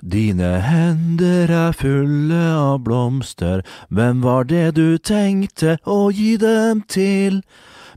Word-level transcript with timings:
Dine 0.00 0.60
hender 0.64 1.50
er 1.52 1.72
fulle 1.76 2.56
av 2.56 2.78
blomster, 2.86 3.60
hvem 3.92 4.22
var 4.24 4.44
det 4.48 4.74
du 4.78 4.96
tenkte 4.96 5.76
å 5.84 6.08
gi 6.08 6.36
dem 6.40 6.80
til? 6.88 7.42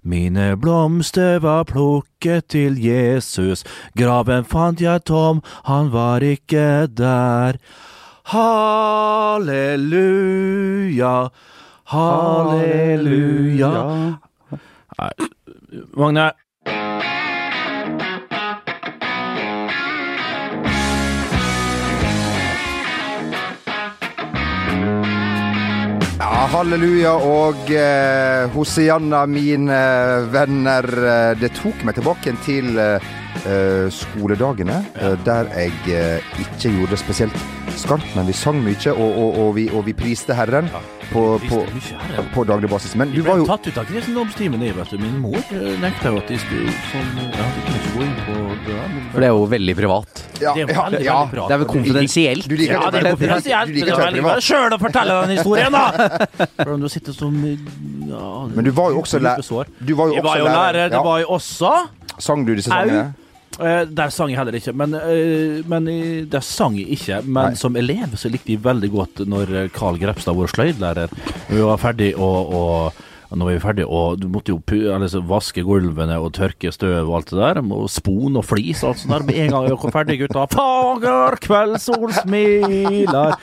Mine 0.04 0.58
blomster 0.60 1.40
var 1.40 1.64
plukket 1.72 2.52
til 2.52 2.76
Jesus, 2.76 3.64
graven 3.96 4.44
fant 4.44 4.84
jeg 4.84 5.00
tom, 5.08 5.42
han 5.64 5.96
var 5.96 6.20
ikke 6.20 6.92
der. 6.92 7.56
Halleluja, 8.36 9.72
halleluja. 11.96 13.72
Nei, 15.00 15.12
Magne. 15.96 16.32
Halleluja 26.52 27.14
og 27.28 27.70
eh, 27.72 28.50
Hosianna, 28.54 29.26
mine 29.30 29.80
venner. 30.34 30.88
Eh, 30.88 31.34
Det 31.40 31.52
tok 31.60 31.84
meg 31.88 31.98
tilbake 31.98 32.34
til 32.46 32.78
eh, 32.80 33.12
eh, 33.48 33.88
skoledagene, 33.94 34.82
ja. 34.98 35.14
der 35.26 35.52
jeg 35.56 35.74
eh, 35.94 36.34
ikke 36.46 36.74
gjorde 36.78 37.00
spesielt 37.00 37.63
skarpt, 37.80 38.10
men 38.16 38.28
vi 38.30 38.34
sang 38.38 38.60
mye, 38.64 38.92
og, 38.94 39.18
og, 39.18 39.38
og, 39.44 39.50
vi, 39.58 39.64
og 39.74 39.86
vi 39.88 39.94
priste 39.98 40.36
Herren 40.38 40.68
på, 41.12 41.24
på, 41.50 41.60
på 42.34 42.44
daglig 42.50 42.70
basis. 42.72 42.94
Men 43.00 43.12
du 43.12 43.20
Vi 43.22 43.26
var 43.26 43.38
ble 43.38 43.44
jo 43.44 43.48
tatt 43.50 43.68
ut 43.70 43.78
av 43.82 43.88
kristendomstimen, 43.90 44.62
jeg, 44.66 44.76
vet 44.78 44.94
du. 44.94 44.98
Min 45.02 45.18
mor 45.24 45.38
eh, 45.40 45.74
nekta 45.82 46.12
jo 46.14 46.22
at 46.22 46.30
de 46.32 46.38
skulle 46.42 46.74
sånn 46.92 47.10
Ja, 47.24 47.48
de 47.56 47.64
kunne 47.66 47.80
ikke 47.80 47.94
gå 47.98 48.06
inn 48.06 48.14
på 48.28 48.38
det 48.68 48.78
men- 48.78 49.08
For 49.14 49.20
det 49.24 49.28
er 49.30 49.34
jo 49.34 49.48
veldig 49.54 49.76
privat. 49.80 50.24
ja, 50.42 50.54
Det 50.54 50.64
er 50.64 50.74
ja, 50.74 50.84
veldig, 50.84 51.02
ja. 51.06 51.18
veldig 51.20 51.34
bra. 51.36 51.48
Det 51.48 51.54
er 51.58 51.62
vel 51.64 51.70
konfidensielt. 51.74 52.48
Du 52.50 52.56
liker 52.58 52.74
Ja, 52.74 52.84
det 52.90 53.00
er 53.02 53.08
ikke 53.08 53.16
konfidensielt. 53.18 53.68
Du 53.68 53.74
liker 53.80 53.92
Det 53.94 54.06
veldig 54.06 54.24
privat. 54.24 54.44
sjøl 54.50 54.78
å 54.78 54.80
fortelle 54.84 55.18
den 55.24 55.36
historien, 55.38 55.72
da! 55.72 55.84
Hvordan 56.64 56.86
du 56.86 56.90
sitter 56.90 57.18
som 57.18 57.36
ja, 57.44 58.30
Men 58.56 58.64
du 58.66 58.72
var 58.72 58.92
jo 58.94 59.02
også 59.04 59.20
lærer. 59.24 59.74
Du 59.80 59.94
var 60.00 60.08
jo 60.14 60.22
også 60.22 60.48
lærer. 60.48 60.90
Det 60.94 61.04
var 61.10 61.20
jo 61.26 61.28
også 61.40 61.74
Sang 62.22 62.46
du 62.46 62.54
disse 62.54 62.70
sangene? 62.70 63.14
Eh, 63.60 63.84
der 63.86 64.10
sang 64.10 64.32
jeg 64.32 64.40
heller 64.40 64.56
ikke, 64.58 64.74
men, 64.74 64.96
eh, 64.98 65.62
men 65.70 65.88
i- 65.88 66.26
der 66.26 66.40
sang 66.42 66.76
jeg 66.80 66.88
ikke. 66.96 67.20
Men 67.26 67.52
Nei. 67.52 67.56
som 67.56 67.76
elev 67.76 68.16
så 68.18 68.30
likte 68.32 68.50
jeg 68.56 68.64
veldig 68.64 68.90
godt 68.92 69.28
når 69.30 69.70
Carl 69.76 70.00
Grepstad, 70.02 70.34
vår 70.34 70.48
sløydlærer, 70.50 71.10
vi 71.50 71.62
var 71.62 71.78
ferdig 71.78 72.16
og, 72.18 72.54
og 72.54 72.94
og 73.34 73.50
er 73.50 73.58
vi 73.58 73.64
ferdige, 73.64 73.74
ferdig, 73.74 73.86
og 73.90 74.20
du 74.22 74.28
måtte 74.30 74.54
jo 74.54 74.60
eller, 74.94 75.14
vaske 75.28 75.64
gulvene 75.66 76.18
og 76.22 76.34
tørke 76.38 76.72
støv 76.74 77.10
og 77.10 77.16
alt 77.18 77.32
det 77.32 77.40
der, 77.40 77.60
og 77.64 77.90
spon 77.90 78.38
og 78.38 78.46
flis 78.46 78.84
og 78.84 78.94
alt 78.94 79.02
sånt 79.02 79.14
der, 79.14 79.26
med 79.28 79.40
en 79.42 79.52
gang 79.52 79.66
vi 79.66 79.74
var 79.74 79.94
ferdig, 79.96 80.18
gutta. 80.22 80.46
Fager 80.54 81.38
kveldssol 81.44 82.14
smiler. 82.22 83.36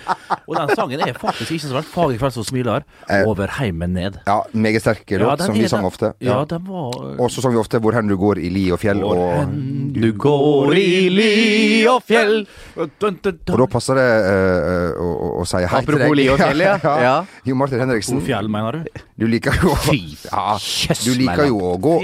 Og 0.47 0.55
den 0.57 0.75
sangen 0.77 1.03
er 1.05 1.15
faktisk 1.19 1.57
ikke 1.57 1.65
så 1.67 1.77
verst. 1.79 1.93
Fager 1.95 2.21
kveldssol 2.21 2.47
smiler. 2.47 2.87
Eh. 3.09 3.27
Over 3.27 3.51
heimen 3.59 3.95
ned. 3.97 4.21
Ja, 4.29 4.41
meget 4.53 4.85
sterk 4.85 5.05
låt, 5.11 5.41
ja, 5.41 5.47
som 5.47 5.59
vi 5.59 5.69
sang 5.69 5.89
ofte. 5.89 6.13
Ja, 6.23 6.43
den 6.49 6.67
var 6.69 6.95
Og 7.19 7.31
så 7.31 7.43
sang 7.43 7.55
vi 7.55 7.59
ofte 7.61 7.81
'Hvor 7.81 7.95
hen 7.95 8.09
du 8.09 8.17
går 8.17 8.39
i 8.39 8.49
li 8.49 8.71
og 8.71 8.79
fjell'. 8.81 9.01
Hvor 9.01 9.17
Og, 9.17 9.41
hen 9.41 9.93
Du 9.95 10.13
går 10.13 10.75
i 10.75 11.09
li 11.09 11.87
og 11.87 12.03
fjell. 12.07 12.47
Dun, 12.77 12.91
dun, 13.01 13.19
dun. 13.25 13.39
og 13.55 13.59
da 13.59 13.67
passer 13.67 13.95
det 13.95 14.09
uh, 14.31 15.03
å, 15.03 15.09
å, 15.11 15.29
å 15.41 15.45
si 15.45 15.57
hei 15.57 15.67
til 15.67 15.71
deg. 15.71 15.83
Apropos 15.83 16.17
li 16.17 16.29
og 16.29 16.39
fjell, 16.39 16.61
ja. 16.69 16.79
ja. 16.85 17.17
Jo 17.45 17.55
Martin 17.55 17.81
Henriksen, 17.81 18.21
Hvor 18.21 18.27
fjell, 18.27 18.49
mener 18.49 18.73
du? 18.73 19.01
Du 19.21 19.27
liker 19.29 19.53
jo 19.63 19.75
Fy 19.85 20.01
ja, 20.25 20.57
Du 21.05 21.13
liker 21.21 21.47
jo 21.51 21.61
å 21.61 21.77
gå. 21.81 21.99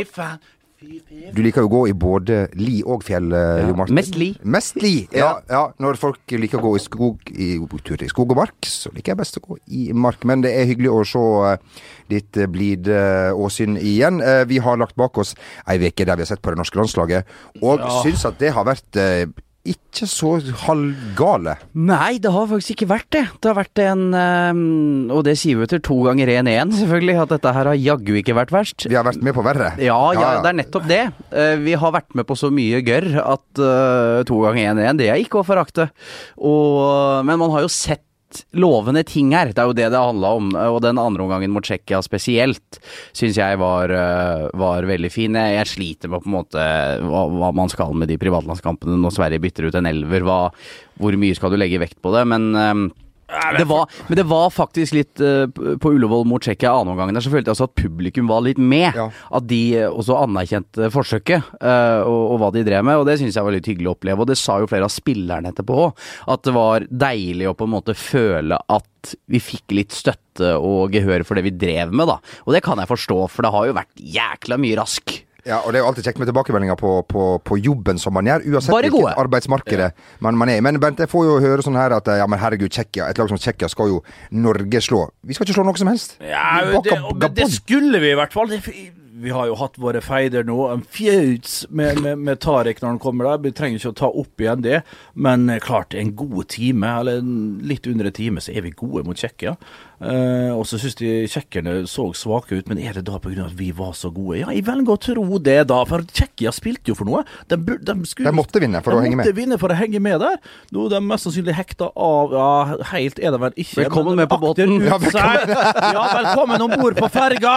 Du 1.32 1.38
liker 1.40 1.64
jo 1.64 1.68
å 1.70 1.72
gå 1.72 1.78
i 1.88 1.92
både 1.96 2.34
li 2.60 2.82
og 2.84 3.00
fjell, 3.02 3.30
eh, 3.32 3.62
Ja, 3.62 3.68
Jo 3.70 3.76
Martin. 3.78 3.96
mest 3.96 4.14
li. 4.20 4.28
Mest 4.44 4.76
li, 4.76 5.08
ja, 5.16 5.30
ja. 5.48 5.62
Når 5.80 5.96
folk 5.98 6.34
liker 6.36 6.60
å 6.60 6.66
gå 6.66 6.72
i 6.76 6.82
skog 6.84 7.30
i, 7.32 7.48
tur 7.82 8.04
i 8.04 8.08
skog 8.12 8.34
og 8.34 8.36
mark, 8.42 8.68
så 8.68 8.92
liker 8.94 9.14
jeg 9.14 9.20
best 9.22 9.38
å 9.40 9.42
gå 9.46 9.56
i 9.72 9.86
mark. 9.96 10.22
Men 10.28 10.44
det 10.44 10.52
er 10.52 10.68
hyggelig 10.68 10.92
å 10.92 11.00
se 11.08 11.24
eh, 11.48 11.80
ditt 12.12 12.36
eh, 12.36 12.46
blide 12.52 13.00
åsyn 13.34 13.80
igjen. 13.80 14.20
Vi 14.52 14.60
har 14.62 14.76
lagt 14.76 14.94
bak 15.00 15.16
oss 15.18 15.32
ei 15.66 15.80
uke 15.80 16.04
der 16.04 16.14
vi 16.20 16.26
har 16.26 16.30
sett 16.34 16.44
på 16.44 16.52
det 16.52 16.60
norske 16.60 16.78
landslaget, 16.78 17.24
og 17.62 17.80
Ja. 17.80 18.02
syns 18.04 18.26
at 18.28 18.38
det 18.38 18.52
har 18.52 18.68
vært 18.68 19.00
ikke 19.72 20.06
så 20.10 20.36
halvgale. 20.66 21.56
Nei, 21.78 22.18
det 22.22 22.32
har 22.34 22.48
faktisk 22.50 22.74
ikke 22.76 22.88
vært 22.90 23.08
det. 23.16 23.24
Det 23.40 23.50
har 23.50 23.58
vært 23.58 23.82
en 23.84 24.04
ehm, 24.16 25.12
Og 25.14 25.24
det 25.26 25.36
sier 25.40 25.58
vi 25.58 25.66
etter 25.66 25.82
to 25.84 25.98
ganger 26.06 26.30
1-1, 26.36 26.74
selvfølgelig, 26.80 27.16
at 27.24 27.34
dette 27.34 27.54
her 27.56 27.70
har 27.72 27.80
jaggu 27.80 28.14
ikke 28.20 28.36
vært 28.36 28.54
verst. 28.54 28.86
Vi 28.90 28.98
har 28.98 29.06
vært 29.08 29.22
med 29.24 29.36
på 29.36 29.44
verre. 29.46 29.72
Ja, 29.82 29.98
ja, 30.16 30.32
det 30.44 30.52
er 30.52 30.58
nettopp 30.62 30.88
det. 30.90 31.02
Eh, 31.32 31.54
vi 31.64 31.76
har 31.78 31.94
vært 31.96 32.16
med 32.18 32.28
på 32.28 32.38
så 32.38 32.52
mye 32.54 32.82
gørr 32.86 33.08
at 33.24 33.62
eh, 33.62 34.24
to 34.28 34.40
ganger 34.44 34.74
1-1, 34.76 35.00
det 35.02 35.10
er 35.12 35.22
ikke 35.22 35.42
å 35.42 35.46
forakte. 35.46 35.90
Og, 36.36 37.24
men 37.26 37.40
man 37.40 37.54
har 37.56 37.66
jo 37.66 37.72
sett 37.72 38.05
lovende 38.56 39.02
ting 39.06 39.32
her. 39.34 39.52
Det 39.54 39.62
er 39.62 39.70
jo 39.70 39.76
det 39.76 39.88
det 39.92 40.00
handla 40.00 40.32
om. 40.38 40.50
Og 40.74 40.80
den 40.84 41.00
andre 41.00 41.24
omgangen 41.26 41.54
mot 41.54 41.66
Tsjekkia 41.66 42.02
spesielt 42.04 42.80
syns 43.16 43.38
jeg 43.38 43.60
var, 43.62 43.92
eh, 43.92 44.46
var 44.56 44.88
veldig 44.88 45.12
fin. 45.12 45.38
Jeg, 45.38 45.56
jeg 45.60 45.72
sliter 45.72 46.12
med 46.12 46.24
på 46.24 46.30
en 46.30 46.36
måte 46.38 46.66
hva, 47.06 47.26
hva 47.32 47.52
man 47.56 47.72
skal 47.72 47.96
med 47.96 48.10
de 48.12 48.18
privatlandskampene 48.20 48.98
når 49.00 49.16
Sverige 49.16 49.42
bytter 49.46 49.68
ut 49.68 49.80
en 49.80 49.90
elver. 49.90 50.26
Hva, 50.26 50.40
hvor 51.00 51.18
mye 51.20 51.36
skal 51.38 51.52
du 51.52 51.60
legge 51.60 51.82
vekt 51.82 52.00
på 52.04 52.14
det? 52.16 52.26
Men 52.32 52.48
eh, 52.54 52.86
det 53.58 53.64
var, 53.64 53.90
men 54.06 54.16
det 54.16 54.24
var 54.30 54.50
faktisk 54.54 54.94
litt 54.94 55.20
uh, 55.20 55.48
på 55.82 55.92
Ullevål 55.96 56.26
mot 56.30 56.42
Tsjekkia 56.42 56.70
annen 56.70 56.92
omgangen 56.94 57.16
der, 57.16 57.24
så 57.24 57.32
følte 57.32 57.50
jeg 57.50 57.56
også 57.56 57.66
at 57.66 57.74
publikum 57.78 58.30
var 58.30 58.44
litt 58.46 58.60
med. 58.60 58.94
Ja. 58.94 59.08
At 59.34 59.48
de 59.50 59.60
eh, 59.80 59.88
også 59.90 60.18
anerkjente 60.20 60.90
forsøket 60.94 61.50
uh, 61.58 62.06
og, 62.06 62.20
og 62.34 62.38
hva 62.42 62.52
de 62.54 62.62
drev 62.66 62.86
med, 62.86 63.00
og 63.00 63.08
det 63.08 63.18
syns 63.20 63.38
jeg 63.38 63.46
var 63.48 63.56
litt 63.56 63.66
hyggelig 63.66 63.90
å 63.90 63.96
oppleve. 63.96 64.22
Og 64.22 64.30
det 64.30 64.38
sa 64.38 64.60
jo 64.62 64.70
flere 64.70 64.86
av 64.86 64.94
spillerne 64.94 65.50
etterpå 65.50 65.80
òg, 65.88 66.06
at 66.34 66.46
det 66.46 66.54
var 66.54 66.86
deilig 66.86 67.50
å 67.50 67.56
på 67.58 67.66
en 67.66 67.74
måte 67.74 67.98
føle 67.98 68.60
at 68.62 69.14
vi 69.30 69.42
fikk 69.42 69.74
litt 69.74 69.94
støtte 69.94 70.54
og 70.58 70.94
gehør 70.94 71.26
for 71.26 71.38
det 71.38 71.46
vi 71.46 71.54
drev 71.54 71.94
med, 71.94 72.10
da. 72.10 72.20
Og 72.46 72.54
det 72.54 72.62
kan 72.66 72.78
jeg 72.78 72.90
forstå, 72.90 73.20
for 73.32 73.46
det 73.46 73.54
har 73.54 73.68
jo 73.68 73.78
vært 73.80 74.06
jækla 74.16 74.58
mye 74.62 74.78
rask. 74.78 75.18
Ja, 75.46 75.60
og 75.62 75.70
det 75.70 75.78
er 75.78 75.84
jo 75.84 75.90
alltid 75.92 76.08
kjekt 76.08 76.18
med 76.18 76.26
tilbakemeldinger 76.30 76.78
på, 76.80 76.92
på, 77.06 77.24
på 77.46 77.58
jobben 77.62 78.00
som 78.02 78.16
man 78.16 78.26
gjør, 78.26 78.42
uansett 78.50 78.74
Bare 78.74 78.90
hvilket 78.90 79.20
arbeidsmarked 79.22 79.82
ja. 79.84 79.90
man, 80.24 80.38
man 80.40 80.50
er 80.50 80.58
i. 80.58 80.64
Men 80.66 80.80
Bent, 80.82 80.98
jeg 81.02 81.12
får 81.12 81.28
jo 81.28 81.38
høre 81.44 81.62
sånn 81.62 81.78
her 81.78 81.94
at 81.94 82.10
ja, 82.18 82.26
men 82.30 82.42
herregud, 82.42 82.72
Tsjekkia, 82.74 83.06
et 83.12 83.20
lag 83.20 83.30
som 83.30 83.38
Tsjekkia 83.38 83.70
skal 83.70 83.94
jo 83.94 84.02
Norge 84.34 84.82
slå. 84.82 85.06
Vi 85.22 85.36
skal 85.36 85.46
ikke 85.46 85.60
slå 85.60 85.66
noe 85.68 85.78
som 85.78 85.92
helst. 85.92 86.18
Ja, 86.18 86.64
det, 86.82 86.98
og, 86.98 87.26
det 87.36 87.50
skulle 87.54 88.02
vi 88.02 88.10
i 88.10 88.18
hvert 88.18 88.34
fall. 88.34 88.50
Det, 88.50 88.62
vi 89.16 89.32
har 89.32 89.46
jo 89.48 89.56
hatt 89.56 89.78
våre 89.80 90.02
feider 90.04 90.44
nå. 90.44 90.58
En 90.68 90.82
fjauts 90.82 91.62
med, 91.70 92.00
med, 92.04 92.20
med 92.26 92.40
Tariq 92.42 92.82
når 92.82 92.90
han 92.90 93.00
kommer 93.00 93.30
der. 93.30 93.42
Vi 93.46 93.52
trenger 93.56 93.80
ikke 93.80 93.92
å 93.94 93.98
ta 94.02 94.10
opp 94.22 94.42
igjen 94.42 94.64
det. 94.66 94.80
Men 95.14 95.48
eh, 95.52 95.60
klart, 95.62 95.96
en 95.96 96.12
god 96.18 96.50
time, 96.52 96.90
eller 97.00 97.22
litt 97.64 97.88
under 97.88 98.10
en 98.10 98.16
time, 98.16 98.44
så 98.44 98.52
er 98.52 98.66
vi 98.66 98.74
gode 98.76 99.06
mot 99.08 99.16
Tsjekkia. 99.16 99.56
Eh, 99.96 100.50
og 100.52 100.66
så 100.68 100.76
syns 100.76 100.96
de 100.98 101.08
tsjekkerne 101.24 101.86
så 101.88 102.10
svake 102.12 102.58
ut, 102.58 102.66
men 102.68 102.76
er 102.84 102.98
det 102.98 103.06
da 103.08 103.16
pga. 103.22 103.46
at 103.46 103.54
vi 103.56 103.70
var 103.72 103.94
så 103.96 104.10
gode? 104.12 104.42
Ja, 104.42 104.50
jeg 104.52 104.66
velger 104.66 104.92
å 104.92 104.98
tro 105.00 105.38
det, 105.38 105.58
da. 105.70 105.78
For 105.88 106.04
Tsjekkia 106.04 106.52
spilte 106.52 106.92
jo 106.92 106.96
for 106.98 107.08
noe. 107.08 107.22
De, 107.48 107.56
de, 107.56 107.94
skulle, 108.04 108.28
De 108.28 108.36
måtte 108.36 108.60
vinne 108.60 108.82
for 108.84 108.92
å 108.92 109.00
de 109.00 109.06
henge 109.08 109.16
måtte 109.22 109.32
med. 109.32 109.38
vinne 109.40 109.58
for 109.62 109.72
å 109.72 109.78
henge 109.78 110.02
med 110.04 110.20
der. 110.20 110.36
Nå 110.76 110.84
er 110.86 110.96
de 110.96 111.00
mest 111.06 111.24
sannsynlig 111.28 111.56
hekta 111.56 111.88
av 111.96 112.36
Ja, 112.36 112.50
helt 112.92 113.18
er 113.22 113.32
de 113.32 113.40
vel 113.46 113.56
ikke. 113.56 113.80
Velkommen 113.86 114.20
med 114.20 114.28
på 114.28 114.40
båten. 114.42 114.76
Ja, 114.84 114.98
velkommen, 115.00 115.56
Ja, 115.96 116.04
velkommen 116.20 116.66
om 116.68 116.76
bord 116.76 117.00
på 117.00 117.08
ferga! 117.16 117.56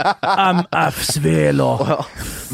MF 0.54 1.04
Svela. 1.04 1.70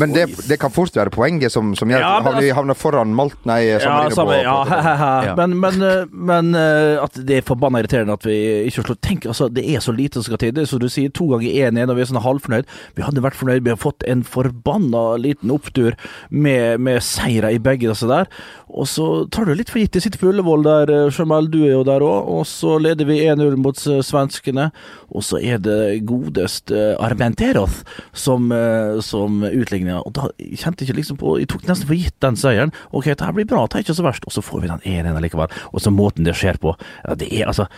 Men 0.01 0.15
det, 0.17 0.27
det 0.49 0.57
kan 0.61 0.73
fort 0.73 0.97
være 0.97 1.13
poenget 1.15 1.53
som, 1.53 1.75
som 1.79 1.91
gjør 1.91 2.05
at 2.07 2.29
ja, 2.29 2.33
vi 2.41 2.53
havner 2.57 2.79
foran 2.79 3.13
Malt, 3.17 3.37
nei, 3.49 3.61
Ja, 3.69 3.81
samme, 4.15 4.33
på, 4.33 4.39
ja, 4.41 4.57
på, 4.65 4.79
Ja. 5.21 5.35
Men, 5.37 5.57
men, 5.61 5.83
eh, 5.85 6.09
men 6.11 6.55
eh, 6.57 6.97
at 7.03 7.19
det 7.27 7.41
er 7.41 7.47
forbanna 7.47 7.83
irriterende 7.83 8.17
at 8.17 8.25
vi 8.27 8.37
ikke 8.69 8.85
slår 8.85 8.99
Tenk, 9.05 9.27
altså, 9.31 9.49
det 9.53 9.65
er 9.69 9.83
så 9.85 9.93
lite 9.95 10.19
som 10.19 10.27
skal 10.27 10.41
til. 10.43 10.55
Det 10.57 10.65
er 10.65 10.71
som 10.71 10.81
du 10.83 10.89
sier, 10.93 11.13
to 11.15 11.29
ganger 11.31 11.71
1-1, 11.71 11.91
og 11.91 11.99
vi 11.99 12.03
er 12.03 12.11
sånn 12.11 12.23
halvfornøyd. 12.25 12.73
Vi 12.97 13.05
hadde 13.07 13.23
vært 13.25 13.39
fornøyd. 13.39 13.63
Vi 13.67 13.73
har 13.73 13.81
fått 13.81 14.05
en 14.11 14.25
forbanna 14.27 15.05
liten 15.21 15.53
opptur 15.55 15.97
med, 16.29 16.81
med 16.83 17.01
seire 17.05 17.53
i 17.55 17.61
begge 17.63 17.91
disse 17.91 18.09
der. 18.11 18.31
Og 18.71 18.87
så 18.89 19.07
tar 19.33 19.49
du 19.49 19.55
litt 19.57 19.71
for 19.73 19.81
gitt. 19.83 19.93
De 19.97 20.03
sitter 20.03 20.21
på 20.21 20.31
Ullevål 20.31 20.65
der, 20.67 20.93
eh, 20.95 21.11
Jamal, 21.15 21.51
du 21.51 21.59
er 21.65 21.75
jo 21.75 21.85
der 21.87 22.05
òg. 22.07 22.29
Og 22.31 22.47
så 22.47 22.79
leder 22.81 23.09
vi 23.09 23.21
1-0 23.27 23.57
mot 23.57 23.77
eh, 23.87 24.01
svenskene. 24.07 24.71
Og 25.11 25.25
så 25.27 25.41
er 25.43 25.59
det 25.59 26.05
godeste 26.07 26.97
Armenteroth 27.03 27.83
som, 28.13 28.51
eh, 28.53 29.01
som 29.01 29.43
utligner. 29.43 30.03
Og 30.07 30.15
da 30.15 30.29
kjente 30.39 30.85
jeg 30.85 30.91
ikke 30.91 31.01
liksom 31.01 31.21
på 31.21 31.39
Jeg 31.41 31.49
tok 31.49 31.67
nesten 31.67 31.89
for 31.89 31.99
gitt 31.99 32.19
den 32.21 32.37
seieren. 32.37 32.75
Ok, 32.93 33.11
dette 33.11 33.33
blir 33.35 33.49
bra, 33.49 33.67
det 33.67 33.81
er 33.81 33.87
ikke 33.87 33.99
så 33.99 34.07
verst. 34.07 34.27
Og 34.27 34.33
så 34.33 34.45
får 34.45 34.63
vi 34.63 34.69
den 34.69 34.85
1-1 34.85 35.21
likevel. 35.21 35.49
Og 35.73 35.81
så 35.81 35.91
måten 35.91 36.25
det 36.25 36.37
skjer 36.39 36.61
på. 36.61 36.77
Ja, 37.05 37.15
det 37.15 37.33
er 37.33 37.51
altså 37.51 37.69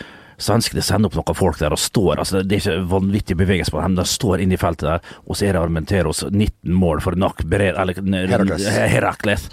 Svenskene 0.41 0.81
sender 0.81 1.11
opp 1.11 1.15
noen 1.19 1.37
folk 1.37 1.59
der 1.61 1.75
og 1.75 1.79
står 1.79 2.17
altså 2.17 2.41
Det 2.41 2.57
er 2.57 2.63
ikke 2.63 2.87
vanvittig 2.89 3.37
bevegelse 3.37 3.71
på 3.71 3.81
dem. 3.83 3.95
De 3.99 4.05
står 4.07 4.41
inne 4.43 4.57
i 4.57 4.61
feltet 4.61 4.89
der, 4.89 5.13
og 5.27 5.37
så 5.37 5.45
er 5.47 5.53
det 5.53 5.61
Armenteros 5.61 6.23
19 6.25 6.73
mål 6.73 7.03
for 7.05 7.15
Nak 7.19 7.43
Herakles. 7.45 8.65
Herakles. 8.67 9.49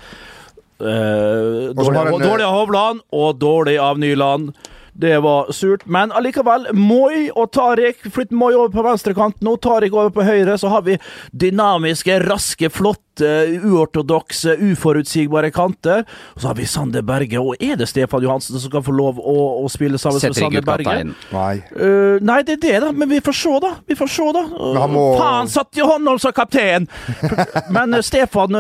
Eh, 0.81 1.71
dårlig, 1.77 2.01
en, 2.01 2.21
dårlig 2.23 2.45
av 2.45 2.55
Hovland 2.57 3.01
og 3.13 3.41
dårlig 3.41 3.79
av 3.79 3.99
Nyland. 3.99 4.53
Det 5.01 5.19
var 5.23 5.53
surt, 5.53 5.87
men 5.87 6.13
allikevel. 6.13 6.67
Moi 6.77 7.31
og 7.31 7.53
Tariq. 7.55 8.03
Flytt 8.13 8.35
Moi 8.37 8.53
over 8.53 8.73
på 8.75 8.85
venstrekant 8.85 9.39
nå. 9.45 9.55
Tariq 9.63 9.95
over 9.95 10.11
på 10.13 10.27
høyre. 10.27 10.59
Så 10.61 10.69
har 10.73 10.83
vi 10.85 10.99
dynamiske, 11.33 12.19
raske, 12.27 12.69
flotte 12.75 13.10
eh, 13.25 13.55
uortodokse, 13.67 14.57
uforutsigbare 14.71 15.51
kanter. 15.55 16.05
Og 16.35 16.43
så 16.43 16.51
har 16.51 16.59
vi 16.59 16.67
Sander 16.69 17.03
Berge, 17.07 17.41
og 17.41 17.57
er 17.61 17.77
det 17.81 17.89
Stefan 17.91 18.23
Johansen 18.25 18.59
som 18.61 18.73
kan 18.73 18.85
få 18.87 18.95
lov 18.97 19.21
å, 19.21 19.37
å 19.65 19.69
spille 19.73 19.99
sammen 20.01 20.21
med 20.21 20.27
Setter 20.29 20.49
med 20.51 20.61
Sander 20.61 20.67
Berge? 20.69 20.97
Nei. 21.35 21.55
Uh, 21.75 22.17
nei, 22.25 22.41
det 22.47 22.59
er 22.59 22.63
det, 22.67 22.77
da. 22.87 22.93
Men 22.93 23.11
vi 23.13 23.21
får 23.25 23.39
se, 23.41 23.55
da. 23.65 23.75
Vi 23.89 23.99
får 23.99 24.13
se, 24.17 24.29
da. 24.37 24.45
Uh, 24.55 24.81
må- 24.91 25.07
Faen, 25.21 25.51
satt 25.53 25.77
i 25.81 25.85
hånda 25.87 26.17
som 26.23 26.35
kaptein! 26.37 26.89
Men 27.77 27.95
uh, 27.97 28.03
Stefan, 28.05 28.57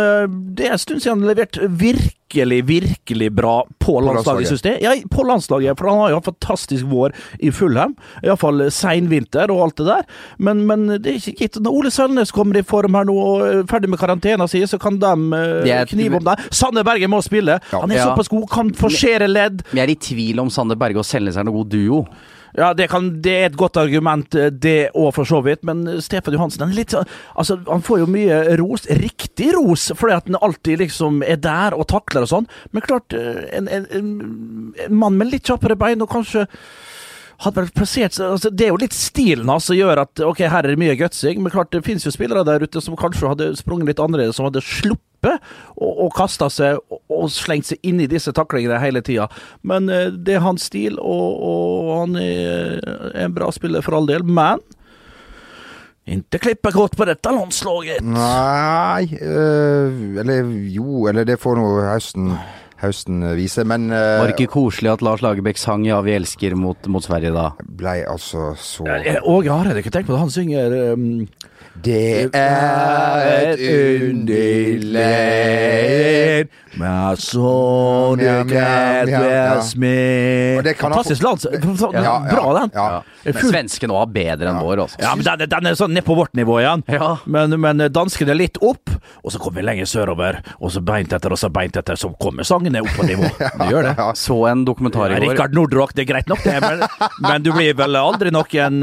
det 0.56 0.68
er 0.68 0.76
en 0.76 0.82
stund 0.82 1.02
siden 1.04 1.20
han 1.20 1.26
har 1.26 1.34
levert 1.34 1.58
virkelig, 1.80 2.60
virkelig 2.68 3.30
bra 3.34 3.54
på 3.82 3.96
landslaget, 4.04 4.50
syns 4.52 4.64
jeg. 4.66 4.78
Ja, 4.84 4.92
på 5.10 5.24
landslaget, 5.26 5.78
for 5.78 5.90
han 5.90 5.98
har 6.04 6.12
jo 6.14 6.20
en 6.20 6.26
fantastisk 6.28 6.86
vår 6.90 7.14
i 7.42 7.50
Fulham. 7.54 7.96
Iallfall 8.22 8.66
seinvinter 8.74 9.50
og 9.50 9.64
alt 9.64 9.80
det 9.80 9.88
der. 9.88 10.04
Men, 10.38 10.62
men 10.68 10.86
det 11.00 11.10
er 11.14 11.18
ikke 11.18 11.36
gitt. 11.44 11.58
Når 11.62 11.78
Ole 11.80 11.90
Selnes 11.94 12.30
kommer 12.34 12.60
i 12.60 12.64
form 12.66 12.94
her 12.98 13.08
nå 13.08 13.16
og 13.18 13.44
er 13.48 13.64
ferdig 13.70 13.90
med 13.92 14.00
karantena 14.02 14.46
si, 14.50 14.64
så 14.68 14.80
kan 14.82 14.98
de 15.00 15.12
uh, 15.34 15.62
er- 15.64 15.86
knive 15.90 16.20
om 16.20 16.26
deg. 16.32 16.42
Sanne 16.54 16.84
Berge 16.86 17.08
må 17.10 17.22
spille. 17.26 17.60
Ja. 17.70 17.80
Han 17.84 17.94
er 17.94 18.04
såpass 18.04 18.30
god, 18.32 18.48
kan 18.50 18.74
forsere 18.76 19.30
ledd. 19.30 19.64
Men 19.70 19.82
jeg 19.82 19.88
er 19.88 19.94
i 19.94 20.02
tvil 20.10 20.42
om 20.44 20.52
Sanne 20.52 20.76
Berge 20.80 21.02
og 21.02 21.08
Selnes 21.08 21.38
er 21.40 21.46
noen 21.48 21.62
god 21.62 21.72
duo. 21.72 22.04
Ja, 22.58 22.72
det, 22.74 22.88
kan, 22.90 23.22
det 23.22 23.30
er 23.30 23.44
et 23.46 23.56
godt 23.58 23.78
argument, 23.78 24.34
eh, 24.34 24.50
det 24.50 24.90
òg, 24.98 25.12
for 25.14 25.28
så 25.28 25.38
vidt. 25.46 25.62
Men 25.66 25.84
eh, 25.86 26.00
Stefan 26.02 26.34
Johansen 26.34 26.64
han 26.64 26.72
er 26.74 26.80
litt 26.80 26.96
Altså, 26.98 27.60
han 27.68 27.84
får 27.86 28.02
jo 28.02 28.08
mye 28.10 28.40
ros. 28.58 28.88
Riktig 29.00 29.52
ros, 29.54 29.90
fordi 29.94 30.16
at 30.16 30.30
han 30.30 30.40
alltid 30.42 30.82
liksom 30.82 31.22
er 31.22 31.38
der 31.42 31.76
og 31.78 31.86
takler 31.92 32.26
og 32.26 32.32
sånn. 32.32 32.50
Men 32.74 32.86
klart, 32.86 33.14
eh, 33.14 33.44
en, 33.56 33.70
en, 33.70 33.86
en, 33.94 34.10
en 34.86 34.98
mann 35.02 35.18
med 35.20 35.30
litt 35.30 35.46
kjappere 35.46 35.78
bein 35.78 36.02
og 36.02 36.10
kanskje 36.10 36.48
hadde 37.40 37.62
vært 37.64 37.76
plassert 37.76 38.18
altså, 38.20 38.50
Det 38.52 38.66
er 38.66 38.72
jo 38.74 38.80
litt 38.80 38.96
stilen 38.96 39.48
hans 39.50 39.68
som 39.70 39.78
gjør 39.78 40.02
at 40.04 40.22
ok, 40.24 40.42
her 40.44 40.64
er 40.64 40.74
det 40.74 40.80
mye 40.80 40.96
gutsing, 40.98 41.40
men 41.42 41.52
klart 41.52 41.72
det 41.74 41.84
finnes 41.86 42.04
jo 42.06 42.12
spillere 42.14 42.44
der 42.46 42.64
ute 42.64 42.82
som 42.84 42.98
kanskje 42.98 43.30
hadde 43.32 43.52
sprunget 43.60 43.92
litt 43.92 44.02
annerledes, 44.02 44.36
som 44.38 44.48
hadde 44.48 44.64
sluppet 44.64 45.38
og, 45.76 46.06
og 46.06 46.20
seg 46.52 46.80
og, 46.88 47.00
og 47.12 47.30
slengt 47.32 47.70
seg 47.70 47.80
inn 47.86 48.00
i 48.00 48.08
disse 48.10 48.32
taklingene 48.36 48.80
hele 48.82 49.02
tida. 49.04 49.28
Men 49.62 49.88
uh, 49.92 50.08
det 50.12 50.36
er 50.36 50.44
hans 50.44 50.68
stil, 50.70 50.98
og, 51.00 51.40
og 51.40 51.94
han 52.02 52.20
er 52.20 53.24
en 53.24 53.36
bra 53.36 53.50
spiller 53.52 53.84
for 53.84 53.96
all 53.98 54.08
del. 54.08 54.24
Men 54.24 54.60
ikke 56.10 56.40
klippe 56.42 56.72
godt 56.74 56.96
på 56.98 57.06
dette 57.06 57.30
landslaget. 57.30 58.02
Nei 58.02 59.04
øh, 59.20 60.16
Eller 60.18 60.48
jo, 60.72 61.06
eller 61.06 61.28
det 61.28 61.38
får 61.38 61.60
nå 61.60 61.68
høsten, 61.86 62.32
høsten 62.80 63.22
viser. 63.36 63.66
Men 63.68 63.90
uh, 63.92 64.20
Var 64.20 64.30
det 64.30 64.36
ikke 64.38 64.54
koselig 64.54 64.92
at 64.94 65.04
Lars 65.04 65.22
Lagerbäck 65.24 65.60
sang 65.60 65.84
'Ja, 65.86 66.00
vi 66.04 66.16
elsker' 66.16 66.56
mot, 66.56 66.88
mot 66.88 67.04
Sverige 67.04 67.32
da? 67.36 67.50
blei 67.64 68.00
altså 68.04 68.54
så 68.56 68.86
Eh, 68.88 69.20
Åge 69.22 69.50
Hareide, 69.52 69.80
ikke 69.82 69.92
tenk 69.94 70.06
på 70.08 70.16
det, 70.16 70.20
han 70.20 70.30
synger 70.30 70.94
um, 70.94 71.28
Det 71.82 72.30
er 72.36 73.52
et 73.54 73.60
underlig 74.10 75.10
med 76.80 77.20
sånne 77.20 78.28
han 78.40 79.30
Fantastisk 80.80 81.22
lands... 81.22 81.46
Ja, 81.92 82.14
Bra, 82.30 82.44
den. 82.60 82.70
Ja. 82.74 83.02
Men 83.24 83.34
svensken 83.50 83.92
òg 83.92 84.02
er 84.06 84.12
bedre 84.14 84.52
enn 84.52 84.60
vår, 84.62 84.84
Også. 84.86 85.00
Ja, 85.02 85.12
men 85.18 85.26
den, 85.26 85.44
den 85.50 85.68
er 85.70 85.76
sånn 85.78 85.92
ned 85.96 86.06
på 86.06 86.16
vårt 86.16 86.34
nivå 86.38 86.60
igjen. 86.62 86.84
Ja. 86.90 87.12
Men, 87.30 87.56
men 87.60 87.84
danskene 87.92 88.32
er 88.34 88.38
litt 88.38 88.60
opp, 88.64 88.92
og 89.20 89.34
så 89.34 89.40
kommer 89.42 89.60
vi 89.60 89.66
lenger 89.66 89.90
sørover. 89.90 90.40
Og 90.60 90.72
så 90.74 90.82
beint 90.84 91.12
etter 91.16 91.34
og 91.34 91.40
så 91.40 91.50
beint 91.52 91.76
etter, 91.76 91.98
så 92.00 92.12
kommer 92.20 92.46
sangene 92.48 92.82
opp 92.84 92.94
på 92.96 93.06
nivå. 93.08 93.28
Det 93.60 93.68
gjør 93.72 93.90
det. 93.90 93.94
Så 94.18 94.38
en 94.50 94.64
dokumentar 94.68 95.12
i 95.12 95.18
går. 95.18 95.34
Rikard 95.34 95.56
Nordrock, 95.56 95.92
det 95.96 96.06
er 96.06 96.08
greit 96.12 96.30
nok, 96.30 96.42
det, 96.46 96.56
men, 96.64 96.84
men 97.26 97.44
du 97.44 97.50
blir 97.52 97.74
vel 97.76 97.98
aldri 98.00 98.32
noen 98.32 98.48
en 98.60 98.78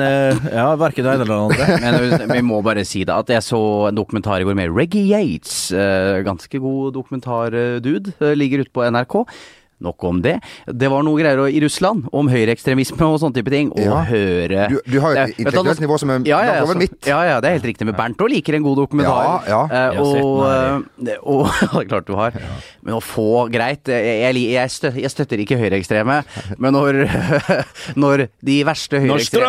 Ja, 0.53 0.67
verken 0.79 1.05
det 1.05 1.15
ene 1.15 1.25
eller 1.25 1.33
det 1.33 1.39
andre. 1.47 1.79
Men 2.27 2.31
vi 2.35 2.43
må 2.45 2.59
bare 2.65 2.85
si 2.87 3.03
det, 3.07 3.13
at 3.13 3.29
jeg 3.31 3.45
så 3.45 3.61
en 3.89 3.99
dokumentar 3.99 4.41
i 4.41 4.47
går 4.47 4.57
med 4.57 4.73
Reggie 4.75 5.05
Yates. 5.11 5.71
Eh, 5.75 6.23
ganske 6.25 6.61
god 6.63 6.95
dokumentardude. 6.95 8.15
Eh, 8.21 8.35
ligger 8.37 8.65
ute 8.65 8.73
på 8.73 8.85
NRK. 8.87 9.21
Nok 9.79 10.03
om 10.09 10.21
det. 10.25 10.39
Det 10.65 10.87
var 10.89 11.03
noe 11.05 11.19
greier 11.21 11.43
i 11.53 11.59
Russland 11.61 12.07
om 12.11 12.29
høyreekstremisme 12.31 12.97
og 13.05 13.19
sånne 13.21 13.35
type 13.37 13.51
ting. 13.53 13.67
Å 13.77 13.83
Ja. 13.83 13.99
høre 14.09 14.63
Du, 14.71 14.79
du 14.89 14.99
har 15.03 15.13
jo 15.13 15.17
et 15.21 15.27
vet 15.27 15.37
intellektuelt 15.45 15.81
nivå 15.83 15.99
som 16.01 16.09
er 16.09 16.21
ja, 16.25 16.39
ja, 16.43 16.63
over 16.63 16.73
så- 16.73 16.77
mitt. 16.79 16.97
Ja, 17.05 17.19
ja, 17.27 17.35
det 17.41 17.47
er 17.49 17.53
helt 17.59 17.67
riktig. 17.69 17.85
Men 17.85 17.95
Bernt 17.95 18.17
òg 18.17 18.29
liker 18.33 18.55
en 18.57 18.63
god 18.65 18.77
dokumentar. 18.77 19.43
Ja, 19.47 19.47
ja. 19.47 19.61
Eh, 19.69 19.93
Jeg 19.93 20.01
og, 20.01 20.45
eh, 20.49 21.17
og 21.21 21.45
Det 21.77 21.83
er 21.83 21.89
klart 21.91 22.07
du 22.07 22.15
har. 22.15 22.33
Men 22.81 22.95
å 22.95 23.01
få 23.03 23.49
greit 23.53 23.85
Jeg, 23.87 24.33
jeg, 24.33 24.51
jeg, 24.55 24.69
støtter, 24.71 24.99
jeg 25.01 25.11
støtter 25.13 25.37
ikke 25.45 25.57
høyreekstreme, 25.61 26.23
men 26.57 26.73
når, 26.73 26.93
når 28.03 28.25
de 28.41 28.57
verste 28.65 28.97
høyreekstreme 29.03 29.45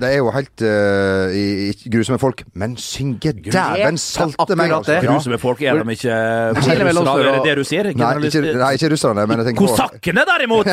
Det 0.00 0.08
er 0.10 0.16
jo 0.18 0.30
helt 0.34 0.62
øh, 0.64 1.03
i, 1.34 1.44
i, 1.70 1.90
grusomme 1.92 2.18
folk, 2.22 2.42
men 2.60 2.76
synge 2.80 3.32
dæven 3.44 3.98
salte 4.00 4.56
meg, 4.58 4.72
altså. 4.76 4.98
Grusomme 5.04 5.38
folk, 5.42 5.62
er 5.62 5.80
de 5.80 5.96
ikke 5.96 6.16
russere? 6.56 7.24
Er 7.24 7.38
det 7.38 7.44
det 7.44 7.56
du 7.58 7.64
sier? 7.68 7.90
Nei, 7.94 8.12
ikke, 8.28 8.42
nei, 8.60 8.70
ikke 8.78 8.90
russerne, 8.94 9.26
men 9.30 9.42
jeg 9.42 9.48
tenker 9.50 9.64
på 9.64 9.70
Kosakkene, 9.74 10.24
derimot! 10.28 10.70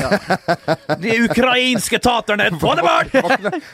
De 1.01 1.17
ukrainske 1.27 1.99
taterne, 2.03 2.49
få 2.63 2.75
det 2.79 2.85
bort! 2.87 3.11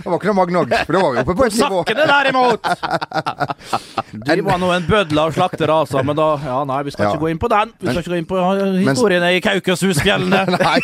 Noe 0.08 0.36
Magnog, 0.38 0.74
for 0.86 0.98
da 0.98 1.04
var 1.04 1.16
vi 1.16 1.24
oppe 1.24 1.38
på 1.42 1.48
et 1.48 1.58
nivå. 1.58 1.84
Kosakkene, 1.84 2.08
derimot! 2.12 2.62
De 4.28 4.42
var 4.46 4.60
nå 4.62 4.72
en 4.74 4.86
bødla 4.88 5.28
og 5.30 5.36
slaktere, 5.36 5.74
altså, 5.84 6.02
men 6.06 6.18
da 6.18 6.28
Ja, 6.44 6.62
nei, 6.68 6.82
vi 6.88 6.92
skal 6.94 7.08
Ja. 7.08 7.12
ikke 7.14 7.24
gå 7.26 7.30
inn 7.32 7.40
på 7.42 7.50
den. 7.52 7.72
Vi 7.80 7.88
skal 7.88 8.02
ikke 8.04 8.14
gå 8.14 8.20
inn 8.22 8.30
på 8.30 8.42
historiene 8.88 9.34
i 9.36 9.42
Kaukasusfjellene. 9.44 10.44
Nei, 10.68 10.80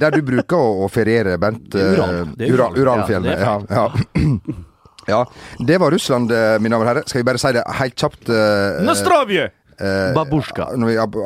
der 0.00 0.10
du 0.14 0.22
bruker 0.22 0.56
å, 0.84 0.88
feriere, 0.92 1.38
Bent. 1.40 1.74
Ural. 1.74 2.32
eh. 2.38 2.52
Uralfjellene. 2.52 3.36
Ja, 3.38 3.58
Ja, 3.70 3.86
ja. 5.08 5.22
Det 5.58 5.78
var 5.80 5.94
Russland, 5.94 6.32
eh, 6.32 6.58
mine 6.62 6.76
damer 6.76 6.86
og 6.86 6.92
herrer. 6.92 7.08
Skal 7.08 7.22
vi 7.22 7.28
bare 7.28 7.40
si 7.40 7.52
det 7.56 7.64
helt 7.80 7.96
kjapt? 7.98 8.28
Uh, 8.28 8.84
Nostrovje! 8.86 9.48
Eh, 9.80 10.12
Babusjka. 10.14 10.68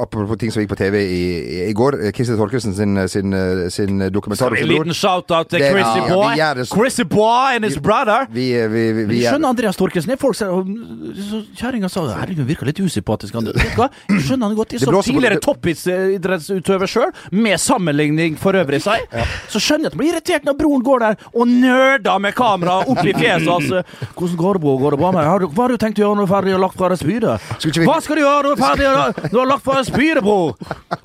apropos 0.02 0.36
ting 0.38 0.52
som 0.52 0.62
gikk 0.62 0.70
på 0.72 0.78
TV 0.80 1.02
i, 1.02 1.22
i, 1.68 1.72
går. 1.72 1.98
eh, 2.06 2.12
Christer 2.12 2.36
Torkelsen 2.36 2.74
sin, 2.74 3.08
sin, 3.08 3.32
eh, 3.32 3.68
sin 3.70 3.98
dokumentar. 4.12 4.54
En 4.56 4.68
liten 4.68 4.94
shout-out 4.94 5.48
til 5.50 5.60
Chrissy 5.64 5.98
ja, 6.02 6.08
Boy. 6.14 6.36
Ja, 6.38 6.52
det 6.54 6.68
Chrissy 6.68 7.04
Boy 7.04 7.56
and 7.56 7.64
his 7.64 7.78
brother. 7.78 8.26
Vi, 8.30 8.50
vi, 8.68 8.92
vi, 8.92 9.04
vi, 9.04 9.24
er- 9.24 9.32
skjønner 9.32 9.48
Andreas 9.54 9.76
Torkelsen. 9.76 10.12
Det 10.12 10.18
er 10.18 10.22
som 10.42 11.46
Kjerringa 11.56 11.88
sa 11.92 12.04
herregud, 12.20 12.46
virka 12.48 12.66
litt 12.68 12.80
usympatisk. 12.80 13.34
Jeg 13.34 14.22
skjønner 14.26 14.48
han 14.48 14.56
godt. 14.56 14.72
Jeg 14.76 14.80
Det 14.82 14.88
så 14.88 15.02
tidligere 15.06 15.40
toppidrettsutøver 15.42 16.90
sjøl, 16.90 17.12
med 17.32 17.60
sammenligning 17.60 18.36
for 18.40 18.56
øvrig 18.58 18.82
seg. 18.84 19.06
Så 19.52 19.60
skjønner 19.62 19.88
jeg 19.88 19.92
at 19.92 19.96
han 19.96 20.02
blir 20.02 20.12
irritert 20.14 20.46
når 20.48 20.58
broren 20.58 20.84
går 20.86 21.04
der 21.06 21.16
og 21.32 21.48
nerder 21.48 22.18
med 22.22 22.34
kamera 22.36 22.80
opp 22.86 23.02
i 23.04 23.14
fjeset 23.16 23.48
hans. 23.48 23.70
Hvordan 24.16 24.36
går 24.36 24.58
det 24.58 24.62
på? 24.66 24.76
Går 24.82 24.96
det 24.96 25.00
bra 25.02 25.10
med 25.14 25.22
deg? 25.22 25.48
Hva 25.56 25.64
har 25.66 25.74
du 25.74 25.80
tenkt 25.82 26.00
å 26.00 26.04
gjøre 26.04 26.18
når 26.18 26.26
du 26.26 26.28
er 26.30 26.34
ferdig 26.36 26.54
og 26.56 26.62
lagt 26.66 26.78
fra 26.80 26.90
deg 26.92 27.00
spydet? 27.02 27.50
Hva 27.86 27.98
skal 28.04 28.18
du 28.18 28.22
gjøre 28.24 28.41
du 28.42 28.50
er 28.52 28.60
ferdig 28.60 28.86
og 28.88 29.20
du 29.32 29.36
har 29.38 29.46
lagt 29.50 29.64
på 29.66 29.74
deg 29.76 29.86
spydet, 29.88 30.22
bror? 30.24 30.56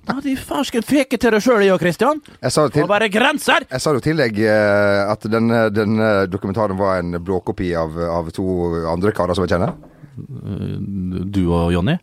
Ja, 0.07 0.15
de 0.23 0.35
farsken 0.39 0.85
feke 0.87 1.17
til 1.19 1.31
deg 1.35 1.43
sjøl, 1.43 1.61
jeg 1.65 1.73
og 1.75 1.81
Christian. 1.83 2.21
jeg 2.41 2.51
sa 2.55 2.67
til 2.73 2.87
bare 2.89 3.09
grenser! 3.13 3.65
jeg 3.69 3.81
sa 3.83 3.93
jo 3.95 3.99
til 4.03 4.17
deg 4.23 4.39
eh, 4.39 5.11
at 5.11 5.27
denne, 5.31 5.67
denne 5.73 6.09
dokumentaren 6.31 6.77
var 6.79 6.99
en 7.03 7.17
blåkopi 7.23 7.73
av, 7.77 7.97
av 8.19 8.31
to 8.35 8.47
andre 8.91 9.11
karer 9.15 9.35
som 9.37 9.45
jeg 9.47 9.55
kjenner. 9.55 9.75
Du 10.17 11.43
og 11.53 11.71
Jonny? 11.75 11.93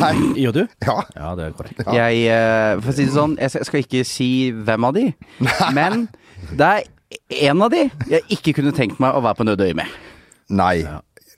Nei. 0.00 0.14
Og 0.48 0.54
du? 0.56 0.62
Ja. 0.86 0.96
Ja, 1.14 1.34
det 1.36 1.50
er 1.50 1.52
korrekt. 1.58 1.82
Jeg, 1.92 2.22
eh, 2.32 2.80
for 2.80 2.92
å 2.92 2.96
si 2.96 3.04
det 3.06 3.14
sånn, 3.14 3.36
jeg 3.38 3.66
skal- 3.68 3.82
ikke 3.84 4.04
si 4.08 4.28
hvem 4.52 4.88
av 4.88 4.94
de, 4.96 5.04
men 5.76 6.06
det 6.56 6.70
er 6.70 7.50
en 7.52 7.62
av 7.66 7.70
de 7.74 7.84
jeg 8.08 8.22
ikke 8.38 8.54
kunne 8.56 8.72
tenkt 8.76 8.98
meg 9.02 9.14
å 9.14 9.20
være 9.24 9.36
på 9.38 9.46
nødøye 9.50 9.76
med. 9.76 9.92
Nei. 10.52 10.78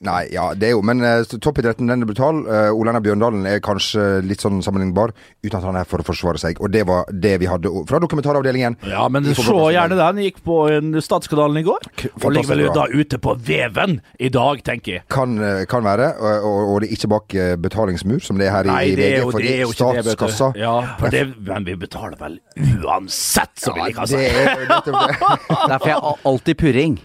Nei, 0.03 0.25
ja, 0.33 0.49
det 0.57 0.69
er 0.69 0.73
jo 0.75 0.81
Men 0.85 1.03
uh, 1.03 1.23
toppidretten, 1.23 1.87
den 1.87 2.03
er 2.03 2.09
brutal. 2.09 2.41
Uh, 2.47 2.75
Ole 2.75 2.91
Einar 2.91 3.03
Bjørndalen 3.05 3.45
er 3.49 3.61
kanskje 3.63 4.19
litt 4.25 4.43
sånn 4.43 4.61
sammenlignbar, 4.65 5.13
uten 5.45 5.59
at 5.59 5.67
han 5.67 5.79
er 5.79 5.87
for 5.89 6.03
å 6.03 6.07
forsvare 6.07 6.41
seg. 6.41 6.59
Og 6.63 6.71
det 6.73 6.85
var 6.89 7.07
det 7.11 7.35
vi 7.41 7.49
hadde 7.49 7.71
fra 7.89 8.01
dokumentaravdelingen. 8.03 8.79
Ja, 8.89 9.07
men 9.11 9.27
se 9.31 9.45
gjerne 9.45 9.97
den. 9.99 10.23
Gikk 10.25 10.41
på 10.45 10.59
en 10.73 10.95
Statskanalen 11.01 11.61
i 11.61 11.65
går. 11.65 11.87
Og 12.23 12.27
ligger 12.33 12.51
vel 12.55 12.65
da 12.75 12.85
ute 12.91 13.19
på 13.21 13.35
Veven 13.45 13.99
i 14.19 14.29
dag, 14.33 14.61
tenker 14.65 14.97
jeg. 14.97 15.05
Kan, 15.11 15.37
eh, 15.43 15.63
kan 15.69 15.85
være, 15.85 16.11
og, 16.19 16.47
og, 16.49 16.59
og 16.73 16.81
det 16.81 16.89
er 16.89 16.97
ikke 16.97 17.11
bak 17.13 17.35
eh, 17.35 17.55
betalingsmur, 17.61 18.21
som 18.25 18.39
det 18.41 18.49
er 18.49 18.55
her 18.55 18.69
i, 18.69 18.73
Nei, 18.73 18.85
det 18.97 19.07
er 19.07 19.15
VG, 19.15 19.19
jo, 19.19 19.25
det 19.25 19.37
fordi 19.37 19.51
er 19.51 19.61
jo 19.61 19.71
ikke 19.73 19.89
det, 19.89 20.05
vet 20.05 20.11
statskassa 20.11 20.51
du. 20.55 20.61
Ja, 20.63 20.75
for 20.99 21.15
det, 21.15 21.25
men 21.49 21.67
vi 21.67 21.77
betaler 21.85 22.19
vel 22.21 22.39
uansett, 22.83 23.55
så 23.61 23.71
ja, 23.71 23.75
vil 23.75 23.83
jeg 23.85 23.95
det 23.95 24.23
ha 24.23 24.45
er 24.45 24.63
jo 24.63 24.69
nettopp 24.71 25.01
det. 25.01 25.33
Derfor 25.73 25.91
er 25.91 25.93
jeg 25.95 26.15
alltid 26.31 26.63
purring. 26.63 26.97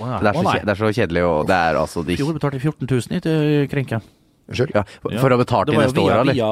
Å 0.00 0.08
ja. 0.10 0.18
Det 0.18 0.26
er, 0.28 0.32
Å 0.34 0.34
så, 0.34 0.42
nei. 0.42 0.54
kje- 0.58 0.64
det 0.64 0.72
er 0.74 0.78
så 0.80 0.88
kjedelig, 0.98 1.22
og 1.28 1.46
det 1.46 1.54
er 1.68 1.74
altså 1.80 2.02
de 2.04 2.12
I 2.12 2.16
fjor 2.18 2.34
betalte 2.34 2.58
vi 2.58 2.64
14 2.66 2.86
000 2.90 3.16
i 3.16 3.20
til 3.24 3.68
Krenke. 3.70 4.00
Unnskyld? 4.44 4.74
ja, 4.76 4.82
For 5.22 5.30
å 5.32 5.38
betale 5.40 5.64
Det 5.64 5.72
til 5.72 5.78
var 5.78 5.84
jo 5.84 5.88
neste 5.88 6.02
år, 6.02 6.08
via, 6.10 6.20
eller? 6.20 6.34
via 6.36 6.48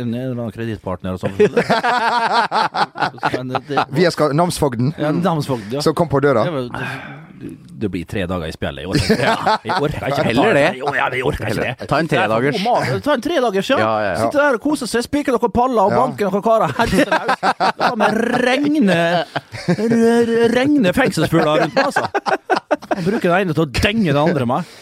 en 0.00 0.14
eller 0.14 0.32
annen 0.38 0.54
kredittpartner 0.54 1.12
og 1.12 1.20
sånn. 1.20 1.34
Men 3.36 3.48
det- 3.68 3.84
Vi 3.90 4.10
skal 4.10 4.32
namsfogden, 4.32 4.94
Ja, 4.98 5.10
Namsfogden, 5.12 5.72
ja. 5.72 5.80
som 5.80 5.94
kom 5.94 6.08
på 6.08 6.20
døra. 6.24 6.44
Det 6.44 6.52
var- 6.52 6.70
det 7.80 7.88
blir 7.90 8.04
tre 8.08 8.24
dager 8.30 8.46
i 8.46 8.54
spjeldet. 8.54 8.84
i 8.84 8.86
år. 8.86 8.94
det. 8.94 9.18
Jeg 9.18 9.74
orker 9.82 10.06
ikke 10.08 10.24
Heller 10.28 10.54
det. 10.54 10.66
Jo, 10.78 10.92
ja, 10.94 11.08
jeg 11.10 11.24
orker 11.26 11.50
ikke 11.50 11.64
det. 11.64 11.88
Ta 11.90 11.98
en 12.00 12.08
tredagers. 12.10 12.58
Det 12.60 12.94
er. 12.94 13.00
Ta 13.04 13.16
en 13.18 13.24
tredagers, 13.24 13.70
ja. 13.70 13.78
Ja, 13.78 13.92
ja, 14.04 14.10
ja. 14.12 14.16
Sitte 14.22 14.40
der 14.40 14.58
og 14.58 14.62
kose 14.64 14.88
seg, 14.90 15.04
spike 15.06 15.34
noen 15.34 15.54
paller 15.54 15.88
og 15.88 15.96
banke 15.96 16.28
noen 16.28 16.44
karer. 16.44 16.70
La 17.82 17.92
meg 17.98 18.18
regne 18.44 18.98
Regne 20.54 20.94
fengselsfugler 20.96 21.64
rundt 21.64 21.74
meg, 21.74 21.84
altså. 21.90 22.08
Bruke 23.04 23.26
den 23.26 23.36
ene 23.36 23.54
til 23.56 23.64
å 23.64 23.70
denge 23.70 24.10
den 24.12 24.20
andre 24.20 24.46
med. 24.48 24.74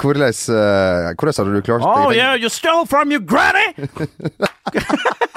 Hvordan, 0.00 0.30
eh, 0.30 1.10
hvordan 1.18 1.36
hadde 1.36 1.56
du 1.56 1.64
klart 1.66 1.84
Oh 1.84 2.10
yeah, 2.14 2.34
you 2.36 2.48
stole 2.48 2.86
from 2.86 3.12
your 3.12 3.20
granny! 3.20 3.74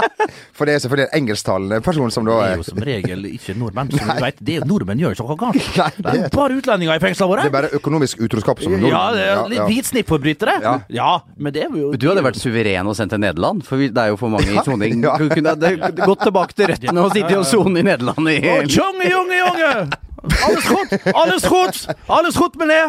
For 0.53 0.69
det 0.69 0.75
er 0.75 0.81
selvfølgelig 0.83 1.07
en 1.10 1.19
engelsktalende 1.22 1.79
person 1.86 2.12
som 2.13 2.27
da 2.27 2.36
Det 2.39 2.50
er 2.51 2.60
jo 2.62 2.65
som 2.67 2.81
regel 2.88 3.25
ikke 3.29 3.55
nordmenn. 3.60 3.91
Som 3.93 4.12
du 4.12 4.24
vet, 4.24 4.39
det 4.39 4.55
er 4.55 4.62
jo 4.62 4.69
nordmenn 4.69 5.01
gjør 5.03 5.15
ikke 5.15 5.27
noe 5.27 5.39
galt. 5.43 5.69
Nei, 5.81 5.89
Det 5.98 6.13
er 6.27 6.36
bare 6.36 6.60
utlendinger 6.60 7.00
i 7.01 7.03
fengslene 7.03 7.31
våre. 7.33 7.45
Det 7.45 7.51
er 7.51 7.57
bare 7.57 7.72
økonomisk 7.79 8.24
utroskap 8.27 8.63
som 8.63 8.75
nordmenn. 8.75 8.93
Ja, 8.93 9.03
det 9.15 9.25
er 9.31 9.43
litt 9.53 9.65
hvitsnippforbrytere. 9.72 10.57
Ja. 10.63 10.75
Ja, 10.93 11.12
men 11.38 11.55
det 11.55 11.65
er 11.67 11.77
jo 11.83 11.93
Du 11.98 12.07
hadde 12.12 12.25
vært 12.25 12.39
suveren 12.41 12.89
og 12.91 12.98
sendt 13.00 13.15
til 13.15 13.24
Nederland, 13.24 13.65
for 13.67 13.81
det 13.83 13.91
er 14.05 14.13
jo 14.13 14.19
for 14.22 14.33
mange 14.33 14.53
i 14.53 14.63
soning. 14.65 15.03
Ja. 15.03 15.17
Du 15.22 15.29
kunne 15.31 15.55
gått 16.03 16.25
tilbake 16.27 16.57
til 16.57 16.72
røttene 16.74 17.03
og 17.03 17.13
sittet 17.15 17.38
og 17.39 17.48
sone 17.50 17.83
i 17.83 17.88
Nederland 17.89 18.29
i 18.31 18.39
Junge, 18.74 19.10
junge, 19.10 19.39
junge! 19.39 19.75
Alles 20.24 20.67
godt, 20.69 20.93
alles 21.19 21.43
godt, 21.51 21.79
alles 22.07 22.38
godt 22.39 22.55
med 22.62 22.69
det! 22.72 22.83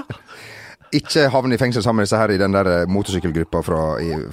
Ikke 0.95 1.25
havne 1.33 1.57
i 1.57 1.59
fengsel 1.61 1.83
sammen 1.85 2.03
med 2.03 2.07
disse 2.09 2.19
her 2.21 2.31
i 2.35 2.39
den 2.41 2.53
der 2.55 2.69
eh, 2.71 2.85
motorsykkelgruppa 2.91 3.63
fra, 3.67 3.79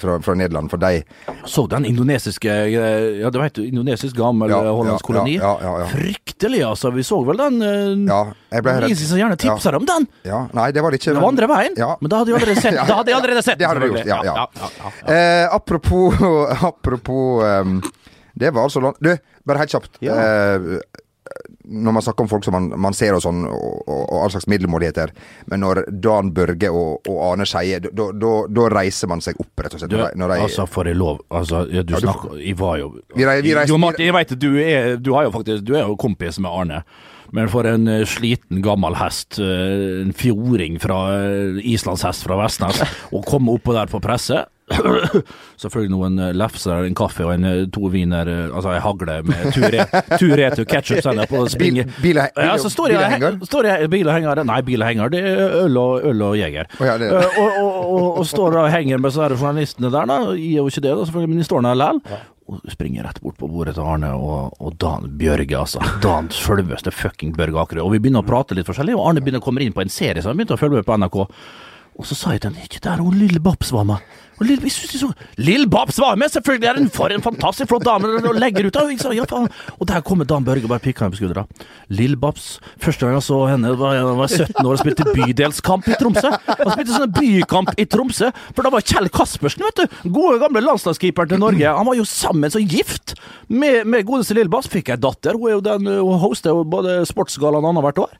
fra, 0.01 0.17
fra 0.21 0.35
Nederland, 0.37 0.69
for 0.71 0.77
de 0.81 1.01
Så 1.49 1.63
den 1.71 1.85
indonesiske 1.89 2.49
eh, 2.51 3.21
Ja, 3.21 3.29
det 3.33 3.41
vet 3.41 3.55
du, 3.57 3.63
indonesisk 3.65 4.15
gammel 4.17 4.49
Ja, 4.53 4.59
hollandsk 4.69 5.05
koloni. 5.09 5.37
ja, 5.39 5.53
ja, 5.63 5.73
ja. 5.81 5.87
Fryktelig, 5.91 6.61
altså. 6.67 6.91
Vi 6.95 7.03
så 7.07 7.21
vel 7.27 7.37
den. 7.41 7.61
eh, 7.61 8.05
Ja, 8.11 8.21
jeg 8.51 8.63
ble 8.67 8.75
redd. 8.77 8.89
Ingen 8.91 9.01
som 9.11 9.17
gjerne 9.21 9.37
tipsa 9.41 9.75
om 9.77 9.85
den. 9.89 10.07
Ja, 10.27 10.43
nei, 10.53 10.69
det 10.75 10.83
var 10.85 10.91
det 10.93 11.01
ikke. 11.01 11.13
Det 11.15 11.21
var 11.23 11.31
andre 11.33 11.47
veien. 11.51 11.77
Ja. 11.81 11.91
Men 12.01 12.13
da 12.13 12.21
hadde 12.21 12.33
jeg 12.35 12.41
allerede 12.41 12.61
sett 12.61 12.77
Ja. 12.81 12.85
Da 12.89 12.99
hadde 13.01 13.11
jeg 13.13 13.19
allerede 13.21 13.43
sett 13.45 13.59
Det 13.59 13.67
hadde 13.71 13.81
du 13.81 13.89
gjort, 13.95 14.05
ja, 14.05 14.21
ja. 14.25 14.35
ja, 14.35 14.47
ja, 14.61 14.69
ja. 14.83 15.15
Eh, 15.15 15.47
apropos 15.55 16.21
apropos 16.71 17.43
um, 17.43 17.81
Det 18.33 18.51
var 18.53 18.63
altså 18.69 18.93
Du, 19.01 19.11
bare 19.45 19.57
helt 19.63 19.73
kjapt. 19.73 19.97
Eh, 20.01 20.77
når 21.71 21.95
man 21.95 22.03
snakker 22.03 22.25
om 22.25 22.29
folk 22.31 22.43
som 22.45 22.53
man, 22.57 22.69
man 22.83 22.93
ser 22.97 23.15
og 23.15 23.21
sånn, 23.23 23.45
og, 23.47 23.77
og, 23.87 24.01
og 24.11 24.17
all 24.25 24.31
slags 24.33 24.47
middelmådigheter, 24.51 25.13
men 25.51 25.63
når 25.63 25.83
Dan 26.03 26.33
Børge 26.35 26.69
og, 26.69 27.07
og 27.07 27.21
Arne 27.31 27.47
Skeie 27.47 27.79
da- 27.81 28.67
reiser 28.75 29.07
man 29.11 29.23
seg 29.23 29.39
opp, 29.41 29.51
rett 29.63 29.73
og 29.77 29.81
slett. 29.81 29.91
Du, 29.91 29.97
Når 30.19 30.33
de, 30.35 30.39
altså, 30.45 30.65
får 30.67 30.91
jeg 30.91 30.97
lov 30.99 31.19
Altså, 31.31 31.63
ja, 31.71 31.81
du 31.83 31.93
Ja, 31.95 31.99
snakker 32.03 32.37
Jeg 32.41 32.57
var 32.59 32.77
jo 32.81 32.91
Vi 33.15 33.25
rei- 33.25 33.41
vi 33.41 33.53
reiser, 33.55 33.71
Jo, 33.73 33.77
Martin, 33.81 34.05
jeg 34.05 34.13
veit 34.15 34.35
du 34.39 34.49
er 34.61 34.97
Du 34.97 35.13
har 35.15 35.23
jo 35.27 35.31
faktisk 35.31 35.63
Du 35.65 35.73
er 35.75 35.85
jo 35.87 35.95
kompis 35.99 36.39
med 36.39 36.51
Arne. 36.51 36.83
Men 37.31 37.47
for 37.47 37.63
en 37.63 37.87
eh, 37.87 38.01
sliten, 38.03 38.59
gammel 38.61 38.97
hest, 38.99 39.37
eh, 39.39 40.01
en 40.01 40.11
fjording 40.11 40.75
fra 40.83 40.97
eh, 41.23 41.61
islandshest 41.71 42.25
fra 42.27 42.35
Vestnes, 42.41 42.81
å 43.15 43.21
komme 43.23 43.53
oppå 43.55 43.71
der 43.77 43.87
på 43.87 44.01
presse 44.03 44.41
Selvfølgelig 45.61 45.91
noen 45.93 46.19
eh, 46.23 46.31
lefser, 46.37 46.85
en 46.87 46.95
kaffe 46.97 47.25
og 47.27 47.33
en 47.35 47.45
eh, 47.49 47.63
to 47.73 47.89
viner, 47.93 48.29
eh, 48.31 48.47
altså 48.55 48.73
jeg 48.75 48.83
hagle 48.85 49.17
med 49.27 49.51
Turé 49.55 49.85
Turetu 50.21 50.63
ketchup-sennep 50.69 51.33
og 51.37 51.49
springe 51.53 51.85
Bil- 51.85 51.93
bil- 52.01 52.21
bil- 52.21 52.45
ja, 52.47 52.57
så 52.61 52.71
står 52.73 52.93
jeg? 52.95 53.89
Bil 53.91 54.07
og 54.11 54.15
henger? 54.17 54.43
Nei, 54.47 54.59
bil 54.67 54.81
og 54.83 54.91
henger. 54.91 55.13
Det 55.13 55.23
er 55.27 55.55
øl 55.65 55.77
og, 55.81 56.05
øl 56.11 56.25
og 56.31 56.37
jeger. 56.39 56.69
Oh, 56.79 56.85
ja, 56.87 56.97
det- 57.01 57.11
og, 57.13 57.39
og, 57.45 57.79
og, 57.85 58.05
og 58.21 58.27
står 58.29 58.59
og 58.65 58.69
henger 58.73 59.01
med 59.03 59.13
så 59.15 59.29
journalistene 59.31 59.91
der, 59.93 60.05
da. 60.09 60.19
Er 60.35 60.59
jo 60.61 60.67
ikke 60.71 60.83
det, 60.87 60.93
da, 60.97 61.07
selvfølgelig, 61.07 61.33
men 61.35 61.41
de 61.43 61.49
står 61.49 61.65
der 61.67 61.81
likevel. 61.85 62.27
Og 62.51 62.59
springer 62.73 63.05
rett 63.07 63.19
bort 63.23 63.37
på 63.39 63.47
bordet 63.47 63.77
til 63.77 63.85
Arne 63.87 64.09
og, 64.17 64.57
og 64.59 64.73
Dan 64.81 65.05
Bjørge, 65.19 65.53
altså. 65.55 65.79
Dan 66.03 66.27
selveste 66.35 66.91
fucking 66.91 67.31
Bjørge 67.37 67.61
Akerø. 67.61 67.85
Og 67.85 67.93
vi 67.93 68.01
begynner 68.03 68.25
å 68.25 68.27
prate 68.27 68.57
litt 68.57 68.67
forskjellig, 68.67 68.97
og 68.97 69.05
Arne 69.07 69.21
begynner 69.23 69.39
å 69.39 69.45
komme 69.45 69.63
inn 69.63 69.71
på 69.77 69.83
en 69.85 69.93
serie 69.93 70.19
som 70.19 70.33
han 70.33 70.41
begynte 70.41 70.57
å 70.57 70.59
følge 70.59 70.81
med 70.81 70.87
på 70.89 70.97
NRK. 70.99 71.19
Og 71.99 72.07
så 72.07 72.17
sa 72.17 72.35
jeg 72.35 72.43
til 72.43 72.53
henne 72.53 72.67
ikke 72.67 72.83
der 72.83 73.03
hun 73.03 73.17
lille 73.19 73.41
Babs 73.43 73.71
var 73.75 73.87
med. 73.87 74.01
Og 74.41 74.47
lille, 74.49 74.65
jeg 74.65 74.73
synes 74.73 74.93
det 74.95 74.99
så, 75.03 75.07
Lill 75.37 75.67
Babs 75.69 75.99
var 76.01 76.15
med, 76.17 76.31
selvfølgelig! 76.33 76.67
Er 76.67 76.77
hun 76.79 76.87
for 76.89 77.13
en 77.13 77.21
fantastisk 77.21 77.69
flott 77.69 77.83
dame! 77.85 78.09
Og 78.25 78.39
legger 78.41 78.65
ut 78.65 78.77
av, 78.79 78.87
jeg 78.89 79.19
ja, 79.19 79.25
faen. 79.29 79.51
Og 79.77 79.85
der 79.85 80.01
kommer 80.01 80.25
Dan 80.25 80.47
Børge 80.47 80.65
og 80.65 80.71
bare 80.71 80.81
pikker 80.81 81.05
henne 81.05 81.13
på 81.13 81.19
skuldra. 81.19 81.43
Lille 81.93 82.17
Babs. 82.17 82.55
Første 82.81 83.05
gang 83.05 83.19
jeg 83.19 83.25
så 83.27 83.37
henne, 83.51 83.75
var 83.77 83.93
jeg 83.93 84.15
var 84.17 84.31
17 84.33 84.65
år 84.65 84.71
og 84.71 84.81
spilte 84.81 85.05
bydelskamp 85.13 85.91
i 85.91 85.97
Tromsø. 85.99 86.31
Han 86.49 86.71
spilte 86.73 86.95
sånn 86.95 87.13
bykamp 87.19 87.69
i 87.77 87.85
Tromsø, 87.85 88.31
for 88.55 88.65
da 88.65 88.71
var 88.73 88.87
Kjell 88.93 89.11
Kaspersen, 89.13 89.67
vet 89.67 89.83
du. 89.83 89.99
Gode, 90.09 90.39
gamle 90.41 90.65
landslagskeeperen 90.65 91.35
til 91.35 91.43
Norge. 91.43 91.75
Han 91.77 91.89
var 91.91 91.99
jo 91.99 92.07
sammen 92.09 92.55
så 92.55 92.63
gift 92.65 93.13
med, 93.45 93.83
med 93.85 94.09
godeste 94.09 94.39
lille 94.39 94.49
Babs. 94.49 94.71
Fikk 94.73 94.89
ei 94.95 94.97
datter. 95.05 95.37
Hun 95.37 95.51
er 95.51 95.59
jo 95.59 95.61
den, 95.69 95.91
hun 96.01 96.17
hoster 96.23 96.55
jo 96.55 96.65
både 96.65 97.03
Sportsgallaen 97.13 97.69
annethvert 97.69 98.01
år. 98.07 98.17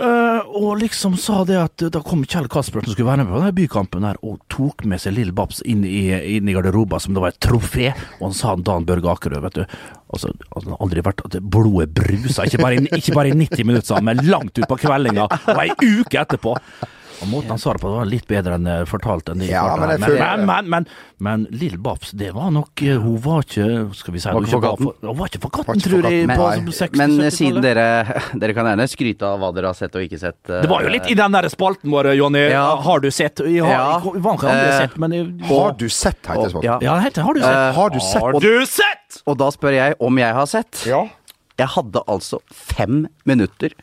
Eh, 0.00 0.40
og 0.56 0.78
liksom 0.80 1.16
sa 1.18 1.42
det 1.44 1.56
at 1.60 1.82
da 1.92 2.00
kom 2.06 2.22
Kjell 2.24 2.46
Kaspersen 2.48 2.86
som 2.88 2.94
skulle 2.94 3.08
være 3.10 3.24
med 3.24 3.32
på 3.34 3.40
denne 3.42 3.56
bykampen 3.56 4.04
der, 4.06 4.20
og 4.24 4.38
tok 4.48 4.84
med 4.88 5.02
seg 5.02 5.16
Lill 5.16 5.32
Babs 5.36 5.58
inn 5.68 5.82
i, 5.84 6.06
inn 6.36 6.48
i 6.48 6.54
garderoba 6.56 7.00
som 7.02 7.12
det 7.16 7.20
var 7.24 7.34
et 7.34 7.40
trofé. 7.42 7.90
Og 8.20 8.28
han 8.30 8.36
sa 8.38 8.54
han 8.54 8.62
Dan 8.64 8.86
Børge 8.88 9.10
Akerø, 9.12 9.42
vet 9.44 9.58
du 9.60 9.64
Altså, 10.10 10.32
han 10.56 10.72
har 10.72 10.80
aldri 10.82 11.02
vært 11.06 11.20
at 11.26 11.36
blodet 11.54 11.92
brusa. 11.94 12.42
Ikke 12.48 12.58
bare, 12.62 12.80
i- 12.80 12.88
ikke 12.98 13.14
bare 13.14 13.30
i 13.30 13.36
90 13.38 13.62
minutter, 13.68 14.00
men 14.02 14.18
langt 14.26 14.58
ut 14.58 14.66
på 14.66 14.78
kveldinga 14.82 15.28
og 15.30 15.60
ei 15.62 15.68
uke 16.00 16.18
etterpå. 16.18 16.56
Og 17.20 17.28
Måten 17.28 17.50
han 17.52 17.58
sa 17.60 17.72
det 17.76 17.82
på, 17.82 17.90
var 17.92 18.06
litt 18.08 18.26
bedre 18.30 18.54
enn 18.56 18.66
eh, 18.66 18.84
fortalt. 18.88 19.28
enn 19.28 19.38
de 19.42 19.48
Ja, 19.50 19.76
men 19.76 19.90
jeg 19.92 20.00
føler- 20.00 20.36
men, 20.38 20.46
men, 20.46 20.68
men, 20.70 20.86
men 21.20 21.46
Lill 21.50 21.76
Babs, 21.78 22.12
det 22.16 22.30
var 22.32 22.50
nok 22.50 22.80
eh, 22.82 22.96
Hun 22.96 23.18
var 23.20 23.42
ikke 23.44 23.66
Skal 23.94 24.14
vi 24.14 24.20
si 24.22 24.28
Var 24.30 24.38
hun 24.38 24.44
ikke 24.46 24.56
for 24.56 24.60
var 24.60 24.94
Hun 25.10 25.18
var 25.18 25.28
ikke 25.28 25.40
for 25.42 25.50
katten, 25.50 25.76
ikke 25.76 25.90
tror 25.90 26.08
jeg. 26.10 26.28
På 26.30 26.72
60, 26.78 26.96
Men 26.96 27.30
siden 27.30 27.60
dere 27.64 27.86
Dere 28.40 28.54
kan 28.56 28.70
gjerne 28.70 28.88
skryte 28.88 29.28
av 29.28 29.38
hva 29.42 29.52
dere 29.54 29.66
har 29.72 29.76
sett 29.78 29.94
og 30.00 30.06
ikke 30.06 30.18
sett. 30.22 30.38
eh, 30.48 30.62
Det 30.64 30.70
var 30.72 30.82
jo 30.88 30.94
litt 30.96 31.10
i 31.12 31.14
den 31.18 31.32
der 31.36 31.48
spalten 31.52 31.90
vår, 31.92 32.12
Jonny. 32.16 32.46
Ja. 32.50 32.64
Har 32.80 33.00
du 33.04 33.10
sett? 33.10 33.44
Jeg 33.44 33.62
har, 33.64 33.70
Ja. 33.70 34.00
jeg 34.00 34.22
ikke 34.24 34.48
aldri 34.48 34.66
Eh, 34.70 34.78
sett, 34.80 34.98
men 34.98 35.12
jeg, 35.12 35.28
Har 35.52 35.72
du 35.76 35.88
sett, 35.88 36.20
heter 36.26 36.42
det 36.48 36.52
sånn? 36.56 36.64
Ja. 36.64 36.78
Ja, 36.80 36.98
heter 37.04 37.22
Har 37.28 37.34
du 37.34 37.40
sett? 37.40 37.56
Uh, 37.56 37.72
Har 37.76 37.90
du 37.90 38.00
sett? 38.00 38.22
Har 38.22 38.40
du 38.40 38.66
sett? 38.66 39.22
Og 39.26 39.36
da 39.38 39.50
spør 39.52 39.74
jeg 39.76 39.94
om 40.00 40.16
jeg 40.18 40.32
har 40.34 40.46
sett. 40.46 40.84
Ja. 40.88 41.04
Jeg 41.60 41.68
hadde 41.74 42.00
altså 42.08 42.38
fem 42.48 43.02
minutter 43.28 43.74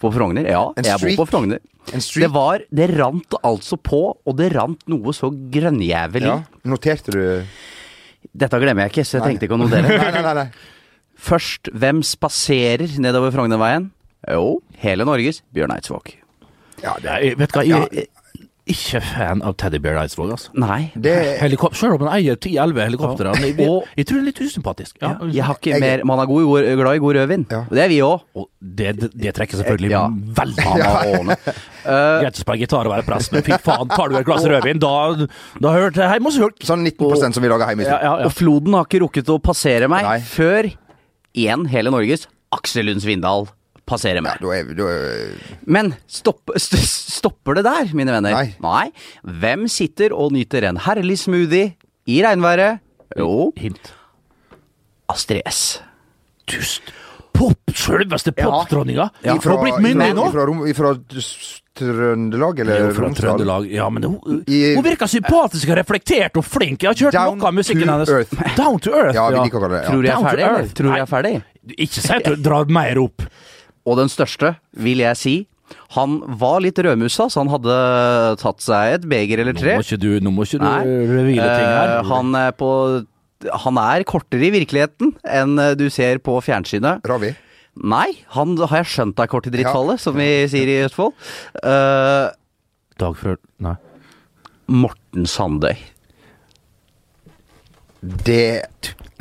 på 0.00 0.10
Frogner. 0.14 0.46
Ja, 0.48 0.62
jeg 0.80 1.16
bor 1.16 1.24
på 1.24 1.28
Frogner. 1.34 1.60
Det 1.90 2.28
var 2.32 2.62
Det 2.70 2.86
rant 2.96 3.34
altså 3.42 3.76
på, 3.80 4.00
og 4.24 4.36
det 4.38 4.50
rant 4.54 4.82
noe 4.88 5.12
så 5.16 5.30
grønnjævlig. 5.32 6.26
ja. 6.28 6.38
Noterte 6.68 7.12
du 7.14 7.22
Dette 8.36 8.58
glemmer 8.60 8.84
jeg 8.86 8.92
ikke, 8.92 9.04
så 9.08 9.16
jeg 9.16 9.22
Nei. 9.24 9.28
tenkte 9.32 9.46
ikke 9.48 9.56
å 9.56 9.62
notere. 9.62 9.88
Nei, 10.00 10.10
nei, 10.12 10.22
nei. 10.22 10.34
nei. 10.44 10.48
Først, 11.20 11.68
hvem 11.76 12.02
spaserer 12.06 12.92
nedover 13.00 13.32
Frognerveien? 13.34 13.90
Jo, 14.28 14.60
hele 14.80 15.04
Norges 15.08 15.40
Bjørn 15.56 15.72
Eidsvåg. 15.74 16.14
Ja, 16.84 16.94
det, 17.00 17.10
er, 17.12 17.34
vet 17.40 17.52
du 17.52 17.58
hva, 17.58 17.64
jeg 17.68 18.06
ikke 18.70 19.00
fan 19.02 19.40
av 19.46 19.54
Teddy 19.60 19.78
Bear 19.82 19.96
Eidsvåg, 20.00 20.30
altså. 20.34 20.50
Nei. 20.60 20.92
det 20.94 21.14
Helikop 21.40 21.74
selv 21.78 21.96
om 21.98 22.04
han 22.06 22.16
eier 22.20 22.36
10-11 22.38 22.80
helikoptre. 22.86 23.32
Jeg, 23.40 23.56
jeg, 23.58 23.68
Og- 23.68 23.88
jeg 23.96 24.06
tror 24.08 24.16
det 24.18 24.22
er 24.22 24.28
litt 24.30 24.40
usympatisk. 24.46 24.96
Ja. 25.02 25.10
Jeg 25.30 25.44
har 25.44 25.54
ikke 25.58 25.70
Jeg- 25.74 25.80
mer 25.84 26.04
Man 26.04 26.18
er 26.22 26.26
god, 26.30 26.44
god, 26.44 26.68
glad 26.80 26.94
i 26.94 27.02
god 27.04 27.14
rødvin. 27.18 27.46
Ja. 27.50 27.58
Og 27.66 27.70
det 27.76 27.82
er 27.84 27.88
vi 27.88 27.98
òg. 28.06 28.20
Og 28.36 28.48
det, 28.60 28.96
det, 29.00 29.10
det 29.14 29.34
trekker 29.34 29.60
selvfølgelig 29.60 29.90
Ja. 29.90 30.04
veldig 30.08 30.66
av 30.70 31.06
årene. 31.14 31.36
Eh, 31.80 32.20
Greit 32.20 32.36
å 32.36 32.40
spille 32.44 32.58
gitar 32.60 32.84
og 32.84 32.92
være 32.92 33.06
prest, 33.06 33.32
men 33.32 33.42
fy 33.42 33.52
faen, 33.56 33.88
tar 33.88 34.10
du 34.12 34.16
et 34.18 34.26
glass 34.26 34.42
rødvin, 34.44 34.78
da, 34.78 34.90
da 35.64 35.70
hørte 35.72 36.02
jeg 36.02 36.10
hjemme 36.12 36.28
hos 36.28 36.36
folk. 36.38 36.58
Sånn 36.68 36.82
19% 36.84 37.32
som 37.38 37.42
vi 37.42 37.48
lager 37.48 37.70
hjemme 37.72 37.86
i 37.86 37.88
Ja, 37.88 37.96
ja, 38.04 38.10
ja. 38.20 38.26
Og 38.28 38.34
floden 38.36 38.74
har 38.76 38.84
ikke 38.84 39.00
rukket 39.00 39.30
å 39.32 39.38
passere 39.40 39.88
meg 39.88 40.04
Nei. 40.04 40.18
før 40.20 40.68
igjen 41.34 41.64
hele 41.72 41.90
Norges 41.94 42.26
Aksel 42.52 42.84
Lund 42.90 43.00
Svindal 43.00 43.48
passerer 43.90 44.20
Ja, 44.20 44.24
meg. 44.28 44.40
da 44.40 44.54
er 44.56 44.70
da 44.78 44.88
er, 44.94 45.34
Men 45.66 45.92
stopp, 46.08 46.54
st 46.56 46.78
stopper 47.20 47.58
det 47.60 47.66
der, 47.66 47.90
mine 47.98 48.14
venner? 48.14 48.54
Nei. 48.62 48.86
Hvem 49.26 49.66
sitter 49.68 50.14
og 50.16 50.32
nyter 50.32 50.64
en 50.70 50.78
herlig 50.86 51.18
smoothie 51.20 51.74
i 52.08 52.22
regnværet? 52.24 52.80
Jo, 53.18 53.50
Hint. 53.58 53.92
Astrid 55.10 55.42
S. 55.50 55.80
Tyst. 56.50 56.92
Pop, 57.34 57.70
selveste 57.74 58.32
popdronninga. 58.36 59.08
Ja. 59.24 59.34
Har 59.38 59.54
hun 59.56 59.62
blitt 59.64 59.80
myndig 59.82 60.10
nå? 60.18 60.26
Ifra, 60.30 60.46
ifra 60.68 60.90
Trøndelag, 61.80 62.58
er 62.58 62.66
eller 62.66 62.82
jo 62.82 62.94
fra 62.96 63.04
Romsdal? 63.06 63.22
Trøndelag. 63.38 63.68
Ja, 63.72 63.86
men 63.90 64.02
hun, 64.04 64.42
I- 64.50 64.74
hun 64.76 64.84
virker 64.84 65.08
sympatisk 65.08 65.70
og 65.72 65.78
reflektert 65.78 66.36
og 66.36 66.44
flink. 66.44 66.82
Jeg 66.82 66.90
har 66.90 66.94
ikke 66.98 67.06
hørt 67.08 67.16
Down 67.16 67.38
noe 67.38 67.48
av 67.48 67.54
musikken 67.56 67.88
hennes. 67.88 68.10
earth. 68.10 68.56
Down 68.58 68.78
to 68.80 68.90
earth. 68.92 69.14
Ja, 69.16 69.28
vi 69.30 69.38
liker 69.38 69.58
å 69.58 69.62
kalle 69.64 69.78
det 69.78 69.86
Tror 69.88 70.02
du 70.02 70.08
jeg 70.08 70.16
er 70.18 70.26
ferdig. 70.26 70.74
Tror 70.74 70.90
jeg 70.92 71.00
er 71.06 71.10
ferdig? 71.14 71.32
Ikke 71.78 72.02
si 72.04 72.12
at 72.12 72.24
du 72.24 72.36
drar 72.36 72.66
mer 72.68 72.98
opp. 73.00 73.22
Og 73.88 73.96
den 74.00 74.10
største, 74.12 74.54
vil 74.76 75.02
jeg 75.02 75.18
si. 75.18 75.34
Han 75.94 76.18
var 76.40 76.60
litt 76.64 76.78
rødmusa, 76.82 77.28
så 77.30 77.42
han 77.42 77.50
hadde 77.52 77.76
tatt 78.42 78.64
seg 78.64 78.96
et 78.96 79.06
beger 79.10 79.42
eller 79.42 79.54
Nå 79.54 79.62
tre. 79.62 79.76
må 79.78 79.86
ikke 79.86 80.00
du, 80.02 80.10
nå 80.22 80.32
må 80.34 80.46
ikke 80.46 80.60
du 80.62 80.66
revile 80.66 81.46
ting 81.46 81.68
her. 81.68 81.94
Eh, 81.98 82.10
han 82.10 82.34
er 82.38 82.50
på 82.58 82.70
Han 83.64 83.78
er 83.80 84.02
kortere 84.04 84.50
i 84.50 84.52
virkeligheten 84.52 85.14
enn 85.24 85.54
eh, 85.62 85.76
du 85.78 85.86
ser 85.92 86.20
på 86.20 86.34
fjernsynet. 86.44 87.06
Ravi. 87.08 87.32
Nei, 87.80 88.10
han 88.34 88.58
har 88.58 88.82
jeg 88.82 88.90
skjønt 88.92 89.22
er 89.22 89.30
kort 89.30 89.46
i 89.48 89.52
drittfallet, 89.54 90.02
som 90.02 90.18
vi 90.18 90.26
sier 90.50 90.68
i 90.68 90.80
Østfold. 90.84 91.14
Uh, 91.62 92.28
Dagfør... 93.00 93.38
Nei. 93.62 93.76
Morten 94.70 95.24
Sandøy. 95.26 95.78
Det 98.00 98.66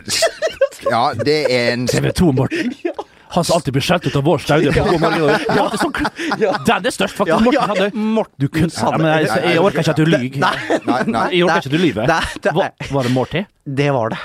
Ja, 0.89 1.13
det 1.13 1.39
er 1.51 1.74
en 1.74 1.88
TV 1.88 2.12
2, 2.16 2.32
Morten. 2.36 2.74
Han 3.36 3.44
som 3.46 3.56
alltid 3.60 3.74
blir 3.76 3.84
skjelt 3.86 4.08
ut 4.10 4.16
av 4.18 4.24
vår 4.26 4.40
staude 4.42 4.72
på 4.74 4.84
God 4.90 5.02
morgen. 5.04 5.20
Ja, 5.30 5.66
det 5.70 5.78
er 5.78 5.82
sånn, 5.84 6.66
Den 6.66 6.86
er 6.90 6.94
størst, 6.96 7.16
faktisk. 7.20 7.46
Morten 7.46 7.76
Sandøy. 7.76 8.26
Du 8.42 8.48
kunne, 8.50 8.70
ja, 8.74 8.92
men 8.98 9.08
jeg, 9.12 9.30
jeg 9.54 9.60
orker 9.62 9.84
ikke 9.84 9.94
at 9.94 10.02
du 10.02 10.10
lyver. 10.10 10.42
Nei, 10.42 11.00
nei. 11.14 11.28
Jeg 11.38 11.46
orker 11.46 11.62
ikke 11.62 11.70
at 11.70 11.76
du 11.76 11.78
lyver. 11.84 12.10
Det- 12.10 12.42
det- 12.48 12.54
Var, 12.58 12.72
var 12.92 13.04
det 13.10 13.12
Morty? 13.14 13.44
Det 13.66 13.90
var 13.94 14.10
det. 14.16 14.18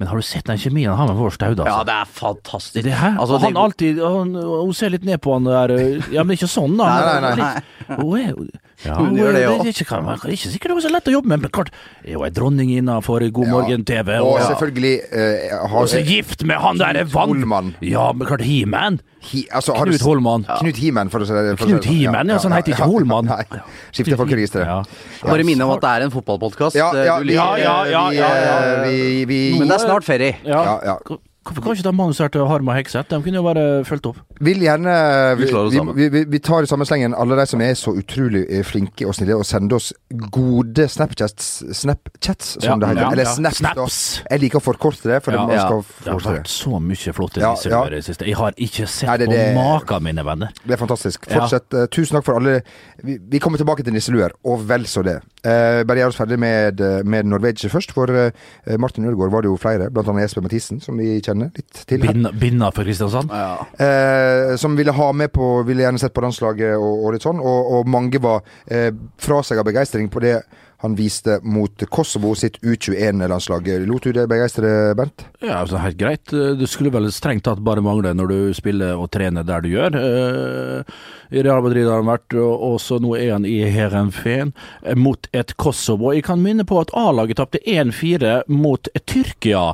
Men 0.00 0.08
har 0.08 0.16
du 0.16 0.22
sett 0.24 0.46
den 0.48 0.56
kjemien 0.56 0.88
han 0.88 0.96
har 0.96 1.08
med 1.12 1.16
vår 1.20 1.34
staude? 1.36 1.60
Ja, 1.68 1.74
Altså? 1.82 1.84
det 1.90 1.94
er 1.98 2.04
fantastisk. 2.16 2.84
Det 2.86 2.92
her, 2.96 3.18
Altså, 3.20 3.36
han 3.42 3.52
det- 3.52 3.60
alltid 3.60 3.98
han, 4.00 4.32
Hun 4.34 4.72
ser 4.72 4.88
litt 4.94 5.04
ned 5.04 5.20
på 5.20 5.34
han 5.36 5.44
der 5.44 5.68
øh, 5.76 6.08
Ja, 6.14 6.24
men 6.24 6.36
ikke 6.38 6.48
sånn, 6.48 6.78
da. 6.80 6.88
Nei, 6.88 7.20
nei, 7.20 7.34
nei. 7.36 8.24
Er, 8.24 8.34
ja, 8.84 8.94
Hun 8.96 9.16
gjør 9.18 9.32
det 9.34 9.40
det, 9.42 9.48
også. 9.48 9.64
er 9.66 9.72
ikke, 9.74 9.84
kan- 9.90 10.06
det 10.08 10.24
er 10.24 10.34
ikke 10.36 10.50
sikkert 10.54 10.68
det 10.72 10.76
var 10.78 10.84
så 10.86 10.92
lett 10.94 11.08
å 11.10 11.14
jobbe 11.16 11.28
med, 11.32 11.40
men 11.44 11.50
klart 11.52 11.70
er 12.04 12.12
jo 12.14 12.24
ei 12.24 12.30
dronning 12.30 12.70
innafor 12.72 13.24
God 13.30 13.48
morgen-TV. 13.52 14.18
Og 14.20 14.32
Og, 14.34 14.40
selvfølgelig 14.48 14.94
eh, 15.12 15.54
har 15.68 15.78
og 15.82 15.88
så 15.92 16.02
gift 16.06 16.44
med 16.48 16.56
han 16.64 16.78
der 16.80 17.00
Knut 17.04 17.12
vann... 17.14 17.28
Holman. 17.34 17.74
Ja, 17.84 18.10
men 18.12 18.26
klart 18.26 18.40
He-Man. 18.46 19.00
Hi, 19.30 19.42
altså, 19.52 19.74
har 19.76 19.84
du 19.84 19.92
Knut 19.92 20.00
Holman. 20.08 20.46
Knut 20.62 20.76
Himen, 20.80 21.10
for 21.12 21.20
å 21.20 21.26
si 21.28 21.32
det 21.36 21.58
for 21.58 21.66
å 21.66 21.68
si 21.68 21.72
Knut 21.74 21.82
det 21.82 21.88
sånn. 21.90 21.96
Himen, 22.00 22.28
ja, 22.32 22.38
så 22.40 22.48
han 22.48 22.56
heter 22.56 22.72
ikke 22.72 22.88
Holman. 22.88 23.28
Nei. 23.34 23.62
Skifter 23.92 24.16
folkeregisteret. 24.16 24.66
Ja. 24.66 24.82
Bare 25.28 25.44
minne 25.44 25.66
om 25.68 25.74
at 25.76 25.82
det 25.84 25.90
er 25.96 26.06
en 26.08 26.14
fotballpodkast. 26.14 26.78
Ja, 26.80 26.88
ja, 26.96 27.18
vi, 27.20 27.34
ja, 27.36 27.50
ja, 27.60 27.74
ja, 27.84 28.04
ja, 28.16 28.30
ja. 28.46 28.84
vi, 28.88 29.24
vi, 29.28 29.40
Men 29.58 29.68
det 29.68 29.76
er 29.76 29.84
snart 29.84 30.08
ferie. 30.08 30.38
Ja. 30.48 30.62
Ja, 30.64 30.78
ja. 30.94 31.20
Hvorfor 31.40 31.62
kan 31.64 31.72
ikke 31.72 31.86
de 31.88 31.92
manuserte 31.96 32.42
Harma 32.46 32.74
Hegseth? 32.76 33.08
De 33.08 33.16
kunne 33.24 33.38
jo 33.40 33.42
bare 33.42 33.62
fulgt 33.88 34.06
opp. 34.10 34.18
vil 34.44 34.60
gjerne 34.60 34.92
Vi 35.38 35.46
vi, 35.48 35.80
vi, 35.96 36.08
vi, 36.12 36.24
vi 36.28 36.38
tar 36.38 36.62
i 36.62 36.68
samme 36.68 36.84
slengen 36.84 37.14
alle 37.16 37.36
de 37.38 37.46
som 37.48 37.60
er 37.64 37.72
så 37.80 37.94
utrolig 37.96 38.42
eh, 38.50 38.60
flinke 38.62 39.06
og 39.08 39.14
snille 39.16 39.38
og 39.38 39.46
sender 39.48 39.76
oss 39.80 39.92
gode 40.30 40.84
Snapchats, 40.92 41.62
Snapchats 41.80 42.58
som 42.60 42.68
Ja, 42.68 42.76
det 42.76 42.88
heter. 42.90 43.00
ja, 43.02 43.10
Eller 43.12 43.24
ja. 43.24 43.32
snaps. 43.34 43.58
da. 43.64 43.72
Snaps. 43.72 43.98
Jeg 44.30 44.40
liker 44.44 44.60
å 44.60 44.64
forkorte 44.66 45.08
det, 45.08 45.22
for 45.24 45.32
Ja. 45.32 45.46
man 45.46 45.56
skal 45.58 45.82
forkorte 45.82 46.04
Det 46.04 46.28
har 46.28 46.36
vært 46.42 46.52
så 46.52 46.80
mye 46.90 47.12
flotte 47.16 47.40
Ja, 47.40 47.54
ja. 47.64 47.82
i 47.86 47.90
det 47.96 48.04
siste. 48.04 48.26
Jeg 48.28 48.36
har 48.36 48.52
ikke 48.52 48.86
sett 48.86 49.08
Nei, 49.08 49.16
det- 49.16 49.28
på 49.28 49.54
maken, 49.56 50.02
mine 50.02 50.24
venner. 50.24 50.52
Det 50.64 50.72
er 50.76 50.76
fantastisk. 50.76 51.24
Ja. 51.30 51.40
Fortsett. 51.40 51.72
Eh, 51.74 51.86
Tusen 51.86 52.16
takk 52.20 52.24
for 52.24 52.34
alle 52.36 52.60
Vi, 53.02 53.16
vi 53.16 53.38
kommer 53.40 53.56
tilbake 53.56 53.82
til 53.82 53.94
nisseluer, 53.94 54.30
og 54.44 54.60
vel 54.68 54.84
så 54.84 55.02
det. 55.02 55.22
Eh, 55.40 55.82
bare 55.88 56.02
gjør 56.02 56.12
oss 56.12 56.18
ferdig 56.20 56.38
med, 56.40 56.80
eh, 56.84 57.02
med 57.04 57.28
Norwegia 57.28 57.70
først. 57.72 57.94
For 57.96 58.10
eh, 58.12 58.76
Martin 58.78 59.06
Ødegaard 59.08 59.32
var 59.32 59.44
det 59.44 59.50
jo 59.50 59.56
flere, 59.60 59.88
annet 59.88 60.26
Jesper 60.26 60.44
Mathisen, 60.44 60.80
som 60.84 60.98
vi 61.00 61.20
kjenner 61.20 61.50
litt 61.56 61.84
til. 61.88 62.04
binda 62.40 62.70
for 62.76 62.84
Kristiansand. 62.84 63.30
Ja. 63.32 63.66
Eh, 63.80 64.56
som 64.60 64.76
ville 64.76 64.92
ha 64.92 65.12
med 65.12 65.32
på 65.32 65.50
Ville 65.66 65.84
gjerne 65.84 66.00
sett 66.00 66.14
på 66.14 66.22
landslaget 66.24 66.76
og, 66.76 67.04
og 67.04 67.14
litt 67.14 67.24
sånn. 67.24 67.40
Og, 67.40 67.72
og 67.78 67.88
mange 67.88 68.20
var 68.22 68.42
eh, 68.66 68.90
fra 69.20 69.42
seg 69.46 69.60
av 69.60 69.68
begeistring 69.68 70.10
på 70.12 70.22
det 70.24 70.40
han 70.80 70.94
viste 70.96 71.38
mot 71.42 71.82
Kosovo 71.92 72.32
sitt 72.34 72.56
U21-landslag. 72.64 73.68
Lot 73.84 74.06
du 74.08 74.14
det 74.16 74.26
begeistre, 74.30 74.94
Bernt? 74.96 75.26
Ja, 75.42 75.58
altså 75.60 75.80
helt 75.82 75.98
greit. 76.00 76.32
Det 76.32 76.68
skulle 76.70 76.92
vel 76.94 77.10
strengt 77.12 77.44
tatt 77.44 77.60
bare 77.64 77.84
mangle 77.84 78.14
når 78.16 78.30
du 78.30 78.38
spiller 78.56 78.96
og 78.96 79.10
trener 79.12 79.44
der 79.44 79.60
du 79.60 79.68
gjør. 79.74 79.98
Eh, 80.00 80.94
I 81.36 81.42
Real 81.44 81.60
Madrid 81.64 81.84
har 81.84 82.00
han 82.00 82.08
vært, 82.08 82.32
og 82.40 82.64
også 82.70 82.96
nå 83.04 83.12
er 83.18 83.34
han 83.34 83.44
i 83.48 83.58
Heerenveen 83.68 84.54
eh, 84.80 84.96
mot 84.96 85.28
et 85.36 85.52
Kosovo. 85.60 86.14
Jeg 86.16 86.24
kan 86.30 86.40
minne 86.40 86.64
på 86.64 86.80
at 86.80 86.94
A-laget 86.96 87.42
tapte 87.42 87.60
1-4 87.60 88.48
mot 88.48 88.88
Tyrkia. 89.04 89.66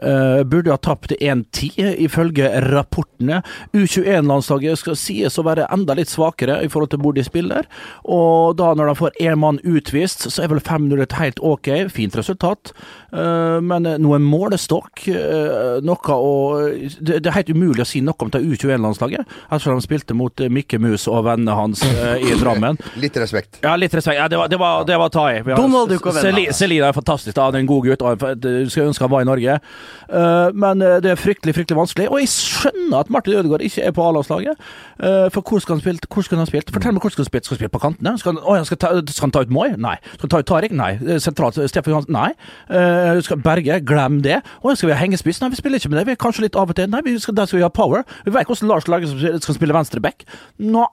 Eh, 0.00 0.40
burde 0.48 0.72
ha 0.72 0.80
tapt 0.80 1.12
1-10, 1.18 2.00
ifølge 2.06 2.48
rapportene. 2.70 3.42
U21-landslaget 3.76 4.80
skal 4.80 4.98
sies 4.98 5.36
å 5.36 5.44
være 5.44 5.68
enda 5.74 5.96
litt 5.98 6.12
svakere 6.12 6.62
i 6.64 6.72
forhold 6.72 6.94
til 6.94 7.04
hvor 7.04 7.16
de 7.16 7.26
spiller. 7.26 7.68
Og 8.08 8.56
da 8.56 8.72
når 8.72 8.94
de 8.94 8.98
får 9.02 9.22
én 9.28 9.40
mann 9.44 9.60
utvist, 9.60 10.24
så 10.30 10.44
er 10.44 10.53
vel 10.53 10.53
5-0 10.62 11.02
et 11.02 11.12
helt 11.18 11.40
ok, 11.42 11.68
fint 11.90 12.14
resultat. 12.16 12.72
Eh, 13.12 13.58
men 13.64 13.82
noe 14.02 14.18
målestokk, 14.22 15.08
eh, 15.08 15.80
noe 15.82 16.14
å 16.14 16.32
det, 17.00 17.20
det 17.24 17.26
er 17.30 17.36
helt 17.40 17.50
umulig 17.54 17.82
å 17.84 17.88
si 17.88 18.00
noe 18.04 18.14
om 18.24 18.30
det 18.30 18.42
U21-landslaget, 18.44 19.26
ettersom 19.48 19.78
de 19.80 19.84
spilte 19.86 20.14
mot 20.16 20.40
eh, 20.44 20.50
Mikke 20.52 20.78
Mus 20.82 21.06
og 21.10 21.24
vennene 21.26 21.56
hans 21.58 21.82
eh, 21.86 22.22
i 22.28 22.34
Drammen. 22.42 22.78
Litt 23.00 23.16
respekt. 23.20 23.60
Ja, 23.64 23.74
litt 23.80 23.94
respekt. 23.94 24.18
Ja, 24.20 24.28
det 24.28 24.38
var, 24.38 24.48
det 24.52 24.58
var, 24.60 24.84
det 24.88 24.98
var 25.00 25.12
ta 25.14 25.26
i. 25.32 25.42
Donald 25.54 25.90
Duck 25.90 26.06
og 26.10 26.14
vennene. 26.18 26.52
Celi- 26.54 26.80
er 26.84 26.92
fantastisk. 26.92 27.38
Han 27.38 27.54
er 27.54 27.62
en 27.64 27.70
god 27.70 27.86
gutt. 27.86 28.02
og 28.02 28.20
jeg- 28.22 28.70
skulle 28.70 28.88
ønske 28.90 29.04
han 29.06 29.10
var 29.12 29.22
i 29.24 29.28
Norge. 29.28 29.58
Eh, 30.08 30.48
men 30.52 30.82
eh, 30.82 30.98
det 31.04 31.12
er 31.14 31.20
fryktelig 31.20 31.54
fryktelig 31.56 31.78
vanskelig. 31.78 32.08
Og 32.10 32.18
jeg 32.20 32.28
skjønner 32.32 32.98
at 33.04 33.10
Martin 33.10 33.38
Ødegaard 33.38 33.62
ikke 33.64 33.82
er 33.88 33.94
på 33.96 34.04
A-landslaget. 34.04 34.58
Eh, 35.00 35.28
for 35.34 35.40
hvor 35.42 35.62
skal 35.64 35.76
han 35.78 35.84
spilt? 35.84 36.06
Hvor 36.10 36.26
skal 36.26 36.38
han 36.38 36.44
ha 36.46 36.50
spilt? 36.50 36.72
Fortell 36.74 36.92
meg 36.96 37.02
hvor 37.04 37.14
skal 37.14 37.24
han 37.24 37.30
spilt. 37.30 37.44
Skal 37.48 37.56
han 37.56 37.62
spille 37.62 37.74
på 37.76 37.82
kantene? 37.82 38.14
Skal 38.20 38.34
han, 38.36 38.42
å, 38.44 38.58
skal, 38.68 38.80
ta, 38.84 38.92
skal 39.08 39.28
han 39.28 39.34
ta 39.38 39.44
ut 39.46 39.54
Moi? 39.54 39.68
Nei. 39.80 39.96
Skal 40.14 40.26
han 40.28 40.34
ta 40.36 40.42
ut 40.43 40.43
Tariq? 40.48 40.74
Nei. 40.76 40.92
Eh, 41.02 41.20
Sentralt 41.22 41.58
Stefan 41.70 41.94
Johansen? 41.94 42.14
Nei. 42.14 42.30
Uh, 42.70 43.20
skal 43.24 43.42
Berge? 43.44 43.80
Glem 43.86 44.22
det. 44.24 44.40
Å, 44.62 44.74
skal 44.74 44.90
vi 44.90 44.94
ha 44.96 45.00
hengespiss? 45.00 45.42
Nei, 45.42 45.50
vi 45.52 45.60
spiller 45.60 45.82
ikke 45.82 45.92
med 45.92 46.00
det. 46.00 46.06
Vi 46.08 46.16
er 46.16 46.20
kanskje 46.24 46.46
litt 46.46 46.58
av 46.58 46.72
og 46.72 46.78
til. 46.78 46.88
Nei, 46.92 47.02
vi 47.04 47.16
skal, 47.20 47.36
der 47.36 47.50
skal 47.50 47.60
vi 47.60 47.66
ha 47.66 47.72
power. 47.72 48.06
Vi 48.24 48.32
vet 48.34 48.48
hvordan 48.48 48.70
Lars 48.72 48.88
Lager 48.88 49.12
skal 49.42 49.58
spille 49.58 49.76
venstre 49.76 50.02
back. 50.04 50.24
Nei. 50.58 50.88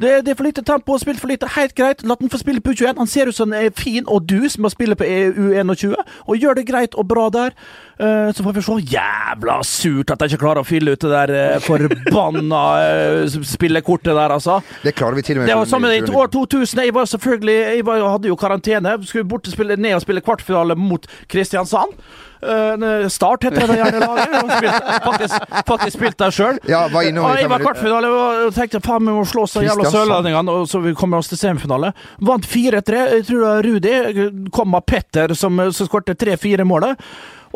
Det, 0.00 0.20
det 0.24 0.34
er 0.34 0.40
for 0.40 0.48
lite 0.48 0.64
tempo, 0.66 0.96
spilt 1.02 1.20
for 1.20 1.32
lite. 1.32 1.50
Helt 1.56 1.76
greit. 1.78 2.04
La 2.06 2.16
den 2.20 2.32
få 2.32 2.40
spille 2.40 2.64
på 2.64 2.72
U21. 2.72 2.96
Han 3.02 3.10
ser 3.10 3.28
ut 3.28 3.36
som 3.36 3.50
han 3.50 3.66
er 3.66 3.70
fin 3.76 4.06
og 4.06 4.28
dus 4.30 4.58
med 4.58 4.70
å 4.70 4.74
spille 4.74 4.96
på 4.98 5.06
E 5.06 5.30
U21, 5.30 5.96
og 6.26 6.36
gjør 6.36 6.58
det 6.58 6.66
greit 6.68 6.96
og 6.98 7.08
bra 7.10 7.28
der. 7.32 7.56
Eh, 8.00 8.32
så 8.32 8.42
får 8.42 8.52
vi 8.52 8.62
se. 8.62 8.76
Jævla 8.94 9.58
surt 9.66 10.10
at 10.14 10.22
jeg 10.24 10.32
ikke 10.32 10.44
klarer 10.46 10.62
å 10.62 10.68
fylle 10.68 10.94
ut 10.94 11.02
det 11.04 11.10
der 11.12 11.32
eh, 11.36 11.58
forbanna 11.60 12.62
eh, 12.80 13.34
spillekortet 13.44 14.14
der, 14.14 14.32
altså. 14.32 14.60
Det 14.80 14.94
klarer 14.96 15.18
vi 15.18 15.26
til 15.26 15.36
og 15.36 15.42
med. 15.42 15.50
Det 15.50 15.58
var 15.58 15.68
samme 15.68 15.92
i 15.92 16.00
år 16.00 16.32
2000. 16.32 16.80
Jeg 16.86 16.94
var 16.96 17.10
selvfølgelig 17.10 17.58
Jeg 17.60 17.84
var, 17.86 18.06
hadde 18.14 18.32
jo 18.32 18.38
karantene. 18.40 18.96
Skulle 19.04 19.28
bort 19.28 19.46
og 19.46 19.52
spille, 19.52 19.76
ned 19.76 19.98
og 19.98 20.04
spille 20.06 20.24
kvartfinale 20.24 20.78
mot 20.80 21.04
Kristiansand. 21.28 21.92
Uh, 22.40 23.04
start 23.12 23.42
heter 23.44 23.68
det 23.68 23.74
gjerne 23.76 23.98
laget. 24.00 24.62
Faktisk, 25.04 25.34
faktisk 25.68 25.98
spilt 25.98 26.16
der 26.22 26.32
sjøl. 26.32 26.60
Ja, 26.70 26.86
var 26.88 27.04
innom 27.04 27.26
i 27.28 27.42
jeg 27.42 27.50
var 27.52 27.60
kvartfinale 27.60 28.08
og 28.08 28.54
tenkte 28.56 28.80
faen, 28.80 29.04
vi 29.04 29.12
må 29.12 29.26
slå 29.28 29.44
så 29.44 29.60
jævla 29.60 29.84
Kristiansand. 29.84 30.08
sørlendingene, 30.08 30.54
og 30.54 30.70
så 30.70 30.80
vi 30.80 30.94
kommer 30.96 31.20
oss 31.20 31.28
til 31.28 31.40
semifinale. 31.42 31.92
Vant 32.24 32.48
4-3. 32.48 33.02
Jeg 33.18 33.26
tror 33.28 33.44
det 33.44 33.50
var 33.50 33.68
Rudi 33.68 34.48
kom 34.56 34.78
av 34.80 34.88
Petter 34.88 35.36
som, 35.36 35.60
som 35.68 35.90
skåret 35.90 36.16
3-4 36.16 36.64
målet. 36.64 36.96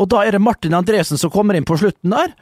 Og 0.01 0.11
da 0.11 0.25
er 0.25 0.35
det 0.35 0.43
Martin 0.43 0.75
Andresen 0.77 1.21
som 1.21 1.33
kommer 1.33 1.57
inn 1.57 1.67
på 1.67 1.79
slutten 1.81 2.15
der. 2.15 2.35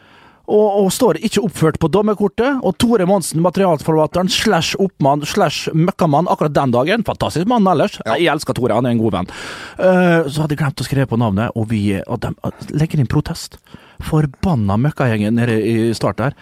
Og, 0.52 0.82
og 0.82 0.88
står 0.90 1.20
ikke 1.22 1.44
oppført 1.46 1.78
på 1.80 1.88
dommerkortet. 1.92 2.58
Og 2.66 2.74
Tore 2.82 3.06
Monsen, 3.08 3.42
materialforvalteren 3.44 4.30
slash 4.32 4.78
oppmann 4.82 5.22
slash 5.28 5.70
møkkamann 5.76 6.30
akkurat 6.30 6.56
den 6.56 6.74
dagen. 6.74 7.06
Fantastisk 7.06 7.46
mann 7.50 7.68
ellers. 7.70 8.00
Jeg 8.02 8.26
elsker 8.32 8.58
Tore, 8.58 8.74
han 8.76 8.88
er 8.88 8.96
en 8.96 9.02
god 9.02 9.16
venn. 9.18 9.30
Uh, 9.78 10.26
så 10.26 10.42
hadde 10.42 10.56
jeg 10.56 10.62
glemt 10.64 10.82
å 10.82 10.88
skrive 10.88 11.08
på 11.12 11.20
navnet, 11.20 11.54
og 11.54 11.70
vi 11.70 11.84
og 12.02 12.24
de 12.24 12.34
legger 12.74 13.02
inn 13.02 13.10
protest. 13.10 13.60
Forbanna 14.02 14.80
møkkagjengen 14.82 15.38
nede 15.38 15.60
i 15.62 15.76
start 15.96 16.18
der. 16.18 16.36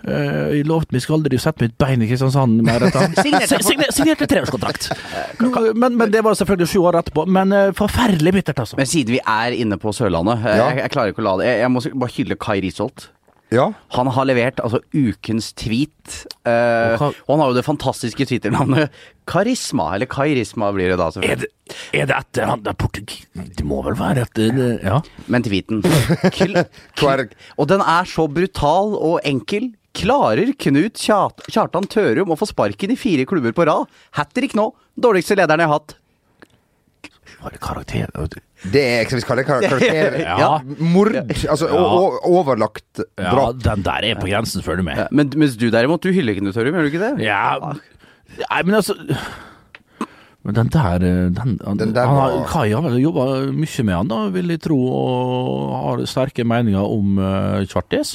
Eh, 0.00 0.56
jeg 0.56 0.66
lovte 0.68 0.94
meg 0.96 1.02
skal 1.04 1.18
aldri 1.18 1.36
sette 1.42 1.66
mitt 1.66 1.74
bein 1.80 2.00
i 2.00 2.08
Kristiansand 2.08 2.62
mer 2.64 2.86
etter 2.88 3.12
Signerte- 3.24 3.60
Signer- 3.66 3.92
Signerte 3.92 4.28
treårskontrakt. 4.30 4.88
Men, 5.76 5.96
men 6.00 6.10
det 6.14 6.22
var 6.24 6.38
selvfølgelig 6.38 6.70
sju 6.72 6.80
år 6.88 7.00
etterpå. 7.02 7.26
Men 7.28 7.52
uh, 7.52 7.68
forferdelig 7.76 8.32
bittert, 8.40 8.62
altså. 8.64 8.78
Men 8.80 8.88
siden 8.88 9.18
vi 9.18 9.20
er 9.20 9.56
inne 9.60 9.76
på 9.80 9.92
Sørlandet, 9.96 10.40
eh, 10.46 10.56
Ja. 10.56 10.68
jeg, 10.72 10.84
jeg 10.86 10.94
klarer 10.96 11.12
ikke 11.14 11.24
å 11.24 11.28
la 11.30 11.36
det 11.42 11.48
Jeg, 11.50 11.64
jeg 11.66 11.72
må 11.76 11.84
bare 12.04 12.14
hylle 12.16 12.38
Kai 12.40 12.60
Risholt. 12.64 13.10
Ja. 13.50 13.64
Han 13.96 14.06
har 14.14 14.28
levert 14.30 14.60
altså 14.62 14.78
ukens 14.94 15.48
tweet. 15.58 16.20
eh, 16.46 16.92
Og 16.94 17.16
og 17.26 17.32
han 17.34 17.40
har 17.42 17.48
jo 17.50 17.56
det 17.56 17.64
fantastiske 17.66 18.22
Twitter-navnet 18.30 18.92
Karisma. 19.26 19.88
Eller 19.96 20.06
Kairisma 20.06 20.68
blir 20.76 20.92
det 20.92 20.98
da, 21.00 21.08
Er 21.18 21.40
det, 21.42 21.48
er 21.92 22.06
det 22.06 22.14
etter 22.14 22.46
han 22.46 22.62
det 22.62 22.70
er 22.70 22.78
portugis... 22.78 23.24
Det 23.34 23.66
må 23.66 23.80
vel 23.82 23.98
være 23.98 24.22
etter 24.28 24.62
Ja. 24.86 25.00
Men 25.26 25.42
tweeten 25.42 25.82
Og 27.58 27.66
den 27.70 27.82
er 27.82 28.06
så 28.08 28.28
brutal 28.30 28.94
og 28.96 29.18
enkel. 29.26 29.72
Klarer 29.96 30.52
Knut 30.60 31.00
Kjartan 31.02 31.88
Tørum 31.90 32.30
å 32.30 32.36
få 32.38 32.46
sparken 32.48 32.92
i 32.94 32.98
fire 32.98 33.24
klubber 33.28 33.54
på 33.56 33.66
rad? 33.66 33.88
Hat 34.18 34.30
trick 34.36 34.54
nå! 34.58 34.68
Dårligste 35.00 35.34
lederen 35.38 35.64
jeg 35.64 35.70
har 35.70 35.80
hatt. 35.80 35.96
Var 37.40 37.54
det 37.54 37.60
karakter 37.62 38.10
det 38.70 38.80
er 38.84 39.06
skal 39.08 39.16
vi 39.16 39.24
kalle 39.24 39.40
det 39.40 39.48
karakter... 39.70 40.16
Ja. 40.20 40.48
Mord. 40.84 41.14
Altså 41.48 41.70
Ja. 41.70 41.84
overlagt 42.28 43.00
drap. 43.16 43.38
Ja, 43.38 43.46
den 43.72 43.84
der 43.86 44.06
er 44.10 44.18
på 44.20 44.28
grensen, 44.28 44.60
føler 44.66 44.82
du 44.82 44.88
med. 44.90 45.00
Men 45.10 45.30
mens 45.40 45.54
du 45.56 45.70
derimot, 45.72 46.02
du 46.04 46.12
hyller 46.12 46.36
Knut 46.36 46.52
Tørum, 46.58 46.76
gjør 46.76 46.84
du 46.86 46.90
ikke 46.92 47.06
det? 47.06 47.24
Ja 47.24 47.56
Nei, 47.64 48.60
men 48.62 48.76
altså 48.78 48.94
Men 50.44 50.54
den 50.54 50.68
der 50.70 51.02
eh, 51.02 51.24
Den, 51.34 51.56
Den 51.80 51.94
der 51.96 52.06
han 52.06 52.14
har, 52.20 52.36
var- 52.36 52.46
Kai 52.52 52.68
har 52.70 52.84
vel 52.84 53.00
jobba 53.00 53.24
mye 53.56 53.86
med 53.88 53.96
han, 53.96 54.12
da, 54.12 54.20
vil 54.36 54.52
jeg 54.54 54.62
tro, 54.68 54.78
og 54.92 55.74
har 55.88 56.04
sterke 56.08 56.44
meninger 56.46 56.84
om 56.84 57.18
uh, 57.18 57.64
Kjartis. 57.72 58.14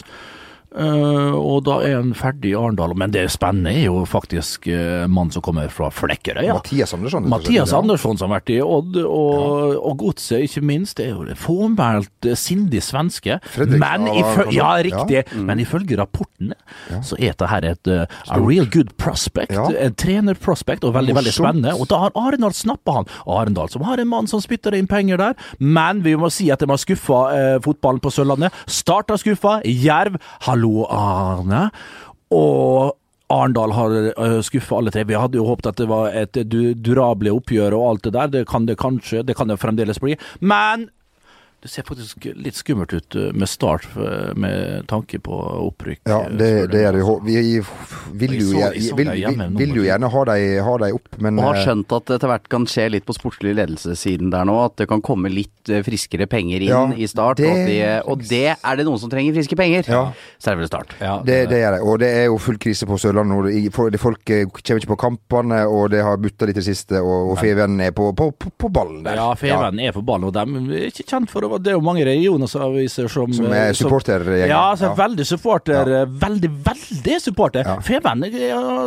Eh, 0.76 1.36
og 1.36 1.62
da 1.68 1.78
er 1.88 1.96
han 2.00 2.12
ferdig 2.18 2.52
i 2.52 2.56
Arendal. 2.60 2.96
Men 3.00 3.14
det 3.14 3.26
spennende 3.34 3.72
er 3.72 3.88
jo 3.88 4.04
faktisk 4.10 4.68
uh, 4.68 5.06
mannen 5.08 5.32
som 5.32 5.44
kommer 5.46 5.70
fra 5.72 5.88
Flekkerøy. 5.94 6.44
Ja. 6.50 6.58
Mathias 6.58 6.94
Andersson. 6.96 7.30
Mathias 7.32 7.72
Ja. 7.72 7.80
Andersson 7.80 8.20
som 8.20 8.32
har 8.34 8.42
vært 8.42 8.52
i 8.58 8.60
Odd, 8.64 9.00
og, 9.00 9.78
og 9.80 9.98
Godset 10.04 10.44
ikke 10.50 10.64
minst. 10.66 10.98
Det 11.00 11.08
er 11.08 11.16
jo 11.16 11.38
fåmælt 11.40 12.28
eh, 12.28 12.36
sindig 12.40 12.84
svenske. 12.84 13.40
Men, 13.56 14.10
ifø 14.12 14.48
ja, 14.56 14.74
riktig. 14.84 15.24
Mm. 15.32 15.46
Men 15.48 15.64
ifølge 15.64 16.00
rapportene 16.00 16.58
så 17.06 17.18
er 17.18 17.32
dette 17.32 17.50
her 17.50 17.68
et 17.72 17.92
uh, 17.92 18.04
a 18.32 18.40
real 18.42 18.68
good 18.72 18.92
prospect. 19.02 19.56
Ja. 19.56 19.68
En 19.88 19.96
trenerprospect, 19.96 20.84
og 20.84 20.96
veldig 20.98 21.16
veldig 21.16 21.36
spennende. 21.36 21.76
Og 21.80 21.88
da 21.92 22.02
har 22.04 22.16
Arendal 22.20 22.56
snappa 22.56 23.00
han. 23.00 23.10
Arendal 23.32 23.72
som 23.72 23.86
har 23.88 24.02
en 24.02 24.12
mann 24.12 24.30
som 24.30 24.44
spytter 24.44 24.76
inn 24.76 24.90
penger 24.92 25.22
der. 25.22 25.40
Men 25.60 26.04
vi 26.06 26.18
må 26.20 26.30
si 26.34 26.50
at 26.54 26.64
de 26.64 26.70
har 26.70 26.82
skuffa 26.82 27.24
fotballen 27.64 28.04
på 28.04 28.12
Sørlandet. 28.14 28.54
Start 28.72 29.14
har 29.14 29.22
skuffa. 29.22 29.58
Jerv, 29.66 30.20
hallo 30.48 30.65
Lo-Arne. 30.66 31.68
Og 32.34 32.96
Arendal 33.34 33.74
har 33.74 33.96
uh, 34.20 34.42
skuffa 34.46 34.78
alle 34.78 34.94
tre. 34.94 35.06
Vi 35.08 35.18
hadde 35.18 35.40
jo 35.40 35.48
håpet 35.48 35.72
at 35.72 35.80
det 35.82 35.88
var 35.90 36.12
et 36.14 36.38
du, 36.50 36.76
durable 36.78 37.34
oppgjør 37.34 37.78
og 37.78 37.88
alt 37.90 38.06
det 38.06 38.14
der. 38.18 38.34
Det 38.36 38.44
kan 38.50 38.68
det 38.70 38.78
kanskje, 38.82 39.24
det 39.26 39.38
kan 39.38 39.50
det 39.50 39.62
fremdeles 39.62 40.02
bli. 40.02 40.18
Men 40.42 40.90
det 41.66 41.72
ser 41.74 41.86
faktisk 41.88 42.28
litt 42.38 42.54
skummelt 42.60 42.94
ut 42.94 43.16
uh, 43.18 43.32
med 43.34 43.50
start 43.50 43.88
uh, 43.98 44.32
med 44.38 44.86
tanke 44.92 45.18
på 45.26 45.34
opprykk. 45.66 46.04
Ja, 46.06 46.20
uh, 46.28 46.36
det, 46.38 46.50
det 46.70 46.84
er 46.86 46.94
det. 46.94 47.02
jo. 47.02 47.16
Vi 47.26 47.36
vil 48.14 48.36
jo, 48.38 48.60
vil, 48.94 49.10
vil, 49.16 49.42
vil 49.58 49.74
jo 49.80 49.86
gjerne 49.88 50.10
ha 50.14 50.22
deg, 50.30 50.44
ha 50.68 50.76
deg 50.84 50.98
opp, 51.00 51.18
men 51.26 51.40
Og 51.42 51.48
har 51.50 51.58
eh, 51.60 51.66
skjønt 51.66 51.96
at 51.98 52.06
det 52.12 52.18
etter 52.20 52.32
hvert 52.32 52.50
kan 52.54 52.68
skje 52.70 52.86
litt 52.94 53.08
på 53.08 53.16
sportslig 53.18 53.56
ledelsessiden 53.58 54.30
der 54.34 54.46
nå. 54.46 54.60
At 54.68 54.78
det 54.84 54.88
kan 54.92 55.02
komme 55.06 55.32
litt 55.34 55.72
eh, 55.74 55.82
friskere 55.86 56.28
penger 56.30 56.62
inn 56.68 56.70
Ja, 56.70 56.84
i 56.94 57.10
start. 57.10 57.42
det- 57.42 57.50
Og, 57.50 57.58
at 57.58 57.68
de, 57.72 57.80
og 58.14 58.26
det 58.30 58.44
er 58.54 58.78
det 58.80 58.86
noen 58.86 59.02
som 59.02 59.10
trenger 59.12 59.34
friske 59.40 59.58
penger. 59.58 59.90
Ja. 59.90 60.04
Så 60.38 60.52
er 60.52 60.60
det 60.60 60.66
vel 60.66 60.70
start. 60.72 60.94
Ja, 61.02 61.18
det, 61.26 61.40
det 61.50 61.64
er 61.66 61.78
det. 61.80 61.82
Og 61.82 61.98
det 62.06 62.12
er 62.22 62.26
jo 62.30 62.38
full 62.42 62.62
krise 62.62 62.86
på 62.90 63.00
Sørlandet 63.02 63.34
nå. 63.34 63.42
Det- 63.50 64.02
Folk 64.06 64.30
eh, 64.30 64.46
kommer 64.46 64.82
ikke 64.84 64.94
på 64.94 65.00
kampene, 65.08 65.64
og 65.66 65.90
det 65.96 66.04
har 66.06 66.18
butta 66.22 66.46
litt 66.46 66.60
i 66.60 66.62
det 66.62 66.68
siste, 66.70 67.02
og, 67.02 67.32
og 67.34 67.40
Feven 67.42 67.80
er 67.82 67.92
på, 67.96 68.12
på, 68.14 68.30
på, 68.38 68.52
på 68.62 68.70
ballen 68.70 69.02
der. 69.06 69.18
Ja, 69.18 69.32
Feven 69.40 69.80
er 69.82 69.96
på 69.96 70.04
ballen, 70.06 70.30
og 70.30 70.36
de 70.36 70.76
er 70.78 70.88
ikke 70.92 71.08
kjent 71.10 71.32
for 71.34 71.48
å 71.48 71.55
Det 71.58 71.72
er 71.72 71.76
jo 71.78 71.82
mange 71.86 72.04
regionaviser 72.06 73.08
som 73.10 73.32
Som 73.34 73.46
er 73.52 73.70
eh, 73.70 73.74
supportergjengen. 73.74 74.48
Ja, 74.50 74.72
altså, 74.74 74.90
Ja. 74.92 74.96
veldig 74.96 75.26
supporter. 75.26 75.90
Ja. 75.90 76.06
Veldig, 76.06 76.50
veldig 76.66 77.20
supporter. 77.22 77.64
Ja. 77.66 77.78
Feven 77.80 78.24
eh, 78.24 78.32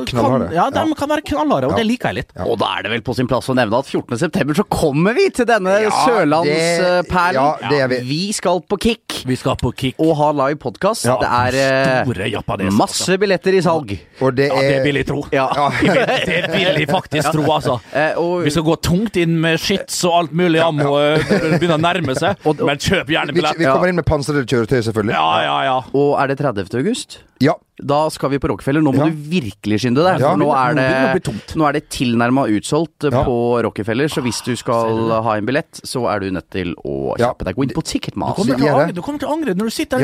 kan, 0.07 0.49
ja, 0.53 0.71
de 0.71 0.79
Ja. 0.85 0.95
kan 0.95 1.09
være 1.09 1.23
knallharde, 1.25 1.65
og 1.67 1.73
Ja. 1.73 1.77
det 1.77 1.87
liker 1.87 2.09
jeg 2.09 2.15
litt. 2.15 2.33
Ja. 2.37 2.45
Og 2.45 2.59
da 2.59 2.67
er 2.79 2.83
det 2.83 2.91
vel 2.93 3.01
på 3.03 3.15
sin 3.15 3.27
plass 3.27 3.49
å 3.49 3.55
nevne 3.55 3.79
at 3.79 3.87
14.9 3.87 4.55
så 4.55 4.65
kommer 4.69 5.15
vi 5.15 5.29
til 5.31 5.47
denne 5.47 5.81
Ja, 5.83 5.91
sørlandsperlen. 6.07 7.05
det- 7.05 7.35
ja, 7.35 7.69
det 7.71 7.81
er 7.81 7.89
vi. 7.89 8.01
vi 8.09 8.33
skal 8.33 8.61
på 8.61 8.79
Kick 8.81 9.25
Vi 9.27 9.37
skal 9.37 9.57
på 9.57 9.73
kick. 9.77 9.95
og 9.99 10.17
ha 10.17 10.31
live 10.33 10.59
podkast. 10.59 11.05
Ja, 11.05 11.17
det 11.19 11.29
er 11.55 11.59
eh, 11.59 12.05
store 12.05 12.31
japaneser, 12.31 12.77
masse 12.77 13.19
billetter 13.19 13.55
i 13.55 13.61
salg. 13.61 13.99
Og 14.21 14.35
det 14.35 14.49
Ja, 14.49 14.61
det 14.61 14.77
er 14.79 14.85
vil 14.85 14.95
jeg 14.97 15.07
tro. 15.07 15.25
Ja. 15.33 15.49
Det 16.29 16.51
vil 16.53 16.79
jeg 16.81 16.89
faktisk 16.89 17.33
tro, 17.33 17.43
altså. 17.53 17.81
Eh, 17.95 18.15
og 18.17 18.45
Vi 18.45 18.51
skal 18.51 18.63
gå 18.63 18.77
tungt 18.81 19.17
inn 19.17 19.41
med 19.41 19.59
shits 19.61 20.05
og 20.05 20.13
alt 20.19 20.33
mulig 20.33 20.61
ammo. 20.61 20.99
Ja. 20.99 21.17
Begynner 21.59 21.79
å 21.79 21.83
nærme 21.83 22.15
seg. 22.19 22.37
Men 22.67 22.81
kjøp 22.83 23.11
gjerne 23.13 23.33
vi, 23.33 23.41
billett. 23.41 23.59
vi 23.61 23.67
kommer 23.69 23.91
inn 23.93 23.99
med 24.01 24.07
pansrede 24.09 24.45
kjøretøy, 24.49 24.81
selvfølgelig. 24.89 25.15
Ja, 25.15 25.31
ja, 25.45 25.57
ja. 25.69 25.79
Og 25.95 26.15
er 26.23 26.33
det 26.33 26.39
30. 26.41 26.69
august? 26.81 27.21
Ja. 27.45 27.55
Da 27.81 28.09
skal 28.11 28.31
vi 28.31 28.39
på 28.43 28.49
Rockefeller. 28.51 28.81
Nå 28.83 28.93
må 28.93 29.05
Ja. 29.07 29.11
du 29.11 29.17
virkelig 29.31 29.81
skynde 29.81 30.03
deg. 30.03 30.21
Ja. 30.21 30.35
Nå 30.37 30.49
er 30.55 30.75
det 30.75 31.23
nå 31.55 31.69
er 31.69 31.73
det 31.73 31.89
tilnærma 31.91 32.47
utsolgt 32.51 33.05
eh, 33.05 33.11
Ja. 33.15 33.23
på 33.25 33.63
Rockefeller, 33.63 34.09
så 34.09 34.21
hvis 34.23 34.43
du 34.45 34.57
skal 34.57 34.89
Ser 34.89 34.97
du 35.09 35.23
ha 35.23 35.37
en 35.37 35.47
billett, 35.47 35.81
så 35.85 36.07
er 36.13 36.21
du 36.21 36.31
nødt 36.31 36.51
til 36.51 36.75
å 36.85 37.15
Ja. 37.19 37.29
kjappe 37.33 37.45
deg. 37.45 37.55
Gå 37.57 37.63
inn 37.65 37.71
på 37.71 37.83
Du 37.83 37.91
Ticketmaster. 37.99 38.45
du 38.93 39.03
kommer 39.03 39.19
til 39.19 39.29
å 39.29 39.33
angre 39.33 39.55
når 39.55 39.65
du 39.65 39.71
sitter 39.71 39.99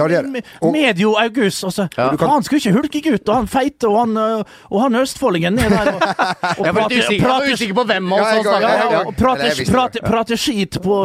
Og- 0.62 0.72
medio 0.72 1.14
august. 1.18 1.64
Altså. 1.64 1.88
Kan- 1.90 2.16
Han 2.18 2.42
skulle 2.42 2.60
ikke 2.60 2.74
hulkegutt, 2.78 3.28
og 3.28 3.34
han 3.34 3.46
feite, 3.46 3.84
og 3.88 3.98
han, 3.98 4.14
øh, 4.16 4.44
og 4.70 4.80
han 4.82 4.92
østfoldingen 4.94 5.54
ned 5.54 5.70
der. 5.70 5.88
Og, 5.94 6.02
og 6.58 6.64
Jeg 6.66 6.74
var 6.74 6.88
usikker, 6.88 7.10
jeg 7.10 7.28
var 7.28 7.42
usikker 7.52 7.74
på 7.74 7.86
hvem 7.86 8.12
av 8.12 8.20
oss 8.20 8.26
han 8.26 8.62
ja. 8.62 9.02
og 9.06 9.16
prater, 9.16 10.36
skit 10.36 10.80
på, 10.82 10.96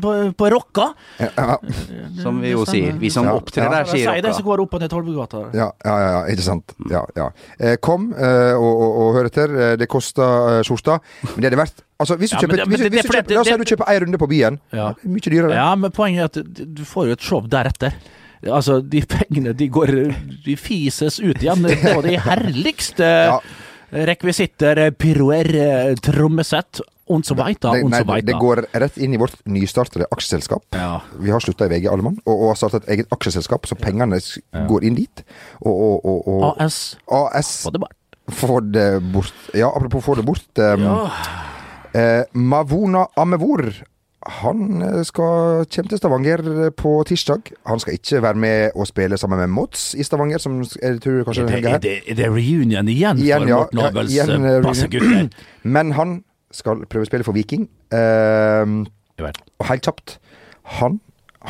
på, 0.00 0.34
på 0.34 0.50
rocka. 0.50 0.94
Ja, 1.20 1.56
Som 2.22 2.40
vi 2.40 2.50
jo 2.50 2.64
sier. 2.64 2.92
Vi 2.98 3.10
som 3.10 3.26
opptrer 3.26 3.70
der, 3.70 3.84
sier 3.84 4.20
det 4.22 4.34
som 4.34 4.44
Rocka. 4.44 4.48
går 4.50 4.60
opp 4.64 4.74
og 4.74 4.80
ned 4.80 4.90
ja, 5.54 5.70
ja, 5.84 5.96
ja, 6.00 6.20
ikke 6.32 6.42
sant. 6.46 6.72
Ja, 6.90 7.02
ja. 7.16 7.28
Eh, 7.58 7.76
kom 7.82 8.10
eh, 8.16 8.52
og, 8.56 8.70
og, 8.70 8.96
og 9.04 9.14
hør 9.18 9.28
etter. 9.30 9.54
Eh, 9.60 9.76
Det 9.80 9.88
koster 9.88 10.58
eh, 10.58 10.62
skjorta, 10.66 10.98
men 11.32 11.40
det 11.44 11.50
er 11.50 11.56
det 11.56 11.60
verdt. 11.62 11.82
Altså, 12.00 12.16
hvis 12.16 12.30
du 12.32 12.36
Ja, 12.36 12.40
kjøper, 12.46 12.56
det- 12.56 12.66
hvis, 12.68 12.78
det- 12.80 12.90
hvis 12.94 13.02
du 13.02 13.12
kjøper 13.14 13.34
La 13.34 13.40
oss 13.40 13.48
si 13.48 13.56
du 13.56 13.64
kjøper 13.74 13.88
ei 13.92 13.98
runde 14.00 14.18
på 14.22 14.28
byen. 14.30 14.60
Ja. 14.72 14.88
Det 14.96 15.04
er 15.04 15.14
mye 15.14 15.30
dyrere. 15.30 15.54
Ja, 15.58 15.68
men 15.76 15.90
poenget 15.92 16.36
er 16.36 16.42
at 16.42 16.74
du 16.74 16.84
får 16.88 17.06
jo 17.10 17.12
et 17.18 17.20
show 17.28 17.40
deretter. 17.46 17.92
Altså, 18.46 18.78
de 18.80 19.02
pengene, 19.16 19.52
de 19.52 19.68
går 19.68 19.90
De 20.46 20.56
fises 20.56 21.18
ut 21.20 21.36
igjen 21.42 21.66
på 21.82 22.02
de 22.06 22.16
herligste 22.24 23.04
Ja. 23.04 23.40
rekvisitter, 23.92 24.90
piroer, 24.96 25.50
trommesett, 26.00 26.80
und 27.10 27.26
så 27.26 27.34
Det, 27.34 27.82
und 27.82 27.90
nei, 27.90 28.02
so 28.02 28.20
det 28.22 28.38
går 28.38 28.64
rett 28.72 28.98
inn 28.98 29.14
i 29.14 29.18
vårt 29.18 29.34
nystartede 29.44 30.06
aksjeselskap. 30.10 30.64
Ja. 30.78 31.00
Vi 31.18 31.30
har 31.30 31.42
slutta 31.42 31.66
i 31.66 31.72
VG 31.72 31.88
Allemann, 31.90 32.18
og, 32.24 32.34
og 32.34 32.48
har 32.52 32.60
startet 32.60 32.86
et 32.86 32.94
eget 32.96 33.14
aksjeselskap, 33.14 33.66
så 33.66 33.74
pengene 33.74 34.20
ja. 34.20 34.66
går 34.70 34.86
inn 34.86 34.98
dit. 34.98 35.24
Og, 35.60 35.74
og, 35.74 36.04
og, 36.04 36.28
og 36.28 36.62
AS 36.62 36.96
AS 37.10 37.56
Få 37.66 37.74
det 37.74 37.82
får 38.30 38.60
det 38.60 39.00
bort. 39.12 39.34
Ja, 39.54 39.72
apropos 39.76 40.04
få 40.04 40.14
det 40.14 40.22
bort. 40.22 40.58
Um, 40.58 40.86
eh, 41.92 42.22
Mavona 42.32 43.06
Amevor. 43.16 43.72
Han 44.40 44.82
eh, 44.82 45.02
skal 45.08 45.64
komme 45.64 45.88
til 45.88 45.98
Stavanger 45.98 46.70
på 46.76 46.92
tirsdag. 47.08 47.52
Han 47.66 47.80
skal 47.80 47.96
ikke 47.96 48.22
være 48.22 48.34
med 48.34 48.70
og 48.76 48.86
spille 48.86 49.18
sammen 49.18 49.40
med 49.40 49.48
Mods 49.48 49.94
i 49.94 50.04
Stavanger, 50.04 50.38
som 50.38 50.60
jeg 50.82 51.00
tror 51.00 51.24
kanskje 51.24 51.42
Er 51.42 51.48
det, 51.48 51.64
er, 51.64 51.78
det, 51.78 51.94
er 52.06 52.14
det 52.14 52.26
reunion 52.28 52.88
igjen, 52.88 53.18
Igjen, 53.18 53.40
for 53.40 53.48
ja. 53.48 53.56
Morten 53.56 53.78
Abels 53.78 54.16
ja, 54.16 54.26
eh, 54.28 54.62
bassegutter? 54.62 55.30
Men 55.76 55.92
han 55.92 56.20
skal 56.54 56.84
prøve 56.90 57.06
å 57.06 57.10
spille 57.10 57.26
for 57.26 57.36
Viking. 57.36 57.68
Uh, 57.92 58.86
og 59.20 59.68
helt 59.68 59.84
kjapt, 59.86 60.16
han 60.80 61.00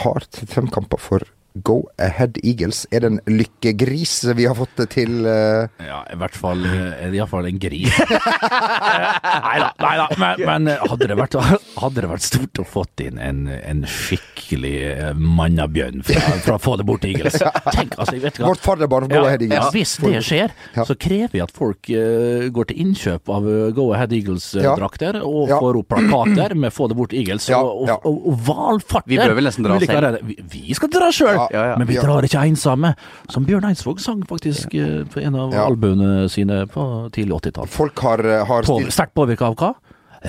har 0.02 0.24
35 0.26 0.70
kamper 0.74 1.00
for 1.02 1.26
Go 1.66 1.88
Ahead 1.98 2.38
Eagles. 2.44 2.84
Er 2.94 3.00
det 3.04 3.08
en 3.10 3.20
lykkegris 3.26 4.12
vi 4.38 4.46
har 4.46 4.54
fått 4.54 4.78
til? 4.92 5.24
uh... 5.26 5.66
Ja, 5.82 6.02
i 6.12 6.16
hvert 6.20 6.36
fall 6.38 6.62
eh, 6.68 7.08
iallfall 7.16 7.48
en 7.50 7.58
gris. 7.60 7.90
Nei 8.00 9.56
da, 9.60 9.68
nei 9.80 9.92
da. 9.98 10.06
Men, 10.20 10.40
men 10.46 10.68
eh, 10.72 10.82
hadde, 10.90 11.08
det 11.10 11.16
vært, 11.18 11.34
hadde 11.80 12.02
det 12.04 12.10
vært 12.10 12.24
stort 12.26 12.60
å 12.62 12.64
fått 12.68 13.02
inn 13.04 13.18
en, 13.22 13.42
en 13.50 13.82
skikkelig 13.88 15.14
mannabjørn 15.18 16.04
fra, 16.06 16.22
fra 16.44 16.58
Få 16.60 16.76
det 16.80 16.86
bort 16.88 17.04
Eagles. 17.08 17.38
Tenk, 17.76 17.96
altså, 17.98 18.14
jeg 18.16 18.24
vet 18.26 18.40
hva 18.40 18.50
Vårt 18.52 18.62
fadderbarn 18.64 19.08
Go 19.10 19.20
ja, 19.20 19.26
Ahead 19.30 19.44
Eagles. 19.46 19.58
ja, 19.58 19.70
hvis 19.74 19.94
det 20.04 20.22
skjer, 20.26 20.54
Ja. 20.76 20.84
så 20.88 20.96
krever 21.00 21.32
vi 21.34 21.42
at 21.44 21.54
folk 21.56 21.90
uh, 21.90 22.46
går 22.54 22.70
til 22.70 22.82
innkjøp 22.84 23.32
av 23.32 23.48
Go 23.76 23.88
Ahead 23.96 24.14
Eagles-drakter, 24.16 25.20
og 25.24 25.50
Ja. 25.50 25.58
får 25.62 25.80
opp 25.82 25.90
plakater 25.94 26.54
med 26.58 26.74
Få 26.76 26.88
det 26.90 26.98
bort 26.98 27.14
Eagles, 27.16 27.48
Ja, 27.50 27.60
og, 27.64 27.88
og, 27.88 28.06
og, 28.06 28.20
og 28.30 28.44
valfarter. 28.46 29.10
Vi 29.10 29.18
bør 29.20 29.34
vel 29.38 29.48
nesten 29.50 29.66
dra 29.66 29.78
selv. 29.82 30.20
Vi, 30.28 30.36
vi 30.54 30.76
skal 30.76 30.92
dra 30.92 31.10
sjøl, 31.14 31.39
Ja, 31.55 31.76
men 31.81 31.88
vi 31.88 31.98
drar 32.00 32.26
ikke 32.26 32.42
ensomme. 32.46 32.94
Som 33.33 33.46
Bjørn 33.48 33.68
Eidsvåg 33.70 34.00
sang 34.03 34.24
faktisk 34.29 34.74
eh, 34.79 35.05
på 35.11 35.22
en 35.22 35.38
av 35.38 35.55
albuene 35.66 36.29
sine 36.33 36.64
på 36.70 36.87
tidlig 37.14 37.38
80-tall. 37.40 37.70
Folk 37.70 38.05
har, 38.07 38.24
eh, 38.26 38.44
har 38.46 38.68
På, 38.68 38.79
stilt 38.81 38.96
sterkt 38.96 39.16
påvirka 39.18 39.50
av 39.50 39.57
hva? 39.61 39.74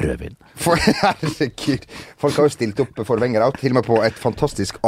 Rødvin. 0.02 0.38
for, 0.56 0.80
Herregud. 1.04 1.88
Folk 2.22 2.38
har 2.40 2.48
jo 2.48 2.54
stilt 2.54 2.80
opp 2.80 3.02
for 3.06 3.20
Wenger 3.20 3.44
Out, 3.44 3.60
til 3.60 3.74
og 3.74 3.82
med 3.82 3.90
på 3.90 4.00
et 4.06 4.16
fantastisk 4.20 4.80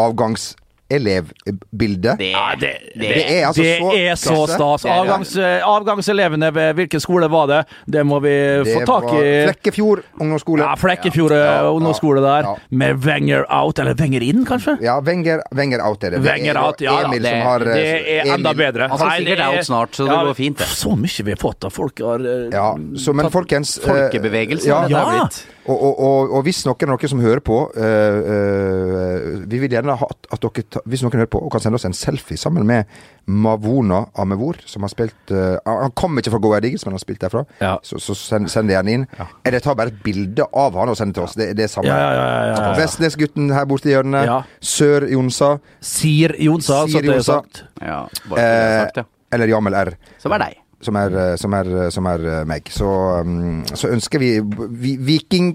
avgangselevbilde. 0.94 2.16
Det, 2.18 2.36
det, 2.60 2.72
det, 2.96 3.00
det 3.00 3.40
er 3.40 3.48
altså 3.48 3.62
det 3.64 3.78
så 3.80 3.92
er 3.98 4.16
så 4.16 4.48
stas. 4.50 4.86
Er. 4.86 4.92
Avgangs, 5.00 5.34
avgangselevene 5.68 6.50
ved 6.56 6.74
hvilken 6.78 7.02
skole 7.04 7.30
var 7.32 7.48
det? 7.50 7.62
Det 7.86 8.04
må 8.06 8.20
vi 8.24 8.34
Det 8.64 8.74
få 8.76 8.86
tak 8.88 9.08
i. 9.14 9.24
Flekkefjord 9.50 10.04
ungdomsskole. 10.20 10.64
Ja, 10.66 10.76
Flekkefjord 10.80 11.32
Ja, 11.34 11.44
ja, 11.64 11.70
ungdomsskole 11.72 12.22
der. 12.24 12.50
ja. 12.50 12.56
Med 12.70 13.04
Wenger 13.06 13.46
out, 13.50 13.80
eller 13.80 13.94
Wenger 14.00 14.22
inn, 14.24 14.46
kanskje? 14.46 14.78
Ja, 14.84 15.00
Wenger, 15.02 15.42
Wenger 15.56 15.82
Out 15.86 16.04
er 16.04 16.16
det. 16.16 16.22
Det 16.24 16.30
Wenger 16.32 16.56
er 16.56 16.62
out, 16.64 16.82
ja 16.82 16.92
da. 17.02 17.08
Emil 17.08 17.24
Det- 17.24 17.30
som 17.30 17.42
har 17.48 17.62
eh, 17.62 17.74
Det 17.74 18.18
er 18.20 18.34
enda 18.36 18.52
Emil- 18.52 18.58
bedre. 18.58 18.88
Han 18.90 18.98
skal 19.00 19.12
sikkert 19.18 19.40
er- 19.40 19.48
out 19.58 19.66
snart, 19.66 19.92
så 19.96 20.06
det 20.08 20.20
går 20.28 20.34
fint, 20.34 20.58
det. 20.58 20.68
Så 20.68 20.96
mye 20.98 21.24
vi 21.24 21.32
har 21.32 21.38
fått 21.42 21.64
av 21.66 21.70
folk 21.72 22.00
har 22.00 22.20
eh, 22.20 22.50
Ja, 22.54 22.76
så, 22.98 23.14
men 23.14 23.30
folkens 23.32 23.80
Folkebevegelsen 23.84 24.70
ja, 24.70 24.76
har 24.82 24.88
det 24.88 24.92
ja. 24.92 25.04
der 25.06 25.20
blitt. 25.20 25.44
Og, 25.64 25.78
og, 25.78 26.00
og, 26.04 26.32
og 26.36 26.42
hvis 26.44 26.58
noen, 26.68 26.90
av 26.92 26.98
dere 27.00 27.08
som 27.08 27.22
hører 27.24 27.40
på 27.40 27.58
øh, 27.72 28.18
øh, 28.34 29.44
Vi 29.48 29.62
vil 29.62 29.72
gjerne 29.72 29.94
ha 29.96 30.08
at 30.12 30.42
dere 30.44 30.64
ta, 30.68 30.82
Hvis 30.92 31.04
noen 31.06 31.16
hører 31.22 31.30
på 31.32 31.40
og 31.40 31.52
kan 31.54 31.64
sende 31.64 31.80
oss 31.80 31.86
en 31.88 31.96
selfie 31.96 32.36
sammen 32.40 32.66
med 32.68 32.90
Mavona 33.32 34.02
Amevor, 34.20 34.60
som 34.68 34.84
har 34.84 34.92
spilt 34.92 35.32
øh, 35.32 35.56
Han 35.64 35.94
kom 35.96 36.18
ikke 36.20 36.34
fra 36.34 36.42
Go 36.44 36.52
Ahead 36.52 36.68
Eagles, 36.68 36.84
men 36.84 36.92
han 36.92 36.98
har 37.00 37.04
spilt 37.06 37.22
derfra. 37.24 37.46
Ja. 37.62 37.78
Så, 37.88 38.02
så 38.04 38.16
send, 38.20 38.50
send 38.52 38.68
det 38.68 38.76
gjerne 38.76 38.98
inn. 38.98 39.06
Eller 39.48 39.64
ta 39.64 39.76
bare 39.80 39.94
et 39.94 40.02
bilde 40.04 40.44
av 40.52 40.76
han 40.82 40.92
og 40.92 40.98
send 41.00 41.14
det 41.14 41.22
til 41.22 41.28
oss. 41.30 41.38
Det, 41.40 41.48
det 41.56 41.64
er 41.70 41.72
samme. 41.72 41.88
Ja, 41.88 42.00
ja, 42.02 42.10
ja, 42.18 42.42
ja, 42.50 42.58
ja. 42.58 42.74
Vestnesgutten 42.82 43.54
her 43.56 43.70
borte 43.70 43.88
i 43.88 43.94
hjørnet. 43.96 44.28
Ja. 44.28 44.42
Sør-Jonsa. 44.74 45.54
Sir 45.80 46.36
Jonsa, 46.44 46.82
så 46.92 47.04
det 47.06 47.16
er 47.16 47.24
sagt. 47.30 47.64
Ja, 47.80 48.02
bare 48.28 48.42
det 48.42 48.50
er 48.50 48.68
Eh, 48.74 48.82
sagt, 48.84 49.00
ja. 49.00 49.08
eller 49.38 49.56
Jamel 49.56 49.80
R. 49.86 49.94
Som 50.20 50.36
er 50.36 50.44
deg. 50.50 50.60
Som 50.86 50.98
er, 51.00 51.18
eh, 51.24 51.36
som 51.40 51.54
er, 51.58 51.72
som 51.94 52.08
er 52.12 52.28
eh, 52.30 52.46
meg. 52.50 52.70
Så, 52.74 52.88
um, 53.24 53.64
så 53.74 53.92
ønsker 53.94 54.22
vi, 54.22 54.36
vi 54.84 54.96
Viking 55.00 55.54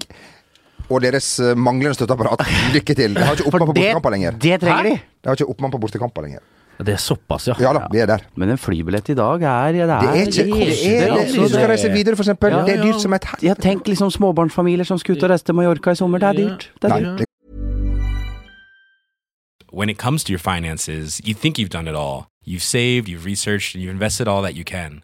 og 0.89 1.03
deres 1.05 1.31
eh, 1.43 1.55
manglende 1.57 1.97
støtteapparat 1.97 2.45
lykke 2.75 2.95
til. 2.97 3.17
De 3.17 3.25
har 3.25 3.37
ikke 3.37 3.49
oppmann 3.49 3.69
på 3.69 3.75
bortekamper 3.75 4.15
lenger. 4.15 4.39
det 4.41 4.61
trenger 4.63 4.89
de. 4.89 4.95
De 4.99 5.29
har 5.31 5.39
ikke 5.39 5.51
oppmann 5.53 5.75
på 5.75 5.81
bortekamper 5.85 6.27
lenger. 6.27 6.45
Det 6.79 6.93
er 6.95 7.01
såpass, 7.03 7.49
ja. 7.49 7.57
Ja 7.59 7.73
da, 7.75 7.87
vi 7.91 7.99
er 7.99 8.07
der. 8.07 8.21
Men 8.39 8.53
en 8.53 8.57
flybillett 8.57 9.09
i 9.11 9.15
dag 9.19 9.41
er 9.43 9.73
Det 9.75 9.81
er, 9.83 9.87
Det 9.87 10.09
er 10.09 10.29
ikke 10.29 10.45
koselig. 10.53 11.09
altså, 11.11 11.41
Du 11.41 11.49
skal 11.49 11.67
reise 11.73 11.89
videre, 11.91 12.15
for 12.15 12.23
eksempel. 12.23 12.55
Ja, 12.55 12.61
Det 12.65 12.73
er 12.77 12.85
ja. 12.85 12.85
dyrt 12.87 13.01
som 13.01 13.13
et 13.13 13.25
Ja, 13.43 13.53
tenk 13.53 13.87
liksom 13.87 14.11
småbarnsfamilier 14.11 14.87
som 14.87 14.97
skal 14.97 15.17
ut 15.17 15.23
og 15.23 15.29
reise 15.29 15.43
til 15.43 15.55
Mallorca 15.55 15.91
i 15.91 15.95
sommer. 15.95 16.19
Det 16.19 16.29
er 16.29 16.39
dyrt. 16.39 16.71
Det 16.81 16.91
er 16.91 16.99
dyrt. 16.99 17.25
when 19.71 19.89
it 19.89 19.97
comes 19.97 20.23
to 20.23 20.31
your 20.31 20.39
finances, 20.39 21.21
you 21.23 21.33
think 21.33 21.57
you've 21.57 21.69
done 21.69 21.87
it 21.87 21.95
all. 21.95 22.27
You've 22.43 22.63
saved, 22.63 23.07
you've 23.07 23.25
researched, 23.25 23.75
and 23.75 23.83
you've 23.83 23.91
invested 23.91 24.27
all 24.27 24.41
that 24.41 24.55
you 24.55 24.63
can. 24.63 25.03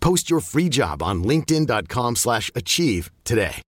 Post 0.00 0.30
your 0.30 0.40
free 0.40 0.68
job 0.68 1.02
on 1.02 1.24
linkedin.com/achieve 1.24 2.16
slash 2.16 2.50
achieve 2.54 3.10
today. 3.24 3.62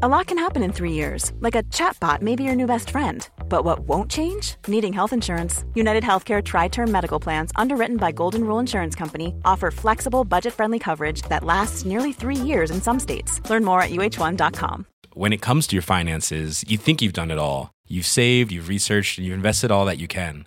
A 0.00 0.06
lot 0.06 0.26
can 0.26 0.38
happen 0.38 0.62
in 0.62 0.72
three 0.72 0.92
years, 0.92 1.32
like 1.40 1.56
a 1.56 1.64
chatbot 1.64 2.22
may 2.22 2.36
be 2.36 2.44
your 2.44 2.54
new 2.54 2.66
best 2.66 2.90
friend. 2.90 3.28
But 3.48 3.64
what 3.64 3.80
won't 3.80 4.08
change? 4.08 4.54
Needing 4.68 4.92
health 4.92 5.12
insurance. 5.12 5.64
United 5.74 6.04
Healthcare 6.04 6.40
Tri 6.40 6.68
Term 6.68 6.92
Medical 6.92 7.18
Plans, 7.18 7.50
underwritten 7.56 7.96
by 7.96 8.12
Golden 8.12 8.44
Rule 8.44 8.60
Insurance 8.60 8.94
Company, 8.94 9.34
offer 9.44 9.72
flexible, 9.72 10.22
budget 10.24 10.54
friendly 10.54 10.78
coverage 10.78 11.22
that 11.22 11.42
lasts 11.42 11.84
nearly 11.84 12.12
three 12.12 12.36
years 12.36 12.70
in 12.70 12.80
some 12.80 13.00
states. 13.00 13.40
Learn 13.50 13.64
more 13.64 13.82
at 13.82 13.90
uh1.com. 13.90 14.86
When 15.14 15.32
it 15.32 15.42
comes 15.42 15.66
to 15.66 15.74
your 15.74 15.82
finances, 15.82 16.62
you 16.68 16.78
think 16.78 17.02
you've 17.02 17.12
done 17.12 17.32
it 17.32 17.38
all. 17.38 17.72
You've 17.88 18.06
saved, 18.06 18.52
you've 18.52 18.68
researched, 18.68 19.18
and 19.18 19.26
you've 19.26 19.34
invested 19.34 19.72
all 19.72 19.84
that 19.86 19.98
you 19.98 20.06
can. 20.06 20.46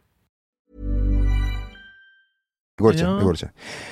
Det 2.81 2.85
går 2.87 2.97
ikke. 2.97 3.05
Ja. 3.05 3.15
Det 3.17 3.25
går 3.27 3.37
ikke. 3.37 3.51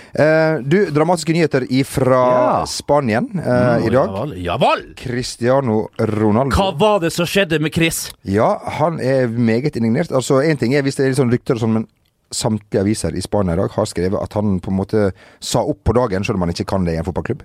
Uh, 0.09 0.63
du, 0.65 0.77
dramatiske 0.95 1.35
nyheter 1.35 1.65
ifra 1.69 2.21
Ja. 2.25 2.65
Spanien 2.65 3.27
eh, 3.37 3.85
i 3.85 3.91
dag. 3.93 4.33
Ja 4.41 4.55
vel! 4.57 4.81
Cristiano 4.97 5.83
Ronaldo. 5.99 6.55
Hva 6.57 6.71
var 6.79 6.99
det 7.03 7.11
som 7.13 7.29
skjedde 7.29 7.59
med 7.61 7.75
Chris? 7.75 8.07
Ja, 8.25 8.55
han 8.79 8.97
er 8.99 9.29
meget 9.29 9.77
indignert. 9.77 10.09
Altså, 10.11 10.41
Én 10.41 10.57
ting 10.57 10.73
er 10.73 10.81
hvis 10.85 10.97
det 10.97 11.05
er 11.05 11.13
litt 11.13 11.21
sånn 11.21 11.29
rykter 11.33 11.59
og 11.59 11.61
sånn, 11.61 11.75
men 11.77 11.87
samtlige 12.33 12.81
aviser 12.83 13.15
i 13.17 13.21
Spania 13.25 13.55
i 13.55 13.57
dag 13.61 13.71
har 13.73 13.87
skrevet 13.89 14.21
at 14.21 14.35
han 14.37 14.59
på 14.61 14.69
en 14.73 14.77
måte 14.77 15.05
sa 15.41 15.63
opp 15.65 15.83
på 15.85 15.95
dagen, 15.97 16.25
selv 16.25 16.37
om 16.37 16.45
han 16.45 16.53
ikke 16.53 16.67
kan 16.69 16.85
det 16.85 16.93
i 16.97 16.99
en 17.01 17.05
fotballklubb. 17.07 17.41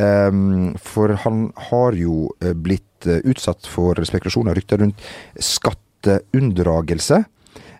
Um, 0.00 0.74
for 0.80 1.14
han 1.24 1.46
har 1.70 1.96
jo 1.96 2.26
eh, 2.40 2.52
blitt 2.52 3.06
utsatt 3.06 3.68
for 3.68 4.00
spekulasjoner 4.08 4.52
og 4.52 4.58
rykter 4.58 4.80
rundt 4.82 5.00
skatteunndragelse. 5.40 7.22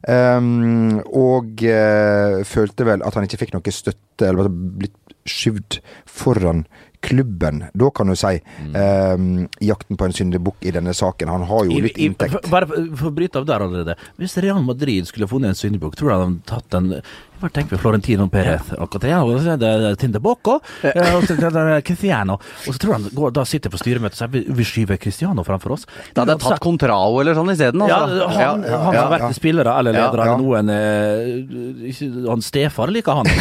Ehm, 0.06 1.00
og 1.10 1.64
uh, 1.66 2.42
følte 2.46 2.86
vel 2.86 3.02
at 3.02 3.16
han 3.18 3.26
ikke 3.26 3.40
fikk 3.42 3.56
noe 3.56 3.74
støtte, 3.74 4.28
eller 4.28 4.50
blitt 4.50 4.94
skyvd 5.26 5.80
foran 6.06 6.64
klubben. 7.04 7.64
Da 7.74 7.90
kan 7.90 8.06
du 8.10 8.16
si 8.16 8.34
ehm, 8.74 9.46
jakten 9.60 9.96
på 9.98 10.04
en 10.08 10.12
syndebukk 10.16 10.64
i 10.66 10.72
denne 10.74 10.94
saken. 10.96 11.28
Han 11.28 11.46
har 11.48 11.64
jo 11.68 11.76
I- 11.76 11.84
litt 11.88 11.98
inntekt. 11.98 12.34
I, 12.46 12.50
Bare 12.50 12.66
for 12.68 13.10
å 13.10 13.14
bryte 13.14 13.38
av 13.42 13.46
der 13.48 13.60
allerede. 13.66 13.96
Hvis 14.18 14.36
Real 14.42 14.62
Madrid 14.64 15.06
skulle 15.08 15.28
funnet 15.30 15.54
en 15.54 15.58
syndebukk, 15.58 15.96
tror 15.98 16.08
du 16.08 16.14
de 16.14 16.20
hadde 16.20 16.44
tatt 16.46 16.74
en 16.80 16.92
Hva 17.36 17.50
tenker 17.52 17.76
vi 17.76 17.82
Florentino 17.82 18.24
Perez? 18.32 18.70
Akkurat 18.80 19.02
det, 19.04 19.10
og 19.20 19.34
så 19.44 19.50
er 19.52 19.58
det 19.60 19.98
Tindebocco, 20.00 20.54
eh, 20.82 20.96
er 20.96 21.50
det 21.52 21.84
Cristiano. 21.84 22.38
Og 22.64 22.72
så 22.72 22.78
tror 22.80 22.94
han 22.96 23.04
går, 23.12 23.34
da 23.36 23.44
sitter 23.44 23.68
på 23.68 23.76
styremøtet 23.76 24.16
og 24.16 24.22
sier 24.22 24.30
vi, 24.32 24.40
vi 24.56 24.64
skyver 24.64 24.96
Cristiano 24.96 25.44
framfor 25.44 25.74
oss. 25.76 25.84
Da 26.16 26.22
hadde 26.24 26.32
jeg 26.38 26.40
tatt 26.46 26.62
Contrao 26.64 27.20
eller 27.20 27.36
sånn 27.36 27.52
isteden. 27.52 27.84
Ja, 27.86 27.98
Altså. 28.06 28.28
han, 28.32 28.64
Ja, 28.64 28.78
han 28.86 28.96
har 28.96 29.10
vært 29.18 29.36
spillere 29.36 29.76
eller 29.78 29.92
leder 29.92 30.16
ja. 30.16 30.24
eller 30.24 30.40
noen 30.40 30.72
eh, 30.72 32.24
Han 32.30 32.40
Stefar 32.40 32.88
liker 32.88 33.20
han. 33.20 33.26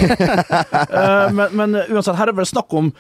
Eh, 0.95 1.31
men, 1.31 1.47
men 1.55 1.75
uansett, 1.89 2.15
her 2.17 2.27
er 2.27 2.33
det 2.33 2.37
vel 2.41 2.47
snakk 2.49 2.73
om 2.75 2.91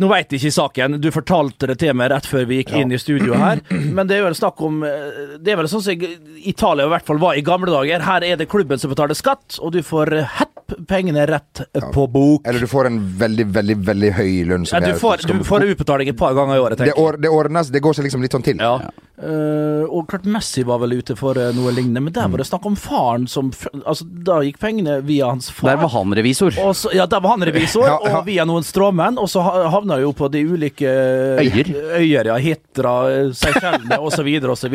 nå 0.00 0.08
veit 0.10 0.32
jeg 0.32 0.40
ikke 0.42 0.54
saken, 0.56 0.96
du 1.02 1.10
fortalte 1.14 1.68
det 1.70 1.78
til 1.82 1.94
meg 1.96 2.10
rett 2.12 2.26
før 2.28 2.46
vi 2.50 2.60
gikk 2.62 2.74
inn 2.80 2.94
i 2.94 2.98
studio 3.00 3.36
her. 3.38 3.62
Men 3.70 4.08
det 4.10 4.18
er 4.18 4.26
vel 4.26 4.36
snakk 4.38 4.60
om 4.64 4.82
eh, 4.86 5.36
Det 5.42 5.54
er 5.54 5.60
vel 5.60 5.68
sånn 5.70 5.84
som 5.84 6.04
Italia 6.44 6.88
i 6.88 6.92
hvert 6.92 7.06
fall 7.06 7.20
var 7.22 7.38
i 7.38 7.44
gamle 7.46 7.70
dager. 7.72 8.04
Her 8.04 8.26
er 8.26 8.40
det 8.40 8.48
klubben 8.52 8.80
som 8.80 8.92
betaler 8.92 9.16
skatt, 9.18 9.58
og 9.60 9.74
du 9.76 9.80
får 9.86 10.12
eh, 10.18 10.36
hepp 10.40 10.76
pengene 10.88 11.26
rett 11.28 11.64
på 11.94 12.06
bok. 12.10 12.46
Eller 12.48 12.64
du 12.64 12.68
får 12.70 12.88
en 12.90 13.00
veldig, 13.20 13.46
veldig 13.54 13.76
veldig 13.86 14.12
høy 14.16 14.30
lønn. 14.48 14.66
Ja, 14.72 14.80
du 14.80 14.94
får, 14.98 15.26
du 15.28 15.44
får 15.46 15.66
utbetaling 15.74 16.10
et 16.10 16.18
par 16.18 16.34
ganger 16.36 16.56
i 16.56 16.62
året, 16.64 16.80
tenker 16.80 16.94
jeg. 16.94 17.00
or, 17.04 17.18
det 17.20 17.32
ordnes, 17.32 17.70
det 17.74 17.82
går 17.84 17.98
seg 17.98 18.08
liksom 18.08 18.24
litt 18.24 18.34
sånn 18.34 18.46
til. 18.46 18.62
Ja. 18.62 18.78
Eh, 19.14 19.84
og 19.94 20.08
klart 20.10 20.24
Messi 20.26 20.64
var 20.66 20.80
vel 20.82 20.96
ute 20.98 21.14
for 21.14 21.38
eh, 21.38 21.52
noe 21.54 21.70
lignende, 21.70 22.00
men 22.02 22.12
der 22.16 22.26
var 22.32 22.40
det 22.42 22.46
snakk 22.48 22.64
om 22.66 22.74
faren 22.74 23.28
som 23.30 23.52
Altså, 23.86 24.02
da 24.26 24.40
gikk 24.42 24.56
pengene 24.58 24.96
via 25.06 25.28
hans 25.30 25.52
far. 25.54 25.68
Der 25.70 25.78
var 25.84 25.92
han 25.92 26.10
revisor. 26.18 26.50
Og 26.58 26.72
så, 26.74 26.90
ja, 26.96 27.06
der 27.06 27.20
var 27.22 27.36
han 27.36 27.44
revisor, 27.46 27.84
Ja, 27.92 27.98
ja. 28.02 28.16
og 28.18 28.26
via 28.26 28.42
noen 28.48 28.66
stråmenn, 28.66 29.20
og 29.22 29.28
så 29.30 29.44
ha- 29.46 29.68
havna 29.70 30.00
det 30.00 30.02
jo 30.08 30.10
på 30.18 30.26
de 30.34 30.42
ulike 30.50 30.90
Øyer. 31.38 31.70
øyer 32.00 32.30
ja, 32.32 32.38
Hitra, 32.42 32.94
Seychellene 33.38 34.00
osv. 34.02 34.32
osv. 34.50 34.74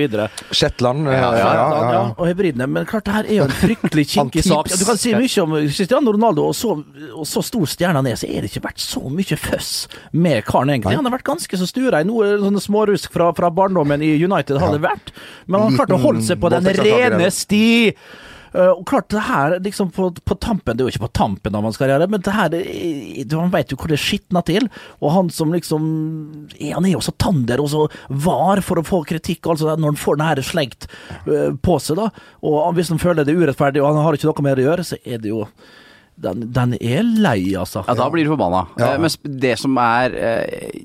Shetland. 0.55 1.07
eh, 1.11 1.19
Ja, 1.19 1.33
ja, 1.35 1.49
ja, 1.59 1.91
ja. 1.91 2.01
og 2.15 2.31
hybridene. 2.31 2.67
Men 2.71 2.87
klart, 2.87 3.03
det 3.09 3.17
her 3.17 3.27
er 3.27 3.35
jo 3.41 3.49
en 3.49 3.57
fryktelig 3.59 4.07
kinkig 4.15 4.45
sak. 4.47 4.71
Du 4.71 4.85
kan 4.87 4.97
si 5.03 5.11
mye 5.19 5.43
om 5.43 5.57
Cristiano 5.67 6.15
Ronaldo, 6.15 6.47
og 6.47 6.55
så, 6.55 6.77
og 7.11 7.27
så 7.27 7.43
stor 7.43 7.67
stjerne 7.75 7.99
han 7.99 8.07
er, 8.07 8.15
så 8.15 8.31
er 8.31 8.47
det 8.47 8.53
ikke 8.53 8.63
vært 8.69 8.79
så 8.87 9.03
mye 9.11 9.35
føss 9.43 9.73
med 10.15 10.45
karen, 10.47 10.71
egentlig. 10.77 10.95
Han 10.95 11.11
har 11.11 11.17
vært 11.19 11.27
ganske 11.27 11.59
så 11.59 11.67
stura 11.67 11.99
i 11.99 12.07
noe 12.07 12.37
sånne 12.39 12.63
smårusk 12.63 13.11
fra, 13.11 13.33
fra 13.35 13.51
barndommen 13.51 13.99
i 14.05 14.13
United, 14.15 14.28
har 14.63 14.75
det 14.75 14.83
vært. 14.83 15.13
Men 15.47 15.65
han 15.65 15.77
klarte 15.77 15.89
klart 15.89 15.99
å 15.99 16.03
holde 16.07 16.25
seg 16.25 16.41
på 16.41 16.51
den 16.53 16.67
rene 16.79 17.31
sti. 17.33 17.69
Uh, 18.49 18.71
og 18.71 18.85
klart 18.89 19.11
det 19.13 19.21
her 19.27 19.53
liksom 19.61 19.91
på, 19.93 20.07
på 20.25 20.35
tampen 20.41 20.73
Det 20.73 20.81
er 20.81 20.87
jo 20.87 20.93
ikke 20.95 21.03
på 21.03 21.11
tampen 21.19 21.53
av 21.53 21.67
hans 21.67 21.77
karriere, 21.77 22.07
men 22.09 22.23
det 22.25 22.33
her 22.33 22.47
det, 22.49 22.63
man 23.35 23.51
vet 23.53 23.69
jo 23.69 23.77
hvor 23.77 23.91
det 23.91 23.99
skitna 24.01 24.41
til. 24.45 24.65
Og 25.03 25.13
han 25.13 25.29
som 25.33 25.53
liksom 25.53 25.83
Han 26.57 26.87
er 26.87 26.95
jo 26.95 27.03
så 27.05 27.13
tander 27.21 27.61
og 27.61 27.69
så 27.69 27.83
var 28.09 28.63
for 28.65 28.81
å 28.81 28.85
få 28.87 29.03
kritikk, 29.09 29.45
altså 29.45 29.75
når 29.75 29.93
han 29.93 30.01
får 30.01 30.17
den 30.17 30.29
her 30.31 30.41
slengt 30.45 30.89
uh, 31.27 31.53
på 31.61 31.77
seg, 31.83 32.01
da. 32.01 32.09
Og 32.41 32.73
hvis 32.77 32.89
han 32.93 33.01
føler 33.01 33.27
det 33.27 33.35
er 33.35 33.45
urettferdig 33.45 33.83
og 33.83 33.91
han 33.91 34.01
har 34.05 34.17
ikke 34.17 34.31
noe 34.31 34.47
mer 34.49 34.63
å 34.63 34.67
gjøre, 34.71 34.87
så 34.87 34.97
er 35.05 35.21
det 35.21 35.29
jo 35.29 35.45
Den, 36.19 36.49
den 36.51 36.73
er 36.83 37.05
lei, 37.23 37.53
altså. 37.55 37.85
Ja, 37.87 37.93
da 37.95 38.09
blir 38.11 38.27
du 38.27 38.33
forbanna. 38.33 38.65
Ja. 38.79 38.93
Eh, 38.93 38.99
Men 38.99 39.37
det 39.39 39.53
som 39.61 39.77
er 39.79 40.15
eh, 40.19 40.81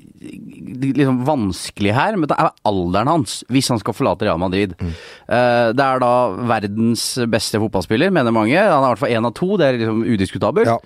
liksom 0.95 1.17
vanskelig 1.27 1.91
her, 1.97 2.15
men 2.15 2.29
det 2.31 2.37
er 2.39 2.53
alderen 2.71 3.11
hans, 3.11 3.41
hvis 3.51 3.67
han 3.73 3.81
skal 3.81 3.97
forlate 3.97 4.27
Real 4.29 4.39
Madrid. 4.39 4.77
Mm. 4.79 4.93
Eh, 5.27 5.73
det 5.75 5.87
er 5.89 5.99
da 6.05 6.13
verdens 6.55 7.03
beste 7.31 7.59
fotballspiller, 7.59 8.13
mener 8.15 8.31
mange. 8.35 8.55
Han 8.55 8.79
er 8.79 8.87
i 8.87 8.93
hvert 8.93 9.03
fall 9.03 9.17
én 9.17 9.27
av 9.27 9.35
to, 9.35 9.51
det 9.59 9.67
er 9.67 9.81
liksom 9.81 10.05
udiskutabelt. 10.15 10.71
Ja. 10.71 10.79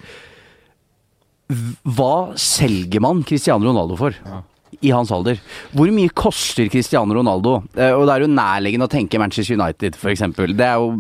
Hva 1.98 2.14
selger 2.38 3.02
man 3.02 3.24
Cristiano 3.26 3.70
Ronaldo 3.70 3.96
for? 3.98 4.18
I 4.82 4.92
hans 4.96 5.10
alder. 5.12 5.40
Hvor 5.76 5.90
mye 5.92 6.08
koster 6.16 6.70
Cristiano 6.72 7.14
Ronaldo? 7.18 7.58
Eh, 7.76 7.92
og 7.92 8.06
det 8.08 8.14
er 8.16 8.24
jo 8.24 8.30
nærliggende 8.32 8.88
å 8.88 8.92
tenke 8.92 9.20
Manchester 9.20 9.58
United, 9.60 9.98
f.eks. 10.00 10.22
Det 10.56 10.64
er 10.66 10.78
jo 10.80 10.94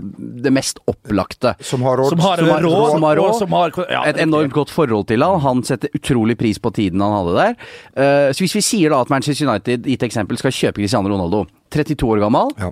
det 0.43 0.51
mest 0.51 0.81
opplagte. 0.91 1.53
Som 1.63 1.85
har 1.87 1.95
råd. 2.01 2.09
Som 2.09 2.19
har 2.19 2.37
Som 2.43 2.49
har- 2.49 2.61
råd, 2.67 2.91
som 2.91 3.03
har 3.07 3.15
råd. 3.21 3.35
som 3.39 3.49
har 3.55 3.71
ja, 3.89 4.03
et 4.11 4.17
enormt 4.17 4.51
godt 4.51 4.69
forhold 4.69 5.07
til 5.07 5.23
han. 5.23 5.39
Han 5.39 5.63
setter 5.63 5.89
utrolig 5.95 6.37
pris 6.37 6.59
på 6.59 6.73
tiden 6.75 6.99
han 6.99 7.15
hadde 7.25 7.37
der. 7.39 7.55
Eh, 7.95 8.31
så 8.35 8.43
hvis 8.43 8.55
vi 8.59 8.61
sier 8.61 8.89
da 8.89 8.99
at 9.01 9.09
Manchester 9.09 9.47
United 9.47 9.87
i 9.87 9.93
et 9.93 10.03
eksempel 10.03 10.37
skal 10.37 10.51
kjøpe 10.51 10.75
Cristiano 10.83 11.07
Ronaldo, 11.09 11.45
32 11.71 12.03
år 12.17 12.19
gammel, 12.27 12.51
Ja. 12.59 12.71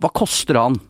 hva 0.00 0.10
koster 0.14 0.54
han? 0.56 0.80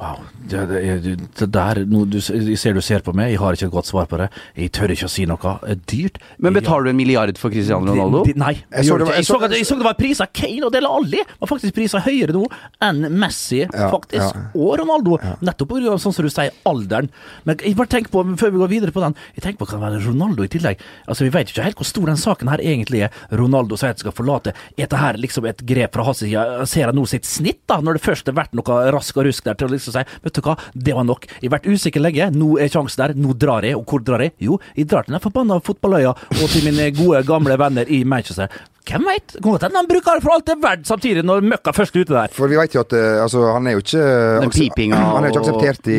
Wow. 0.00 0.22
Det, 0.48 0.62
det, 0.70 1.16
det 1.36 1.46
der, 1.52 1.82
no, 1.84 2.06
du, 2.08 2.16
jeg 2.24 2.56
ser 2.58 2.72
du 2.72 2.80
ser 2.80 3.02
på 3.04 3.12
meg, 3.14 3.34
jeg 3.34 3.40
har 3.42 3.52
ikke 3.58 3.66
et 3.68 3.72
godt 3.74 3.88
svar 3.90 4.06
på 4.08 4.16
det. 4.16 4.30
Jeg 4.56 4.70
tør 4.72 4.94
ikke 4.94 5.04
å 5.04 5.10
si 5.12 5.26
noe. 5.28 5.50
Det 5.60 5.74
er 5.74 5.80
dyrt. 5.92 6.16
Men 6.40 6.54
betaler 6.56 6.88
du 6.88 6.90
en 6.94 6.96
milliard 6.96 7.36
for 7.38 7.52
Cristiano 7.52 7.92
Ronaldo? 7.92 8.22
De, 8.24 8.32
de, 8.32 8.40
nei, 8.40 8.54
Jeg 8.72 8.86
så 8.88 8.96
jeg, 8.96 9.02
det 9.02 9.06
var- 9.06 9.12
jeg, 9.12 9.20
jeg 9.20 9.26
så, 9.28 9.34
så- 9.36 9.44
at- 9.44 9.56
jeg 9.58 9.66
så 9.68 9.76
det 9.82 9.86
var 9.90 9.98
priser 10.00 10.30
Kane 10.40 10.64
og 10.64 10.72
Dele 10.72 10.88
Alli 10.88 11.20
var 11.42 11.50
faktisk 11.52 11.74
priser 11.76 12.00
høyere 12.06 12.32
nå 12.38 12.46
enn 12.88 13.02
Messi 13.20 13.60
Ja, 13.66 13.90
faktisk, 13.92 14.32
ja. 14.40 14.46
og 14.56 14.78
Ronaldo. 14.80 15.18
Nettopp 15.44 15.68
pga. 15.74 15.98
sånn 16.00 16.14
som 16.16 16.24
du 16.24 16.30
sier, 16.32 16.50
alderen. 16.64 17.10
Men 17.44 17.58
jeg 17.60 17.76
bare 17.76 17.92
tenker 17.92 18.10
på, 18.10 18.24
før 18.40 18.50
vi 18.56 18.62
går 18.64 18.72
videre 18.72 18.92
på 18.96 19.04
den, 19.04 19.14
jeg 19.36 19.44
tenker 19.44 19.60
på 19.60 19.68
hva 19.68 19.76
det 19.76 19.84
være 19.84 20.06
Ronaldo 20.08 20.42
i 20.48 20.48
tillegg. 20.48 20.80
Altså 21.06 21.28
Vi 21.28 21.30
vet 21.36 21.52
ikke 21.52 21.62
helt 21.68 21.76
hvor 21.76 21.84
stor 21.92 22.06
den 22.06 22.16
saken 22.16 22.48
her 22.48 22.58
egentlig 22.64 23.04
er. 23.04 23.10
Ronaldo 23.36 23.76
sier 23.76 23.92
at 23.92 24.00
han 24.00 24.06
skal 24.06 24.16
forlate. 24.16 24.56
Er 24.78 24.86
dette 24.86 24.96
her 25.04 25.20
liksom 25.20 25.44
et 25.46 25.60
grep 25.68 25.92
fra 25.92 26.04
hans 26.08 26.24
side? 26.24 26.66
Ser 26.66 26.86
han 26.88 26.96
nå 26.96 27.04
sitt 27.06 27.28
snitt, 27.28 27.60
da, 27.68 27.80
når 27.84 28.00
det 28.00 28.02
først 28.08 28.26
har 28.32 28.34
vært 28.40 28.56
noe 28.56 28.80
rask 28.96 29.16
og 29.20 29.26
rusk 29.28 29.44
der, 29.44 29.54
til 29.60 29.68
å 29.68 29.74
liksom 29.76 29.89
si 29.94 30.04
vet 30.24 30.36
du 30.36 30.42
hva, 30.46 30.56
det 30.74 30.96
var 30.96 31.06
nok. 31.08 31.28
Jeg 31.40 31.48
har 31.48 31.56
vært 31.58 31.70
usikker 31.70 32.04
lenge, 32.04 32.30
nå 32.36 32.56
er 32.60 32.72
sjansen 32.72 33.04
der, 33.04 33.16
nå 33.18 33.36
drar 33.38 33.66
jeg. 33.66 33.78
Og 33.78 33.86
hvor 33.88 34.02
drar 34.04 34.24
jeg? 34.24 34.34
Jo, 34.42 34.58
jeg 34.76 34.88
drar 34.90 35.06
til 35.06 35.16
den 35.16 35.24
forbanna 35.24 35.60
fotballøya 35.64 36.12
og 36.12 36.44
til 36.52 36.66
mine 36.66 36.90
gode, 36.96 37.24
gamle 37.28 37.58
venner 37.60 37.88
i 37.90 38.02
Manchester. 38.08 38.50
Hvem 38.90 39.04
veit? 39.06 39.34
Kan 39.36 39.44
godt 39.44 39.64
hende 39.66 39.78
han 39.78 39.88
bruker 39.88 40.16
det 40.16 40.24
for 40.24 40.34
alt 40.34 40.46
det 40.48 40.54
er 40.56 40.62
verdt 40.64 40.88
samtidig, 40.88 41.22
når 41.26 41.44
møkka 41.52 41.74
først 41.76 41.96
er 41.96 42.06
ute 42.06 42.16
der. 42.16 42.32
For 42.34 42.50
vi 42.50 42.58
vet 42.58 42.74
jo 42.74 42.82
at 42.82 42.94
eh, 42.96 43.22
altså, 43.22 43.44
han 43.54 43.68
er 43.68 43.76
jo 43.76 43.82
ikke 43.84 44.04
Den 44.40 44.54
pipinga 44.54 45.00
Han 45.00 45.26
er 45.26 45.28
jo 45.28 45.34
ikke 45.34 45.42
akseptert 45.44 45.90
i 45.92 45.98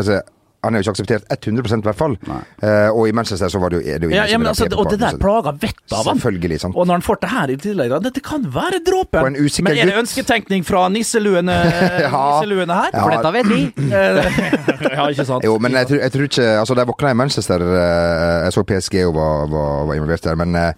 altså, 0.00 0.22
han 0.62 0.74
er 0.74 0.78
jo 0.78 0.84
ikke 0.86 0.92
akseptert 0.94 1.24
100% 1.34 1.82
i 1.82 1.86
hvert 1.88 1.98
fall. 1.98 2.12
Eh, 2.62 2.88
og 2.94 3.08
i 3.08 3.12
Manchester 3.12 3.50
så 3.50 3.58
var 3.58 3.72
det 3.74 3.80
jo, 3.80 3.82
er 3.90 3.98
det 3.98 4.06
jo 4.08 4.12
Ja, 4.14 4.24
ja, 4.30 4.38
men 4.38 4.46
altså, 4.46 4.68
og 4.78 4.90
det 4.92 5.00
der 5.00 5.16
plager 5.18 5.56
vettet 5.58 5.92
av 5.96 6.06
han. 6.06 6.20
Selvfølgelig, 6.20 6.60
sant. 6.62 6.76
Og 6.78 6.86
når 6.86 7.00
han 7.00 7.04
får 7.06 7.18
det 7.24 7.30
her 7.32 7.52
i 7.54 7.56
tillegg, 7.64 7.94
dette 8.04 8.22
kan 8.22 8.44
være 8.54 8.78
dråpen. 8.86 9.22
Men 9.26 9.36
er 9.42 9.74
det 9.74 9.88
gutt. 9.90 10.00
ønsketenkning 10.04 10.64
fra 10.68 10.84
nisseluene, 10.94 11.56
Ja. 12.06 12.10
nisseluene 12.14 12.78
her? 12.78 12.90
For 12.94 13.10
dette 13.16 13.32
vet 13.38 13.50
vi. 13.50 13.62
ja, 14.96 15.06
ikke 15.10 15.24
sant? 15.28 15.44
Jo, 15.46 15.56
men 15.62 15.72
jeg 15.80 15.88
tror, 15.90 16.02
jeg 16.06 16.12
tror 16.14 16.28
ikke 16.30 16.50
Altså, 16.62 16.74
de 16.78 16.84
våkna 16.92 17.10
i 17.10 17.18
Manchester. 17.18 17.62
eh, 17.62 18.44
Jeg 18.46 18.52
så 18.52 18.62
PSG 18.68 19.00
og 19.08 19.14
var, 19.18 19.46
var, 19.50 19.86
var 19.90 19.94
involvert 19.98 20.24
der, 20.24 20.38
men 20.38 20.54
eh, 20.54 20.72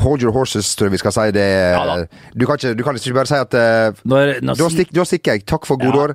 Hold 0.00 0.22
your 0.24 0.32
horses, 0.32 0.70
tror 0.76 0.86
jeg 0.88 0.92
vi 0.94 1.00
skal 1.02 1.12
si. 1.12 1.24
Det, 1.36 1.42
ja, 1.44 1.96
du, 2.32 2.46
kan 2.48 2.56
ikke, 2.56 2.70
du 2.78 2.82
kan 2.86 2.96
ikke 2.96 3.12
bare 3.12 3.28
si 3.28 3.36
at 3.36 3.52
uh, 3.52 3.98
Når, 4.08 4.38
når 4.40 4.54
Da 4.56 4.68
da 4.96 5.04
stikker 5.04 5.34
jeg. 5.36 5.42
Takk 5.44 5.66
for 5.68 5.76
gode 5.76 5.98
Ja. 5.98 6.06
år. 6.06 6.14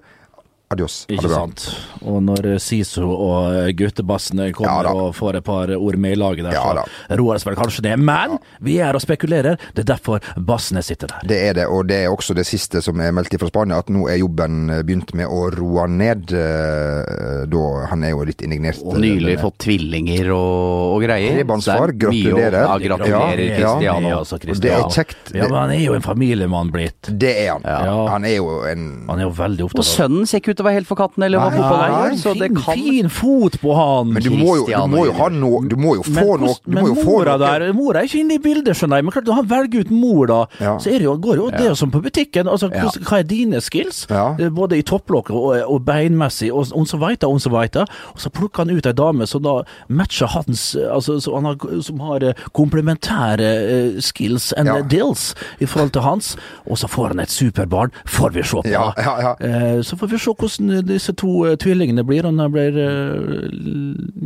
Adios. 0.69 1.05
Ha 1.07 1.13
Ikke 1.15 1.23
det 1.23 1.29
bra. 1.31 1.37
sant. 1.45 1.65
Og 2.03 2.17
når 2.27 2.47
Siso 2.59 3.07
og 3.07 3.69
guttebassene 3.79 4.49
kommer 4.55 4.83
ja, 4.89 4.91
og 4.93 5.13
får 5.15 5.37
et 5.39 5.45
par 5.47 5.71
ord 5.77 5.95
med 5.95 6.17
i 6.17 6.19
laget 6.19 6.43
der, 6.43 6.57
Ja 6.57 6.63
så 6.67 7.15
roer 7.21 7.37
det 7.37 7.41
seg 7.43 7.49
vel 7.53 7.57
kanskje 7.61 7.83
det. 7.85 7.93
Men 8.03 8.33
vi 8.59 8.75
er 8.83 8.97
og 8.97 9.01
spekulerer. 9.01 9.55
Det 9.73 9.85
er 9.85 9.87
derfor 9.93 10.19
bassene 10.35 10.83
sitter 10.83 11.07
der. 11.13 11.23
Det 11.29 11.37
er 11.49 11.53
det, 11.61 11.67
og 11.71 11.87
det 11.87 12.01
er 12.03 12.11
også 12.11 12.35
det 12.35 12.43
siste 12.49 12.81
som 12.83 12.99
er 12.99 13.13
meldt 13.15 13.31
fra 13.39 13.47
Spania, 13.47 13.77
at 13.79 13.87
nå 13.93 14.09
er 14.11 14.19
jobben 14.19 14.67
begynt 14.83 15.13
med 15.15 15.27
å 15.31 15.47
roe 15.55 15.87
ned. 15.87 16.33
eh, 16.35 17.45
Da 17.47 17.63
Han 17.91 18.03
er 18.03 18.09
jo 18.11 18.25
litt 18.27 18.41
indignert. 18.43 18.81
Og 18.83 18.99
nylig 18.99 19.37
eh, 19.37 19.41
fått 19.41 19.57
tvillinger 19.63 20.31
og, 20.35 20.97
og 20.97 21.05
greier. 21.07 21.37
Trebarnsfar. 21.39 21.93
Er 21.93 21.97
Gratulerer. 22.03 22.59
Ja, 22.59 22.75
gratulerer, 22.83 23.39
Ja, 23.39 23.47
ja. 23.47 23.55
Cristiano. 23.55 24.09
Ja, 24.09 24.19
altså, 24.19 24.37
det 24.43 24.71
er 24.73 24.83
kjekt. 24.91 25.31
Ja, 25.33 25.47
men 25.47 25.57
han 25.61 25.71
er 25.77 25.81
jo 25.85 25.95
en 25.97 26.05
familiemann 26.05 26.71
blitt. 26.75 27.07
Det 27.07 27.33
er 27.45 27.53
han. 27.55 27.63
Ja. 27.63 28.07
Han 28.11 28.25
er 28.27 28.35
jo 28.37 28.51
en 28.67 28.85
Han 29.07 29.19
er 29.19 29.27
jo 29.29 29.33
veldig 29.37 29.63
Og 29.63 29.71
opptatt 29.71 29.85
av 29.85 29.89
sønnen 29.93 30.27
ser 30.27 30.41
ikke 30.43 30.51
ut 30.56 30.56
til 30.57 30.65
å 30.65 30.67
være 30.67 30.79
helt 30.79 30.89
for 30.89 30.99
katten 30.99 31.23
eller 31.27 31.39
hva 31.41 31.49
Nei, 31.51 31.57
fotball 31.61 31.81
nei, 31.93 32.01
er, 32.11 32.17
så 32.21 32.33
det 32.37 32.49
kan 32.57 32.77
fin 32.81 33.09
fot 33.13 33.57
på 33.61 33.75
han. 33.77 34.13
Men 34.15 34.23
du 34.25 34.29
må 34.35 34.55
jo, 34.59 34.65
du 34.67 34.87
må 34.91 35.05
jo 35.07 35.13
ha 35.19 35.27
noe 35.33 35.61
Du 35.69 35.75
må 35.79 35.95
jo 35.99 36.03
få 36.07 36.13
Men, 36.37 36.45
noe 36.47 36.55
Du 36.65 36.77
må 36.77 36.87
jo 36.91 36.95
få 37.01 37.17
noe 37.27 37.37
der, 37.41 37.65
mora 37.77 38.01
er 38.01 38.09
ikke 38.09 38.21
inne 38.23 38.37
i 38.37 38.41
bildet, 38.43 38.75
skjønner 38.77 38.99
jeg. 39.01 39.07
Men 39.07 39.15
klart, 39.15 39.27
når 39.29 39.39
han 39.41 39.49
velger 39.53 39.85
ut 39.87 39.91
mor, 39.93 40.25
da, 40.31 40.39
Ja. 40.59 40.75
så 40.81 40.89
er 40.91 40.97
det 40.99 41.07
jo, 41.07 41.15
går 41.27 41.35
jo 41.41 41.49
det 41.53 41.61
er 41.65 41.69
jo 41.71 41.75
som 41.79 41.91
på 41.93 42.01
butikken. 42.03 42.47
Altså. 42.51 42.69
Hva 42.73 43.19
er 43.19 43.27
dine 43.29 43.61
skills? 43.61 44.05
Ja. 44.09 44.35
Eh, 44.39 44.49
Både 44.57 44.77
i 44.79 44.83
topplokket 44.83 45.35
og, 45.37 45.53
og 45.67 45.83
beinmessig, 45.85 46.51
og 46.53 46.67
og 46.77 46.87
så 46.89 46.97
veit 46.99 47.21
jeg, 47.23 47.29
og 47.29 47.39
så 47.41 47.49
veit 47.53 47.75
jeg. 47.77 47.87
Og 48.13 48.19
så 48.21 48.29
plukker 48.33 48.65
han 48.65 48.73
ut 48.77 48.85
ei 48.89 48.93
dame 48.97 49.27
som 49.27 49.41
da 49.45 49.59
matcher 49.89 50.27
hans 50.33 50.75
Altså 50.75 51.19
så 51.21 51.33
han 51.35 51.45
har, 51.49 51.55
som 51.85 51.99
har 52.05 52.23
eh, 52.23 52.33
komplementære 52.57 53.47
eh, 53.47 53.99
skills 54.01 54.51
and 54.57 54.67
Ja. 54.67 54.81
deals 54.81 55.33
i 55.59 55.65
forhold 55.65 55.91
til 55.93 56.01
hans. 56.01 56.35
Og 56.69 56.77
så 56.77 56.87
får 56.87 57.07
han 57.13 57.19
et 57.19 57.29
superbarn, 57.31 57.91
får 58.05 58.33
vi 58.35 58.43
se 58.43 58.55
på. 58.61 58.69
Ja, 58.69 58.91
ja, 58.97 59.13
ja. 59.21 59.33
Eh, 59.39 59.81
Så 59.81 59.95
får 59.97 60.07
vi 60.11 60.17
se 60.17 60.31
hvordan 60.33 60.46
disse 60.87 61.13
to 61.17 61.31
uh, 61.45 61.55
tvillingene 61.59 62.03
blir, 62.07 62.25
om 62.25 62.37
de 62.39 62.47
blir 62.53 62.77
uh, 62.77 63.47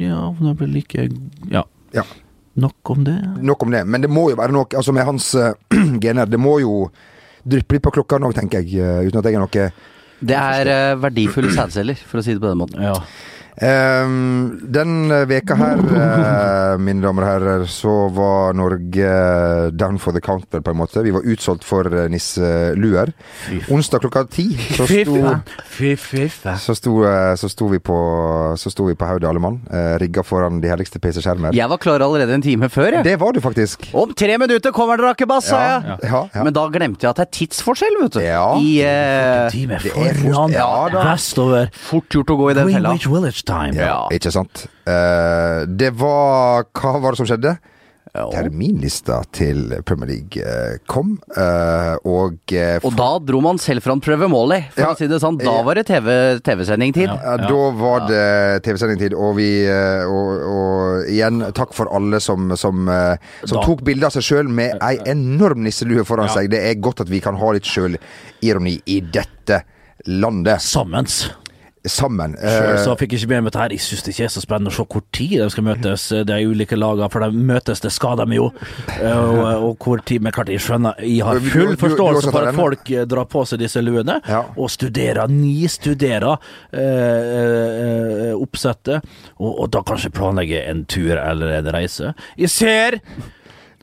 Ja, 0.01 0.19
om 0.29 0.41
de 0.41 0.53
blir 0.59 0.71
like 0.71 1.07
Ja. 1.51 1.65
Ja. 1.95 2.05
Nok 2.53 2.89
om 2.93 3.03
det. 3.07 3.17
Nok 3.41 3.63
om 3.63 3.71
det. 3.71 3.85
Men 3.87 4.03
det 4.03 4.09
må 4.11 4.29
jo 4.29 4.37
være 4.39 4.51
noe 4.51 4.67
Altså 4.75 4.91
med 4.91 5.05
hans 5.07 5.29
eh, 5.39 5.53
gener 6.03 6.27
Det 6.27 6.39
må 6.39 6.57
jo 6.59 6.89
dryppe 7.47 7.77
litt 7.77 7.83
på 7.85 7.93
klokka 7.95 8.19
nå, 8.19 8.33
tenker 8.35 8.59
jeg. 8.59 9.07
uten 9.07 9.19
at 9.21 9.29
jeg 9.29 9.37
er 9.37 9.43
noe 9.43 9.67
Det 10.19 10.37
er 10.37 10.95
verdifulle 11.01 11.49
sædceller, 11.55 11.97
for 12.05 12.19
å 12.19 12.23
si 12.25 12.35
det 12.35 12.43
på 12.43 12.51
den 12.51 12.59
måten. 12.59 12.83
Ja. 12.83 12.99
Ehm, 13.57 14.59
den 14.71 15.11
eh, 15.11 15.25
veka 15.29 15.55
her, 15.59 15.81
uh, 15.83 16.77
mine 16.85 17.01
damer 17.03 17.25
og 17.25 17.29
herrer, 17.29 17.65
så 17.69 17.91
var 18.15 18.53
Norge 18.57 19.03
eh, 19.05 19.69
down 19.75 19.97
for 19.99 20.15
the 20.15 20.21
counter, 20.23 20.61
på 20.63 20.71
en 20.71 20.79
måte. 20.79 21.03
Vi 21.03 21.11
var 21.13 21.25
utsolgt 21.27 21.65
for 21.67 21.83
nisseluer. 22.11 23.11
Onsdag 23.71 24.01
klokka 24.05 24.23
ti 24.31 24.47
så 24.77 24.87
sto, 24.87 25.17
så 26.61 26.75
sto, 26.77 26.93
så 27.37 27.49
sto 27.51 27.67
vi 27.71 27.79
på 27.83 27.97
Så 28.61 28.71
sto 28.71 28.85
vi 28.87 28.95
på 28.95 29.07
hodet, 29.07 29.27
alle 29.29 29.39
mann. 29.43 29.59
uh, 29.71 29.97
rigga 30.01 30.23
foran 30.23 30.59
de 30.61 30.69
herligste 30.71 30.99
PC-skjermer. 31.03 31.53
Jeg 31.55 31.69
var 31.69 31.77
klar 31.81 32.01
allerede 32.03 32.33
en 32.35 32.41
time 32.43 32.69
før, 32.71 32.91
jeg. 32.99 33.03
Det 33.05 33.17
var 33.21 33.33
du 33.35 33.41
faktisk. 33.43 33.89
Om 33.93 34.13
tre 34.17 34.37
minutter 34.41 34.71
kommer 34.75 34.97
dere, 34.97 35.11
Akebass, 35.15 35.49
sa 35.51 35.59
jeg. 35.61 35.97
Ja, 36.07 36.23
ja. 36.35 36.43
Men 36.45 36.53
da 36.55 36.65
glemte 36.71 37.05
jeg 37.05 37.11
at 37.13 37.19
det 37.21 37.27
er 37.27 37.31
tidsforskjell, 37.39 37.97
vet 38.03 38.15
du. 38.17 38.21
Ja. 38.23 38.45
I 38.59 38.71
uh, 38.85 39.49
Time 39.53 39.79
foran, 39.83 40.21
fort- 40.23 40.55
ja 40.55 40.69
da. 40.93 41.03
vestover. 41.11 41.69
Fort 41.91 42.09
gjort 42.15 42.31
å 42.33 42.37
gå 42.41 42.49
i 42.51 42.57
den 42.57 42.69
fella. 42.71 42.91
Greenwich 42.95 43.07
Village 43.11 43.40
time. 43.47 43.75
Ja. 43.77 44.05
Ikke 44.13 44.31
sant? 44.33 44.65
Uh, 44.87 45.67
det 45.67 45.93
var 45.99 46.67
Hva 46.75 46.97
var 47.01 47.13
det 47.13 47.21
som 47.21 47.29
skjedde? 47.29 47.57
Ja. 48.11 48.25
Terminlista 48.27 49.21
til 49.31 49.69
Premier 49.87 50.09
League 50.09 50.41
eh, 50.43 50.73
kom, 50.91 51.13
uh, 51.31 51.93
og 52.03 52.51
uh, 52.51 52.83
Og 52.83 52.97
da 52.99 53.07
dro 53.23 53.39
man 53.45 53.55
selv 53.61 53.85
fram 53.85 54.01
prøvemålet, 54.03 54.65
for 54.73 54.83
Ja. 54.83 54.89
å 54.91 54.97
si 54.99 55.07
det 55.07 55.21
sånn. 55.23 55.37
Da 55.39 55.53
var 55.63 55.79
det 55.79 55.85
TV 55.87 56.41
TV-sending-tid. 56.43 57.07
Ja, 57.07 57.37
Da 57.39 57.69
var 57.79 58.03
det 58.09 58.65
TV-sendingtid, 58.65 59.15
og 59.15 59.37
vi 59.39 59.47
og, 59.63 60.43
og 60.43 61.07
igjen, 61.07 61.39
takk 61.55 61.71
for 61.77 61.87
alle 61.87 62.19
som, 62.19 62.51
som, 62.59 62.83
som 63.45 63.63
tok 63.63 63.85
bilde 63.87 64.09
av 64.09 64.17
seg 64.17 64.27
sjøl 64.27 64.51
med 64.51 64.75
ei 64.83 64.97
enorm 65.13 65.63
nisselue 65.63 66.03
foran 66.03 66.27
seg. 66.35 66.51
Det 66.51 66.59
er 66.67 66.81
godt 66.83 67.05
at 67.05 67.13
vi 67.13 67.23
kan 67.23 67.39
ha 67.39 67.53
litt 67.55 67.69
sjølironi 67.69 68.81
i 68.91 68.99
dette 69.07 69.63
landet. 70.11 70.59
Sammens. 70.59 71.29
Sammen. 71.89 72.35
Sjøl 72.37 72.75
Eh, 72.75 72.83
så 72.83 72.93
fikk 72.99 73.13
jeg 73.15 73.21
ikke 73.23 73.29
med 73.31 73.41
meg 73.43 73.51
dette 73.51 73.61
her. 73.63 73.73
Jeg 73.73 73.81
syns 73.81 74.03
det 74.05 74.11
ikke 74.13 74.25
er 74.27 74.33
så 74.35 74.41
spennende 74.43 74.69
å 74.69 74.75
se 74.75 74.83
hvor 74.85 75.01
tid 75.17 75.31
de 75.41 75.47
skal 75.49 75.63
møtes, 75.65 76.03
de 76.29 76.35
ulike 76.45 76.77
lagene. 76.77 77.07
For 77.09 77.25
de 77.25 77.41
møtes, 77.47 77.81
det 77.81 77.91
skal 77.95 78.19
de 78.21 78.27
jo. 78.37 78.51
Eh, 78.99 79.17
Og, 79.17 79.63
og 79.71 79.77
hvor 79.87 80.03
tid 80.05 80.21
Men 80.21 80.31
klart, 80.35 80.49
jeg 80.53 80.61
skjønner 80.61 80.99
Jeg 81.01 81.23
har 81.25 81.39
full 81.41 81.73
forståelse 81.81 82.31
for 82.31 82.45
at 82.51 82.55
folk 82.55 82.91
eh, 82.91 83.05
drar 83.09 83.25
på 83.25 83.45
seg 83.49 83.59
disse 83.63 83.81
luene, 83.81 84.19
Ja. 84.29 84.43
og 84.55 84.69
studerer, 84.69 85.25
nistuderer 85.31 86.37
eh, 86.71 88.29
eh, 88.29 88.33
oppsettet, 88.37 89.01
og, 89.39 89.51
og 89.63 89.69
da 89.73 89.81
kanskje 89.87 90.13
planlegger 90.13 90.69
en 90.71 90.85
tur 90.85 91.15
eller 91.17 91.57
en 91.59 91.71
reise. 91.73 92.13
Jeg 92.37 92.49
ser 92.53 92.99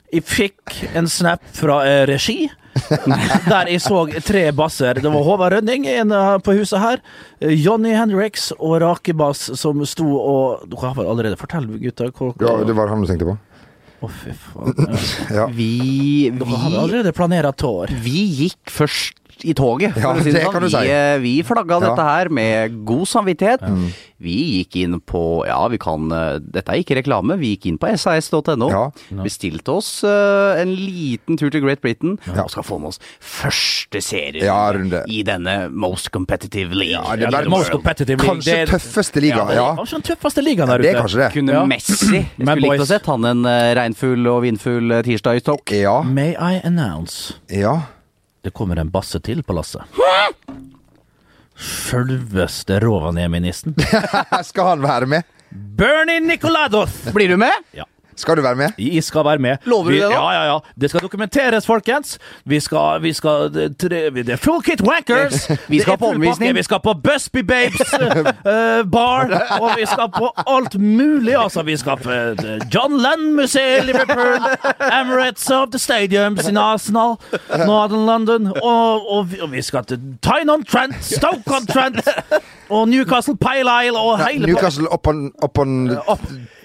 jeg 0.09 0.23
fikk 0.25 0.79
en 0.97 1.09
snap 1.11 1.43
fra 1.53 1.83
eh, 1.85 2.05
regi, 2.09 2.47
der 3.53 3.71
jeg 3.73 3.83
så 3.85 4.05
tre 4.25 4.45
basser. 4.57 5.01
Det 5.03 5.13
var 5.13 5.27
Håvard 5.27 5.57
Rønning 5.59 5.87
en 5.91 6.15
eh, 6.15 6.39
på 6.45 6.57
huset 6.59 6.81
her, 6.83 7.03
eh, 7.41 7.55
Johnny 7.57 7.95
Henriks 7.97 8.51
og 8.59 8.79
Rakebass 8.85 9.51
som 9.59 9.85
sto 9.89 10.09
og 10.19 10.67
Du 10.71 10.79
har 10.83 10.97
vel 10.99 11.11
allerede 11.11 11.39
Fortell, 11.41 11.69
gutta 11.83 12.11
Hva, 12.11 12.33
ja, 12.43 12.57
det 12.67 12.77
var 12.77 12.93
han 12.93 13.05
du 13.05 13.11
tenkte 13.11 13.29
på? 13.29 13.39
Å, 13.99 14.09
fy 14.15 14.35
faen. 14.39 14.75
Ja. 15.39 15.47
Vi, 15.51 16.31
vi, 16.31 16.45
vi, 16.45 16.77
allerede 16.79 17.13
planert 17.17 17.59
tår. 17.61 17.93
vi 18.05 18.23
gikk 18.45 18.71
først 18.73 19.19
i 19.45 19.55
toget, 19.55 19.93
for 19.95 20.01
Ja, 20.01 20.13
å 20.15 20.23
si 20.23 20.33
det 20.33 20.41
det 20.43 20.53
sånn. 20.53 20.71
si. 20.71 20.77
Vi, 20.87 20.91
eh, 20.91 21.19
vi 21.19 21.43
flagga 21.43 21.79
Ja. 21.81 21.89
dette 21.91 22.05
her 22.05 22.29
med 22.29 22.85
god 22.85 23.07
samvittighet. 23.07 23.61
Vi 24.21 24.65
gikk 24.65 24.77
inn 24.83 25.01
på 25.01 25.47
Ja, 25.47 25.69
vi 25.69 25.79
kan 25.79 26.11
eh, 26.11 26.39
Dette 26.41 26.69
er 26.75 26.83
ikke 26.83 26.97
reklame. 26.99 27.39
Vi 27.39 27.57
gikk 27.57 27.67
inn 27.67 27.79
på 27.79 27.87
sas.no. 27.97 28.69
Ja. 28.71 28.91
Bestilte 29.23 29.69
oss 29.77 30.03
uh, 30.03 30.59
en 30.59 30.75
liten 30.75 31.37
tur 31.39 31.51
til 31.51 31.61
Great 31.63 31.81
Britain 31.81 32.19
Ja. 32.27 32.43
og 32.43 32.51
skal 32.51 32.63
få 32.65 32.81
med 32.81 32.89
oss 32.89 32.99
første 33.21 34.01
serie 34.03 34.43
Ja, 34.43 34.73
i 35.07 35.23
denne 35.23 35.71
most 35.71 36.11
competitive 36.11 36.75
league. 36.75 36.99
Ja, 36.99 37.15
det 37.17 37.31
verdens- 37.33 37.49
most 37.51 37.71
competitive 37.71 38.19
league. 38.19 38.37
Kanskje 38.41 38.67
Det 38.67 38.69
tøffeste 38.75 39.21
liga. 39.21 39.47
Ja, 39.55 39.75
Kanskje 39.77 40.01
den 40.03 40.03
tøffeste 40.11 40.43
ligaen 40.43 40.69
der 40.69 40.79
det 40.79 40.95
er 40.95 41.01
kanskje 41.03 41.23
det. 41.23 41.33
Kunne 41.33 41.53
Ja. 41.53 41.65
Messi 41.67 42.17
Jeg 42.17 42.27
skulle 42.37 42.61
likt 42.61 42.81
å 42.83 42.87
sett 42.87 43.07
han 43.07 43.25
en 43.25 43.45
uh, 43.47 43.75
regnfull 43.75 44.27
og 44.27 44.43
vindfull 44.43 44.91
eh, 44.93 45.03
tirsdag 45.03 45.37
i 45.37 45.41
Stoke. 45.41 45.73
Ja. 45.79 46.03
May 46.03 46.35
I 46.35 46.61
announce 46.65 47.35
ja. 47.51 47.83
Det 48.43 48.51
kommer 48.55 48.77
en 48.79 48.91
basse 48.91 49.21
til 49.21 49.43
på 49.43 49.57
lasset. 49.57 49.83
Sjølveste 51.59 52.79
Rovaniemi-nissen. 52.81 53.75
Skal 54.51 54.65
han 54.75 54.83
være 54.85 55.07
med? 55.11 55.23
Bernie 55.51 56.21
Nicolados, 56.21 57.03
Blir 57.15 57.29
du 57.29 57.37
med? 57.41 57.53
Ja. 57.73 57.85
Skal 58.19 58.37
du 58.37 58.43
være 58.43 58.55
med? 58.55 58.69
Jeg 58.79 59.05
skal 59.05 59.25
være 59.25 59.39
med. 59.39 59.57
Lover 59.65 59.85
du 59.85 59.95
det 59.95 60.03
da? 60.03 60.09
Ja, 60.11 60.31
ja, 60.31 60.53
ja. 60.53 60.59
Det 60.81 60.91
skal 60.91 61.01
dokumenteres, 61.01 61.67
folkens. 61.67 62.19
Vi 62.45 62.61
skal, 62.61 63.03
vi 63.03 63.13
skal 63.13 63.55
Det 63.55 64.29
er 64.29 64.37
full 64.37 64.63
kit 64.63 64.83
wankers. 64.83 65.51
Vi 65.69 65.81
skal 65.81 65.99
på 65.99 66.07
omvisning. 66.07 66.55
Vi 66.55 66.63
skal 66.63 66.81
på 66.85 66.95
Busby 67.05 67.39
Babes 67.39 67.95
uh, 67.95 68.91
bar, 68.97 69.29
og 69.61 69.71
vi 69.77 69.87
skal 69.87 70.11
på 70.17 70.33
alt 70.47 70.81
mulig. 70.81 71.35
Altså, 71.43 71.63
vi 71.63 71.77
skal 71.77 71.97
på 71.97 72.11
eh, 72.11 72.61
John 72.75 72.97
Lennon-museet 73.03 73.83
i 73.83 73.87
Liverpool, 73.87 74.41
Emirates 75.01 75.51
of 75.51 75.69
the 75.71 75.79
Stadiums 75.79 76.49
in 76.49 76.57
Arsenal, 76.57 77.17
Northern 77.67 78.07
London, 78.07 78.47
og, 78.63 79.13
og, 79.13 79.31
vi, 79.31 79.41
og 79.41 79.53
vi 79.53 79.63
skal 79.63 79.85
til 79.85 80.01
Tyne-on-Trent, 80.23 80.95
Stoke-on-Trent, 81.01 82.01
og 82.71 82.89
Newcastle 82.89 83.37
Pale 83.37 83.87
Isle, 83.87 83.99
og 83.99 84.29
hele 84.29 84.47
Newcastle 84.47 84.93
upon, 84.93 85.33
upon 85.43 85.91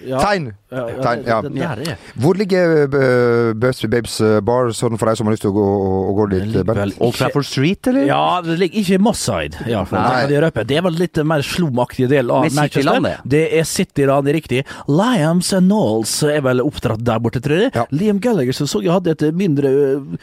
Ja. 0.06 0.18
Tegn. 0.20 0.52
Ja, 0.70 0.76
ja, 0.88 1.12
ja. 1.26 1.40
Det- 1.44 1.54
det 1.54 1.62
der 1.84 1.92
er 1.94 1.98
Hvor 2.24 2.34
ligger 2.40 2.74
uh, 2.88 3.52
Busby 3.54 3.88
Babes 3.92 4.16
uh, 4.20 4.40
bar, 4.40 4.72
sånn 4.76 4.98
for 4.98 5.06
deg 5.10 5.16
som 5.20 5.26
har 5.28 5.34
lyst 5.36 5.44
til 5.46 5.52
å 5.52 5.56
gå, 5.56 5.64
å, 5.64 6.00
å 6.10 6.14
gå 6.18 6.26
dit? 6.32 6.56
vel 6.66 6.92
Old 7.00 7.14
Trafford 7.18 7.46
Street, 7.46 7.86
eller? 7.92 8.06
Ja, 8.08 8.40
det 8.44 8.58
ligger 8.60 8.80
ikke 8.82 8.98
i 8.98 9.02
Mosside. 9.04 9.60
Nei. 9.64 10.26
Det. 10.30 10.66
Det 10.70 10.76
er 10.78 10.82
vel 10.86 10.98
litt 10.98 11.20
mer 11.24 11.44
slomaktig 11.46 12.08
del 12.10 12.30
av 12.30 12.48
Manchester. 12.54 13.00
det. 13.04 13.14
Det 13.36 13.42
er 13.60 13.64
Cityland, 13.68 14.28
riktig. 14.34 14.64
Liams 14.88 15.52
and 15.56 15.68
Knowles 15.70 16.16
er 16.28 16.40
vel 16.44 16.60
oppdratt 16.64 17.04
der 17.04 17.20
borte, 17.24 17.40
tror 17.44 17.64
jeg. 17.66 17.72
Ja. 17.74 17.86
Liam 17.94 18.18
Gallagher 18.24 18.52
som 18.56 18.66
så 18.70 18.82
jeg 18.84 18.92
hadde 18.92 19.14
et 19.16 19.24
mindre 19.34 19.68
øh, 19.68 20.18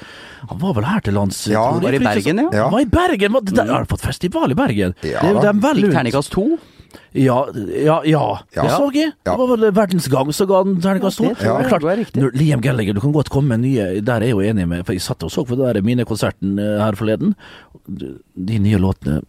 Han 0.50 0.60
var 0.62 0.74
vel 0.78 0.86
her 0.90 1.00
til 1.06 1.14
lands? 1.18 1.46
Ja, 1.52 1.64
var 1.80 1.94
i 1.94 2.00
Bergen, 2.02 2.38
ja. 2.46 2.50
Ja. 2.64 2.70
Var 2.74 2.82
i 2.82 2.90
Bergen! 2.92 3.32
Var- 3.34 3.42
Der 3.52 3.72
har 3.72 3.86
fått 3.86 4.02
festival 4.06 4.52
i 4.52 4.56
Bergen. 4.58 4.96
Ja 5.06 5.22
det, 5.22 5.42
det 5.42 5.50
er 5.50 5.60
vel 5.62 5.82
terningkast 5.92 6.32
to. 6.34 6.58
Ja, 7.14 7.38
ja, 7.54 7.98
ja. 8.08 8.22
Det 8.56 8.70
så 8.72 8.88
jeg. 8.96 9.12
Det 9.26 9.34
var 9.40 9.48
vel 9.54 9.68
verdensgang 9.76 10.32
som 10.36 10.48
ga 10.50 10.64
den 10.68 10.80
terningkast 10.84 11.22
to. 11.22 11.32
Ja, 11.44 11.58
klart, 11.68 11.84
når 12.16 12.36
Liam 12.38 12.62
Gallagher, 12.64 12.94
du 12.94 13.02
kan 13.04 13.14
godt 13.16 13.30
komme 13.34 13.56
med 13.56 13.64
nye 13.66 14.02
Der 14.02 14.20
er 14.22 14.30
jeg 14.32 14.36
jo 14.36 14.42
enig 14.44 14.68
med 14.68 14.86
For 14.86 14.94
jeg 14.96 15.02
satt 15.06 15.24
og 15.24 15.32
så 15.32 15.44
på 15.48 15.56
det 15.60 15.74
der 15.76 15.82
minikonserten 15.86 16.58
eh, 16.60 16.80
her 16.84 16.98
forleden. 17.00 17.36
De 17.88 18.60
nye 18.60 18.80
låtene 18.82 19.22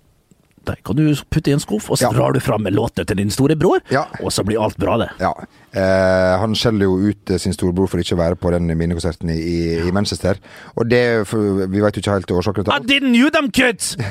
der 0.62 0.76
kan 0.86 0.94
du 0.94 1.08
putte 1.26 1.50
i 1.50 1.54
en 1.56 1.58
skuff, 1.58 1.88
og 1.90 1.98
så 1.98 2.12
drar 2.14 2.30
du 2.36 2.38
fram 2.38 2.62
med 2.62 2.76
låter 2.76 3.02
til 3.02 3.18
din 3.18 3.32
storebror, 3.34 3.80
Ja. 3.90 4.04
og 4.22 4.30
så 4.30 4.44
blir 4.46 4.62
alt 4.62 4.76
bra, 4.78 4.94
det. 5.00 5.08
Ja. 5.18 5.32
Eh, 5.72 6.32
han 6.36 6.52
skjeller 6.58 6.84
jo 6.84 6.98
ut 7.08 7.30
eh, 7.32 7.38
sin 7.40 7.54
storebror 7.56 7.88
for 7.88 8.02
ikke 8.02 8.12
å 8.12 8.20
være 8.20 8.36
på 8.36 8.50
den 8.52 8.66
minnekonserten 8.76 9.30
i, 9.32 9.38
i, 9.40 9.58
i 9.88 9.92
Manchester. 9.94 10.36
Og 10.76 10.84
det 10.90 11.02
Vi 11.32 11.80
vet 11.80 11.96
jo 11.96 12.02
ikke 12.02 12.16
helt 12.18 12.34
årsaken 12.36 12.66
til 12.66 12.74
I 12.76 12.80
didn't 12.84 13.14
knew 13.14 13.30
them 13.32 13.50
kids! 13.50 13.94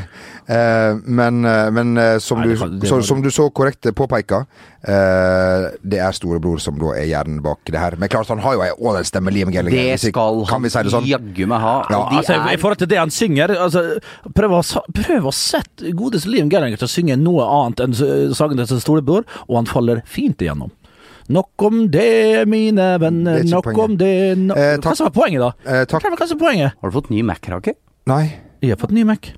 Eh, 0.52 0.96
men 1.06 1.46
eh, 1.46 1.68
men 1.72 1.92
eh, 2.02 2.16
som, 2.20 2.40
Nei, 2.42 2.50
du, 2.50 2.56
kan- 2.60 2.72
så, 2.90 2.98
som 3.06 3.22
du 3.24 3.30
så 3.32 3.46
korrekt 3.56 3.86
påpeika, 3.96 4.40
eh, 4.84 5.68
det 5.86 6.00
er 6.02 6.16
storebror 6.18 6.60
som 6.60 6.76
da 6.82 6.96
er 6.98 7.06
hjernen 7.08 7.38
bak 7.46 7.62
det 7.70 7.80
her. 7.80 7.96
Men 8.02 8.10
klart, 8.12 8.28
han 8.34 8.42
har 8.44 8.58
jo 8.58 8.64
ei 8.66 8.72
ålreitstemme, 8.74 9.32
Liam 9.32 9.54
Gallagher. 9.54 9.78
Det 10.02 10.10
skal 10.12 10.42
han 10.50 10.66
vi 10.66 10.74
si 10.74 10.84
sånn? 10.92 11.08
jaggu 11.08 11.46
meg 11.48 11.62
ha. 11.64 11.76
Ja, 11.94 12.02
Altså, 12.18 12.40
I 12.42 12.58
er 12.58 12.62
forhold 12.66 12.82
til 12.82 12.90
det 12.92 13.00
han 13.00 13.14
synger 13.14 13.54
altså, 13.54 13.86
Prøv 14.36 14.58
å, 14.58 14.62
prøv 14.98 15.30
å 15.30 15.36
sette 15.36 15.94
godeste 15.96 16.34
Liam 16.34 16.50
Gallagher 16.52 16.82
til 16.82 16.90
å 16.90 16.94
synge 16.98 17.20
noe 17.22 17.46
annet 17.48 17.86
enn 17.86 17.96
sangen 18.36 18.60
til 18.64 18.72
sin 18.74 18.84
storebror, 18.84 19.24
og 19.48 19.56
han 19.62 19.70
faller 19.70 20.02
fint 20.10 20.42
igjennom. 20.42 20.74
Nok 21.32 21.66
om 21.68 21.82
det, 21.94 22.46
mine 22.52 22.88
venner, 23.02 23.40
Det 23.42 23.48
er 23.48 23.52
nok 23.56 23.64
poenget. 23.70 23.84
om 23.86 23.98
det 24.02 24.38
no 24.38 24.56
Eh, 24.58 24.78
Hva 24.84 24.96
som 24.98 25.08
er 25.08 25.14
poenget, 25.16 25.40
da? 25.42 25.52
Eh, 25.66 25.86
takk. 25.86 26.04
Hva 26.04 26.28
som 26.28 26.38
er 26.38 26.42
poenget? 26.46 26.74
Har 26.82 26.90
du 26.92 26.96
fått 27.00 27.10
ny 27.14 27.22
Mac-krake? 27.24 27.76
Nei, 28.12 28.24
Jeg 28.62 28.70
har 28.76 28.78
fått 28.82 28.92
ny 28.94 29.04
Mac. 29.08 29.32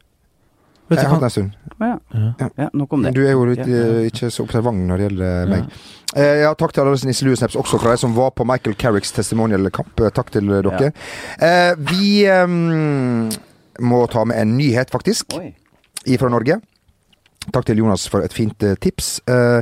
Vet 0.90 1.00
jeg 1.00 1.08
har 1.08 1.14
hatt 1.16 1.22
den 1.22 1.30
en 1.30 1.32
stund. 1.32 1.52
Ja. 1.80 1.98
ja. 2.40 2.50
ja. 2.60 2.70
Nok 2.74 2.92
om 2.94 3.02
Men 3.02 3.14
det. 3.14 3.22
du 3.22 3.28
er 3.28 3.32
jo 3.32 3.46
litt, 3.48 3.60
eh, 3.66 4.10
ikke 4.12 4.28
så 4.30 4.44
observant 4.44 4.78
når 4.88 4.98
det 5.00 5.06
gjelder 5.08 5.48
meg. 5.50 5.70
Eh, 6.16 6.42
ja, 6.44 6.52
takk 6.60 6.74
til 6.76 6.84
alle 6.84 6.94
disse 6.98 7.08
nisselue-snaps, 7.08 7.56
også 7.58 7.80
fra 7.82 7.92
de 7.96 8.02
som 8.04 8.14
var 8.14 8.32
på 8.36 8.46
Michael 8.46 8.76
Carricks 8.76 9.12
testimonial-kamp. 9.16 9.96
Eh, 10.04 10.12
Takk 10.14 10.30
til 10.36 10.52
eh, 10.52 10.62
dere. 10.62 10.92
Eh, 11.40 11.74
vi 11.80 12.28
um, 12.30 13.30
må 13.82 14.04
ta 14.12 14.26
med 14.26 14.38
en 14.44 14.58
nyhet, 14.60 14.92
faktisk, 14.94 15.34
Oi. 15.40 15.54
ifra 16.06 16.30
Norge. 16.30 16.60
Takk 17.52 17.68
til 17.68 17.82
Jonas 17.82 18.06
for 18.12 18.24
et 18.24 18.34
fint 18.36 18.64
eh, 18.64 18.78
tips. 18.80 19.18
Eh, 19.28 19.60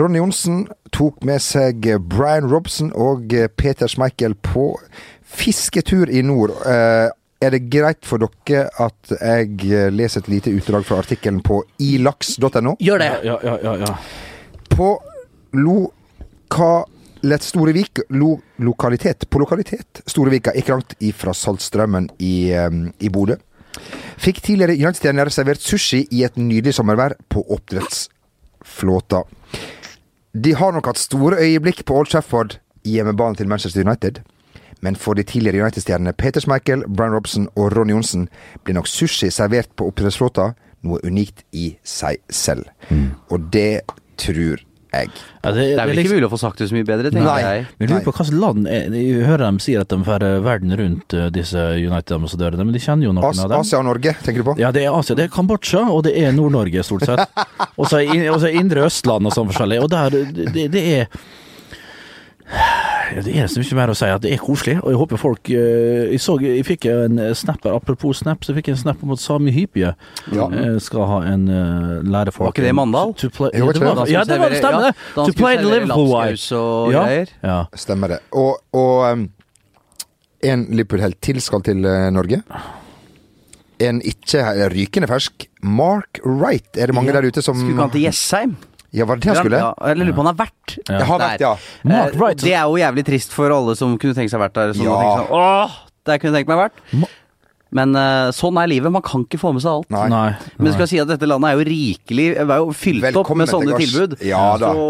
Ronny 0.00 0.18
Johnsen 0.18 0.64
tok 0.94 1.22
med 1.26 1.42
seg 1.44 1.86
Brian 2.10 2.48
Robson 2.50 2.90
og 2.96 3.32
eh, 3.36 3.50
Peter 3.50 3.90
Schmeichel 3.90 4.34
på 4.34 4.72
fisketur 5.22 6.10
i 6.10 6.24
nord. 6.26 6.56
Eh, 6.66 7.08
er 7.40 7.54
det 7.54 7.62
greit 7.72 8.04
for 8.04 8.20
dere 8.20 8.66
at 8.82 9.14
jeg 9.14 9.92
leser 9.94 10.20
et 10.20 10.32
lite 10.32 10.52
utdrag 10.52 10.84
fra 10.84 10.98
artikkelen 11.00 11.38
på 11.44 11.62
ilaks.no? 11.80 12.74
Gjør 12.82 13.00
det! 13.00 13.12
Ja, 13.24 13.38
ja, 13.46 13.54
ja, 13.64 13.76
ja. 13.80 13.94
På 14.68 14.90
lokalet 15.56 17.46
Storevik 17.46 18.02
lo, 18.12 18.34
Lokalitet 18.60 19.24
På 19.32 19.40
lokalitet 19.40 20.02
Storevika, 20.04 20.52
ikke 20.52 20.76
langt 20.76 20.92
ifra 21.00 21.32
Saltstrømmen 21.32 22.10
i, 22.20 22.52
i 22.52 23.08
Bodø. 23.08 23.38
Fikk 24.20 24.42
tidligere 24.44 24.76
United-stjerner 24.76 25.30
servert 25.32 25.62
sushi 25.64 26.02
i 26.12 26.24
et 26.26 26.34
nydelig 26.36 26.74
sommervær 26.76 27.14
på 27.32 27.40
oppdrettsflåta. 27.54 29.22
De 30.36 30.52
har 30.54 30.74
nok 30.76 30.90
hatt 30.90 31.00
store 31.00 31.38
øyeblikk 31.40 31.86
på 31.88 31.96
Old 31.96 32.10
Trafford 32.12 32.58
i 32.84 32.98
hjemmebanen 32.98 33.38
til 33.38 33.48
Manchester 33.48 33.80
United. 33.86 34.20
Men 34.84 34.96
for 34.96 35.16
de 35.16 35.24
tidligere 35.24 35.64
United-stjernene 35.64 36.12
Peter 36.12 36.40
Schmeichel, 36.40 36.84
Brian 36.84 37.16
Robson 37.16 37.48
og 37.56 37.72
Ronny 37.76 37.96
Johnsen 37.96 38.28
blir 38.64 38.76
nok 38.76 38.88
sushi 38.88 39.30
servert 39.32 39.72
på 39.76 39.88
oppdrettsflåta 39.88 40.50
noe 40.84 41.00
unikt 41.04 41.44
i 41.56 41.74
seg 41.84 42.20
selv. 42.28 42.68
Og 43.32 43.48
det 43.52 43.82
tror 44.20 44.60
jeg. 44.92 45.10
Ja, 45.44 45.52
Det 45.52 45.64
er 45.78 45.86
vel 45.86 45.96
ikke 45.96 46.02
liksom- 46.02 46.16
mulig 46.18 46.28
å 46.28 46.32
få 46.32 46.38
sagt 46.38 46.58
det 46.58 46.68
så 46.70 46.74
mye 46.74 46.84
bedre, 46.84 47.10
tenker 47.10 47.24
Nei. 47.24 47.40
jeg. 47.40 47.66
Men 47.78 47.88
lurer 47.88 48.04
på 48.04 48.12
hvilket 48.12 48.40
land 48.40 48.66
er, 48.68 48.90
Jeg 48.90 49.24
hører 49.26 49.38
dem 49.38 49.58
sier 49.58 49.80
at 49.80 49.88
de 49.88 49.96
drar 49.96 50.40
verden 50.42 50.76
rundt, 50.76 51.14
eh, 51.14 51.28
disse 51.30 51.56
United-ambassadørene, 51.56 52.64
men 52.64 52.72
de 52.72 52.78
kjenner 52.78 53.04
jo 53.04 53.12
noen 53.12 53.24
As 53.30 53.38
av 53.38 53.48
dem. 53.48 53.60
Asia 53.60 53.78
og 53.78 53.84
Norge, 53.84 54.14
tenker 54.22 54.42
du 54.42 54.44
på? 54.44 54.58
Ja, 54.58 54.70
det 54.70 54.84
er 54.84 54.92
Asia. 54.92 55.14
Det 55.16 55.24
er 55.30 55.34
Kambodsja, 55.34 55.88
og 55.88 56.04
det 56.04 56.16
er 56.16 56.32
Nord-Norge, 56.32 56.82
stort 56.84 57.02
sett. 57.02 57.28
Og 57.78 57.86
så 57.86 58.00
er 58.02 58.14
er 58.50 58.60
Indre 58.60 58.84
Østland 58.84 59.26
og 59.26 59.32
sånn 59.32 59.48
forskjellig. 59.50 59.80
Og 59.82 59.88
der 59.90 60.10
Det, 60.10 60.70
det 60.70 61.00
er 61.00 61.06
Det 63.10 63.32
er 63.34 63.48
så 63.50 63.58
mye 63.58 63.74
mer 63.74 63.90
å 63.90 63.94
si 63.98 64.06
at 64.06 64.22
det 64.22 64.30
er 64.36 64.38
koselig, 64.38 64.76
og 64.84 64.92
jeg 64.92 64.98
håper 65.00 65.18
folk 65.18 65.48
eh, 65.50 66.12
Jeg 66.12 66.20
så 66.22 66.36
jeg 66.44 66.62
fikk 66.68 66.84
en 66.92 67.18
snapper, 67.34 67.74
apropos 67.74 68.20
snap, 68.22 68.44
så 68.46 68.54
fikk 68.54 68.68
jeg 68.70 68.76
en 68.76 68.82
snap 68.84 69.02
om 69.02 69.10
at 69.16 69.22
Sami 69.22 69.50
Hypie 69.54 69.90
Ja. 70.30 70.46
eh, 70.46 70.76
skal 70.82 71.08
ha 71.10 71.18
en 71.32 71.48
uh, 71.50 71.96
lærefolk 72.06 72.46
Var 72.52 72.54
ikke 72.54 72.66
det 72.68 72.70
i 72.70 72.76
Mandal? 72.78 73.14
To 73.18 73.30
play, 73.34 73.50
Jo, 73.58 73.66
ja, 73.66 73.72
det 73.74 73.82
var, 73.82 73.98
det? 74.04 74.12
ja, 74.14 74.22
det 74.28 74.38
var 74.38 74.54
det 74.54 74.60
stemmer, 74.62 74.86
det. 74.86 74.94
Ja, 75.16 75.24
To 75.26 75.34
play 75.40 75.58
the 75.58 75.66
Liverpool 75.72 76.06
way. 76.12 76.36
og 76.60 76.92
Ja. 76.94 77.02
greier. 77.04 77.34
Ja. 77.42 77.58
Stemmer 77.74 78.14
det. 78.14 78.20
Og, 78.30 78.62
og 78.78 79.12
um, 79.12 79.26
en 80.46 80.66
Liverpool-helt 80.70 81.18
til 81.20 81.42
skal 81.42 81.66
til 81.66 81.82
uh, 81.84 82.10
Norge. 82.14 82.42
En 83.80 83.98
ikke 84.06 84.44
rykende 84.70 85.08
fersk 85.10 85.48
Mark 85.64 86.20
Wright. 86.24 86.76
Er 86.78 86.86
det 86.92 86.94
mange 86.94 87.12
der 87.16 87.26
ute 87.26 87.42
som 87.42 87.56
Skulle 87.58 87.74
ikke 87.74 87.86
han 87.88 87.94
til 87.96 88.06
Jessheim? 88.06 88.56
Ja, 88.92 89.04
var 89.06 89.16
det 89.16 89.22
det 89.22 89.30
han 89.34 89.36
skulle? 89.44 89.58
Ja, 89.62 89.74
eller 89.86 90.04
lurer 90.08 90.16
på 90.16 90.20
om 90.24 90.26
han 90.26 90.34
har 90.36 90.46
vært 90.46 90.76
Jeg 90.88 91.06
har 91.06 91.18
vært, 91.22 91.40
ja. 91.44 91.52
Mark 91.84 92.14
Eh, 92.14 92.18
Wright. 92.18 92.40
Det 92.42 92.52
er 92.54 92.64
jo 92.66 92.76
jævlig 92.80 93.04
trist 93.06 93.32
for 93.36 93.50
alle 93.54 93.76
som 93.78 93.96
kunne 94.02 94.14
tenkt 94.18 94.32
seg 94.32 94.40
vært 94.42 94.52
der. 94.58 94.72
Som 94.74 94.84
Ja. 94.88 94.96
sånn, 94.98 95.30
Åh, 95.30 95.70
der 96.06 96.18
kunne 96.18 96.34
jeg 96.34 96.46
tenkt 96.46 96.50
meg 96.50 96.70
vært. 96.70 97.08
Men 97.70 97.94
uh, 97.94 98.30
sånn 98.34 98.56
er 98.58 98.66
livet. 98.70 98.90
Man 98.90 99.04
kan 99.06 99.22
ikke 99.22 99.38
få 99.38 99.52
med 99.54 99.62
seg 99.62 99.70
alt. 99.70 99.90
Nei. 99.94 100.06
Nei. 100.10 100.28
Men 100.58 100.72
skal 100.74 100.80
skal 100.80 100.88
si 100.90 100.98
at 101.02 101.10
dette 101.12 101.26
landet 101.28 101.50
er 101.52 101.58
jo 101.60 101.64
rikelig 101.68 102.24
Er 102.40 102.48
jo 102.62 102.70
fylt 102.72 103.16
opp 103.20 103.30
med 103.36 103.50
sånne 103.50 103.76
til 103.76 103.90
tilbud. 103.90 104.14
Ja 104.24 104.56
da. 104.60 104.70
Så, 104.72 104.86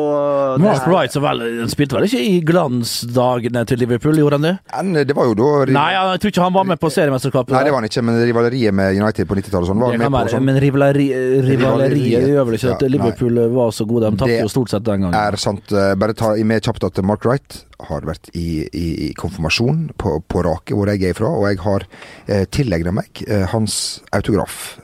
uh, 0.55 0.59
Mark 0.63 0.81
er- 0.85 0.91
Wright 0.91 1.15
så 1.15 1.23
vel, 1.25 1.43
spilte 1.73 1.97
vel 1.99 2.07
ikke 2.07 2.21
i 2.23 2.41
glansdagene 2.47 3.65
til 3.67 3.83
Liverpool, 3.83 4.17
gjorde 4.23 4.39
han 4.39 4.47
det? 4.47 4.55
En, 4.79 4.93
det 4.95 5.17
var 5.17 5.29
jo 5.31 5.35
da 5.39 5.51
Nei, 5.75 5.89
jeg 5.97 6.23
tror 6.23 6.33
ikke 6.35 6.47
han 6.47 6.57
var 6.57 6.69
med 6.71 6.81
på 6.81 6.91
seriemesterskapet. 6.95 7.55
Nei, 7.55 7.63
det 7.67 7.75
var 7.75 7.83
han 7.83 7.89
ikke, 7.91 8.05
men 8.07 8.21
rivaleriet 8.31 8.77
med 8.81 9.01
United 9.01 9.29
på 9.31 9.39
90-tallet 9.39 9.71
sånn 9.71 9.83
var 9.83 9.95
han 9.95 10.05
med 10.05 10.15
på. 10.15 10.25
Sånn. 10.35 10.47
men 10.47 10.61
rivaleri, 10.63 11.09
rivaleriet 11.51 12.29
gjør 12.31 12.47
vel 12.49 12.59
ikke 12.59 12.75
at 12.75 12.85
Ja, 12.85 12.89
nei. 12.89 12.93
Liverpool 12.97 13.43
var 13.57 13.75
så 13.77 13.87
gode. 13.89 14.11
De 14.11 14.23
tapte 14.25 14.41
jo 14.41 14.53
stort 14.53 14.73
sett 14.73 14.87
den 14.87 15.07
gangen. 15.07 15.19
er 15.21 15.37
sant. 15.41 15.73
Eh, 15.73 15.95
Bare 16.01 16.15
ta 16.17 16.33
med 16.37 16.63
kjapt 16.65 16.85
at 16.87 17.03
Mark 17.05 17.25
Wright 17.29 17.65
har 17.89 18.05
vært 18.09 18.29
i, 18.37 18.67
i, 18.77 18.87
i 19.09 19.13
konfirmasjon 19.19 19.91
på, 19.99 20.19
på 20.29 20.43
Rake, 20.47 20.75
hvor 20.77 20.91
jeg 20.93 21.03
er 21.11 21.17
fra, 21.19 21.31
og 21.33 21.49
jeg 21.51 21.59
har 21.65 21.87
eh, 22.27 22.45
tilegna 22.53 22.93
meg 23.01 23.25
eh, 23.27 23.47
hans 23.55 24.01
autograf. 24.17 24.79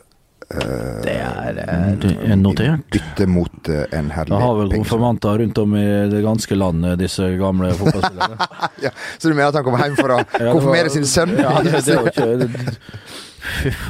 det 1.02 1.10
er 1.18 1.56
eh, 1.58 1.86
Det 1.98 2.10
er 2.30 2.36
notert. 2.38 2.84
Bytte 2.94 3.26
mot 3.26 3.68
eh, 3.72 3.84
en 3.98 4.12
herlig 4.14 4.30
Da 4.30 4.38
har 4.44 4.54
vel 4.60 4.70
konfirmanter 4.76 5.40
rundt 5.42 5.58
om 5.58 5.74
i 5.74 5.84
det 6.12 6.20
ganske 6.22 6.54
land, 6.58 6.86
disse 7.00 7.26
gamle 7.40 7.72
fotballspillerne. 7.74 8.50
Ja, 8.86 8.92
så 9.18 9.28
du 9.28 9.34
mener 9.34 9.48
at 9.50 9.58
han 9.58 9.66
kommer 9.66 9.82
hjem 9.82 9.96
for 9.98 10.14
å 10.14 10.20
Ja, 10.44 10.52
konfirmere 10.54 10.86
var- 10.86 10.94
sin 10.94 11.08
sønn? 11.10 11.34
Ja, 11.40 11.56
det, 11.66 11.80
det 11.88 11.96
var 11.98 12.12
ikke 12.12 12.28
det- 12.44 12.78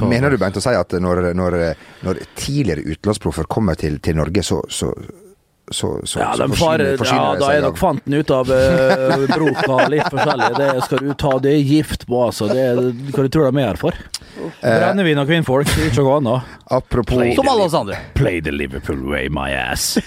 Mener 0.05 0.29
du, 0.33 0.37
Bent, 0.41 0.57
å 0.59 0.61
si 0.61 0.73
at 0.77 0.91
når, 1.01 1.31
når, 1.37 1.55
når 2.05 2.19
tidligere 2.37 2.83
utenlandsproffer 2.93 3.47
kommer 3.49 3.77
til, 3.79 3.95
til 4.05 4.17
Norge, 4.19 4.43
så, 4.45 4.59
så, 4.69 4.91
så, 5.71 5.99
så, 6.03 6.19
Ja, 6.19 6.33
så 6.33 6.43
de 6.43 6.49
forsyner- 6.49 6.57
farer, 6.61 6.97
forsyner 6.97 7.23
ja, 7.23 7.31
det 7.33 7.39
da 7.41 7.49
er 7.53 7.65
nok 7.65 7.79
fanten 7.79 8.13
ut 8.13 8.31
av 8.31 8.51
uh, 8.51 9.25
broka 9.37 9.87
litt 9.91 10.07
forskjellig. 10.13 10.51
Det 10.57 10.69
skal 10.85 11.03
du 11.03 11.09
ta, 11.13 11.33
det 11.43 11.55
er 11.55 11.73
gift 11.73 12.05
på, 12.07 12.21
altså. 12.29 12.47
Det 12.51 12.61
er, 12.69 12.79
hva 13.11 13.25
du 13.25 13.33
tror 13.33 13.49
de 13.49 13.63
er 13.63 13.67
her 13.73 13.81
for? 13.81 13.97
Brennevin 14.61 15.19
og 15.19 15.27
kvinnfolk, 15.27 15.67
det 15.73 15.89
er 15.89 15.91
ikke 15.91 16.05
noe 16.05 16.21
annet. 16.21 16.55
Apropos 16.79 17.35
Som 17.35 17.51
alle 17.51 17.67
oss 17.67 17.75
andre. 17.75 17.99
Play 18.15 18.39
the 18.41 18.53
Liverpool 18.55 19.03
way, 19.11 19.27
my 19.27 19.49
ass. 19.51 19.97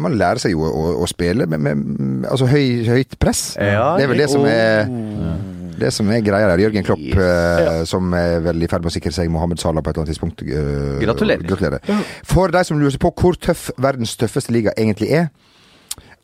Man 0.00 0.16
lærer 0.16 0.40
seg 0.40 0.54
jo 0.54 0.64
å, 0.64 0.70
å, 0.72 0.92
å 1.04 1.08
spille 1.10 1.44
med, 1.44 1.60
med 1.60 2.28
altså 2.30 2.48
høy, 2.48 2.86
høyt 2.88 3.18
press. 3.20 3.50
Ja, 3.60 3.92
det 3.98 4.06
er 4.06 4.12
vel 4.14 4.22
det 4.24 4.30
som 4.32 4.46
er 4.48 4.88
oh. 4.88 5.51
Det 5.78 5.92
som 5.92 6.08
er 6.10 6.20
greia 6.24 6.48
der. 6.50 6.62
Jørgen 6.64 6.84
Klopp, 6.86 6.98
Yes. 7.02 7.16
ja. 7.16 7.84
som 7.88 8.12
er 8.14 8.40
vel 8.44 8.62
i 8.62 8.68
ferd 8.70 8.82
med 8.84 8.90
å 8.92 8.94
sikre 8.94 9.12
seg 9.12 9.30
Mohammed 9.30 9.58
Salah 9.62 9.82
på 9.82 9.90
et 9.90 9.96
eller 9.96 10.04
annet 10.04 10.14
tidspunkt. 10.14 10.42
eh, 10.42 11.00
Gratulerer. 11.04 11.42
gratulerer. 11.46 12.04
For 12.24 12.48
de 12.48 12.64
som 12.64 12.78
lurer 12.78 12.98
på 12.98 13.12
hvor 13.14 13.34
tøff 13.40 13.70
verdens 13.78 14.16
tøffeste 14.16 14.52
liga 14.52 14.72
egentlig 14.76 15.10
er, 15.12 15.30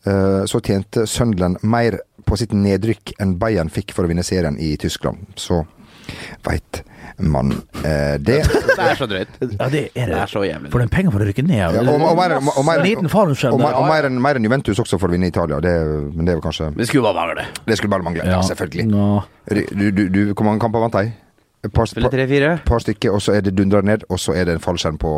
eh, 0.07 0.45
så 0.47 0.61
tjente 0.61 1.07
Sunderland 1.07 1.59
mer 1.63 1.99
på 2.27 2.37
sitt 2.37 2.53
nedrykk 2.53 3.15
enn 3.21 3.39
Bayern 3.39 3.71
fikk 3.73 3.93
for 3.97 4.05
å 4.05 4.09
vinne 4.09 4.23
serien 4.25 4.59
i 4.61 4.77
Tyskland. 4.77 5.27
Så 5.37 5.65
veit 6.45 6.83
man 7.19 7.53
eh, 7.83 8.17
det. 8.19 8.39
Det 8.79 8.87
er 8.87 8.95
så 8.99 9.07
drøyt. 9.11 9.29
Ja, 9.43 9.69
det 9.69 9.81
er 9.95 10.07
Det 10.07 10.15
det. 10.15 10.19
er 10.23 10.27
så 10.31 10.43
jævlig. 10.47 10.71
For 10.71 10.79
den 10.79 10.89
penger 10.93 11.11
for 11.15 11.25
å 11.25 11.27
rykke 11.29 11.43
ned. 11.43 11.59
Ja, 11.59 11.69
og, 11.83 11.89
og, 11.99 12.17
mer, 12.17 12.37
og, 12.39 12.51
og, 12.55 12.65
mer, 12.69 12.83
Liten 12.85 13.11
fallskjerm 13.11 13.59
og, 13.59 13.65
og 13.67 13.89
mer, 14.23 14.39
enn, 14.39 14.47
Juventus 14.47 14.79
også 14.79 15.01
for 15.01 15.11
å 15.11 15.17
vinne 15.17 15.27
i 15.27 15.33
Italia. 15.35 15.59
Det, 15.65 15.73
men 16.15 16.29
det 16.29 16.35
er 16.35 16.39
jo 16.39 16.45
kanskje 16.45 16.71
Det 16.77 16.87
skulle 16.91 17.11
bare 17.11 17.27
mangle. 17.27 17.47
Det 17.67 17.79
skulle 17.81 17.95
bare 17.97 18.07
mangle. 18.07 18.29
Ja, 18.29 18.43
selvfølgelig. 18.47 18.87
Du, 19.73 19.91
du, 19.91 20.05
du, 20.15 20.21
hvor 20.35 20.47
mange 20.47 20.63
kamper 20.63 20.87
vant 20.87 20.95
de? 21.01 21.11
Et 21.67 21.73
par, 21.75 21.89
par, 21.91 22.61
par 22.65 22.79
stykker, 22.85 23.11
og 23.11 23.23
så 23.23 23.33
er 23.35 23.41
det 23.43 23.51
dundra 23.59 23.81
ned, 23.83 24.05
og 24.09 24.21
så 24.23 24.31
er 24.39 24.47
det 24.47 24.55
en 24.55 24.61
fallskjerm 24.63 24.99
på 25.03 25.11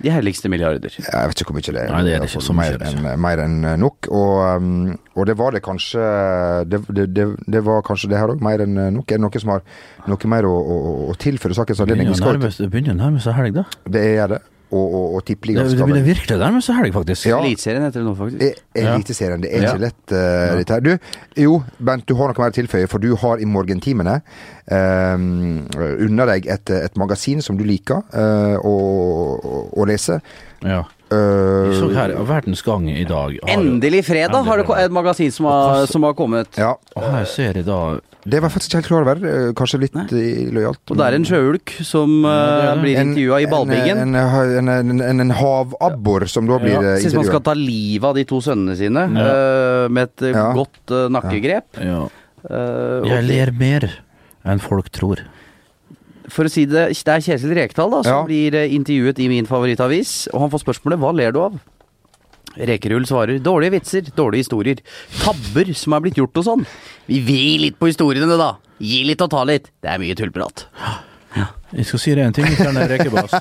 De 0.00 0.08
herligste 0.10 0.48
milliarder. 0.48 0.94
Jeg 0.96 1.28
vet 1.28 1.42
ikke 1.42 1.52
hvor 1.52 1.58
mye 1.58 1.74
det 1.76 1.82
er. 1.82 1.90
Nei, 1.92 2.00
det 2.06 2.14
er 2.14 2.24
det 2.24 2.30
ikke. 2.30 2.40
Så 2.46 2.56
mye 2.56 2.70
mer 2.72 2.78
er 2.78 2.94
enn 3.12 3.20
mer 3.20 3.42
enn 3.44 3.58
nok. 3.82 4.08
Og, 4.08 4.32
um, 4.56 4.94
og 5.12 5.28
det 5.28 5.36
var 5.36 5.52
det 5.52 5.60
kanskje 5.66 6.06
Det, 6.72 6.80
det, 6.88 7.04
det, 7.12 7.26
det 7.52 7.64
var 7.66 7.84
kanskje 7.84 8.08
det 8.14 8.16
her 8.22 8.32
òg, 8.32 8.40
mer 8.44 8.64
enn 8.64 8.80
nok. 8.96 9.12
Er 9.12 9.20
det 9.20 9.26
noe 9.26 9.44
som 9.44 9.52
har 9.52 9.62
noe 10.08 10.32
mer 10.32 10.48
å, 10.48 10.54
å, 10.56 10.96
å 11.12 11.18
tilføre 11.20 11.56
sakens 11.60 11.84
anledning? 11.84 12.16
Det 12.16 12.70
begynner 12.72 12.96
å 12.96 13.00
nærme 13.04 13.20
seg 13.20 13.36
helg, 13.36 13.60
da. 13.60 13.68
Det 13.84 14.08
er 14.14 14.32
det. 14.32 14.40
Og, 14.74 14.84
og, 14.98 15.04
og 15.14 15.20
Det, 15.22 15.26
tippeligaen 15.30 15.68
det 15.68 15.74
skal 15.76 15.86
begynner 15.86 16.02
vel 16.02 16.08
virkelig 16.10 16.34
å 16.34 16.40
nærme 16.40 16.60
seg 16.66 16.78
helg, 16.80 16.94
faktisk. 16.96 17.26
Ja. 17.30 17.36
Eliteserien 17.44 17.84
heter 17.86 18.00
det 18.02 18.06
nå, 18.08 18.14
faktisk. 18.18 18.62
Eliteserien. 18.82 19.44
Det 19.44 19.50
er 19.54 19.62
Ja. 19.62 19.74
ikke 19.74 19.84
lett, 19.84 20.02
uh, 20.10 20.56
dette 20.58 20.74
her. 20.74 20.80
Du, 20.82 21.14
jo, 21.44 21.54
Bent, 21.78 22.06
du 22.08 22.14
har 22.18 22.32
noe 22.32 22.42
mer 22.42 22.50
å 22.50 22.56
tilføye, 22.58 22.88
for 22.90 22.98
du 23.04 23.12
har 23.22 23.38
i 23.38 23.46
morgentimene 23.46 24.16
um, 24.72 25.68
unna 26.08 26.26
deg 26.32 26.48
et, 26.50 26.74
et 26.88 26.98
magasin 27.00 27.42
som 27.44 27.58
du 27.60 27.64
liker 27.68 28.02
uh, 28.16 28.56
å, 28.64 28.74
å 29.78 29.86
lese. 29.88 30.18
Ja. 30.64 30.82
Uh, 31.12 31.68
Vi 31.68 31.74
så 31.78 31.88
her 31.94 32.14
Verdens 32.26 32.62
Gang 32.64 32.88
i 32.90 33.04
dag. 33.04 33.36
har 33.44 33.52
Endelig 33.52 34.04
fredag 34.06 34.42
har 34.46 34.56
det 34.62 34.66
et 34.86 34.90
magasin 34.94 35.30
som 35.30 35.46
har, 35.46 35.84
som 35.86 36.02
har 36.02 36.14
kommet. 36.16 36.48
ja, 36.58 36.74
Og 36.96 37.02
her 37.02 37.24
ser 37.28 37.52
jeg 37.60 37.66
da 37.66 38.00
det 38.24 38.40
var 38.40 38.48
jeg 38.48 38.54
faktisk 38.54 38.70
ikke 38.70 38.78
helt 38.80 38.86
klar 38.88 39.02
over. 39.04 39.18
uh, 39.20 39.52
Kanskje 39.52 39.80
litt 39.82 39.94
uh, 39.94 40.52
lojalt. 40.56 40.80
Og 40.90 40.96
det 40.96 41.04
er 41.06 41.14
en 41.18 41.26
sjøulk 41.28 41.74
som 41.84 42.22
det 42.24 42.30
eh, 42.32 42.70
det. 42.70 42.80
blir 42.80 43.00
intervjua 43.02 43.40
i 43.44 43.48
ballbingen. 43.52 44.00
En, 44.00 44.14
en, 44.16 44.68
en, 44.72 45.02
en, 45.04 45.20
en 45.26 45.30
havabbor 45.36 46.24
som 46.32 46.48
da 46.48 46.56
blir 46.62 46.72
Ja, 46.80 46.96
Syns 47.04 47.18
man 47.20 47.28
skal 47.28 47.44
ta 47.44 47.52
livet 47.52 48.08
av 48.08 48.16
de 48.16 48.24
to 48.24 48.40
sønnene 48.40 48.76
sine 48.80 49.04
Ja. 49.12 49.26
eh, 49.28 49.88
med 49.92 50.08
et 50.08 50.22
eh, 50.30 50.32
Ja. 50.32 50.46
godt 50.56 50.90
eh, 50.90 51.08
nakkegrep. 51.12 51.82
ja. 51.84 52.08
Eh, 52.48 53.08
Jeg 53.12 53.24
ler 53.28 53.52
mer 53.52 53.90
enn 54.44 54.58
folk 54.60 54.88
tror. 54.92 55.20
For 56.32 56.44
å 56.48 56.50
si 56.50 56.64
det, 56.64 56.88
det 56.96 57.12
er 57.14 57.20
Kjetil 57.20 57.54
Rekdal 57.58 57.90
da, 57.92 58.02
som 58.02 58.12
Ja. 58.20 58.24
blir 58.24 58.54
eh, 58.54 58.70
intervjuet 58.74 59.18
i 59.20 59.28
min 59.28 59.46
favorittavis, 59.46 60.28
og 60.32 60.40
han 60.40 60.50
får 60.50 60.64
spørsmålet 60.64 60.98
'Hva 60.98 61.14
ler 61.16 61.32
du 61.32 61.40
av?' 61.40 61.60
Rekerull 62.56 63.04
svarer 63.04 63.40
'Dårlige 63.42 63.72
vitser, 63.72 64.02
dårlige 64.14 64.44
historier'. 64.46 64.80
Tabber 65.20 65.72
som 65.74 65.92
er 65.94 66.00
blitt 66.00 66.14
gjort 66.16 66.36
og 66.38 66.44
sånn. 66.44 66.66
Vi 67.08 67.20
vrir 67.20 67.58
litt 67.60 67.78
på 67.78 67.88
historiene, 67.90 68.38
da. 68.38 68.56
Gi 68.80 69.04
litt 69.04 69.20
og 69.20 69.30
ta 69.30 69.42
litt. 69.44 69.70
Det 69.82 69.90
er 69.90 69.98
mye 69.98 70.14
tullprat. 70.14 70.66
Jeg 71.74 71.86
skal 71.86 71.98
si 71.98 72.14
deg 72.14 72.24
en 72.28 72.32
ting, 72.32 72.44
kjære 72.46 72.84
Rekebass. 72.92 73.32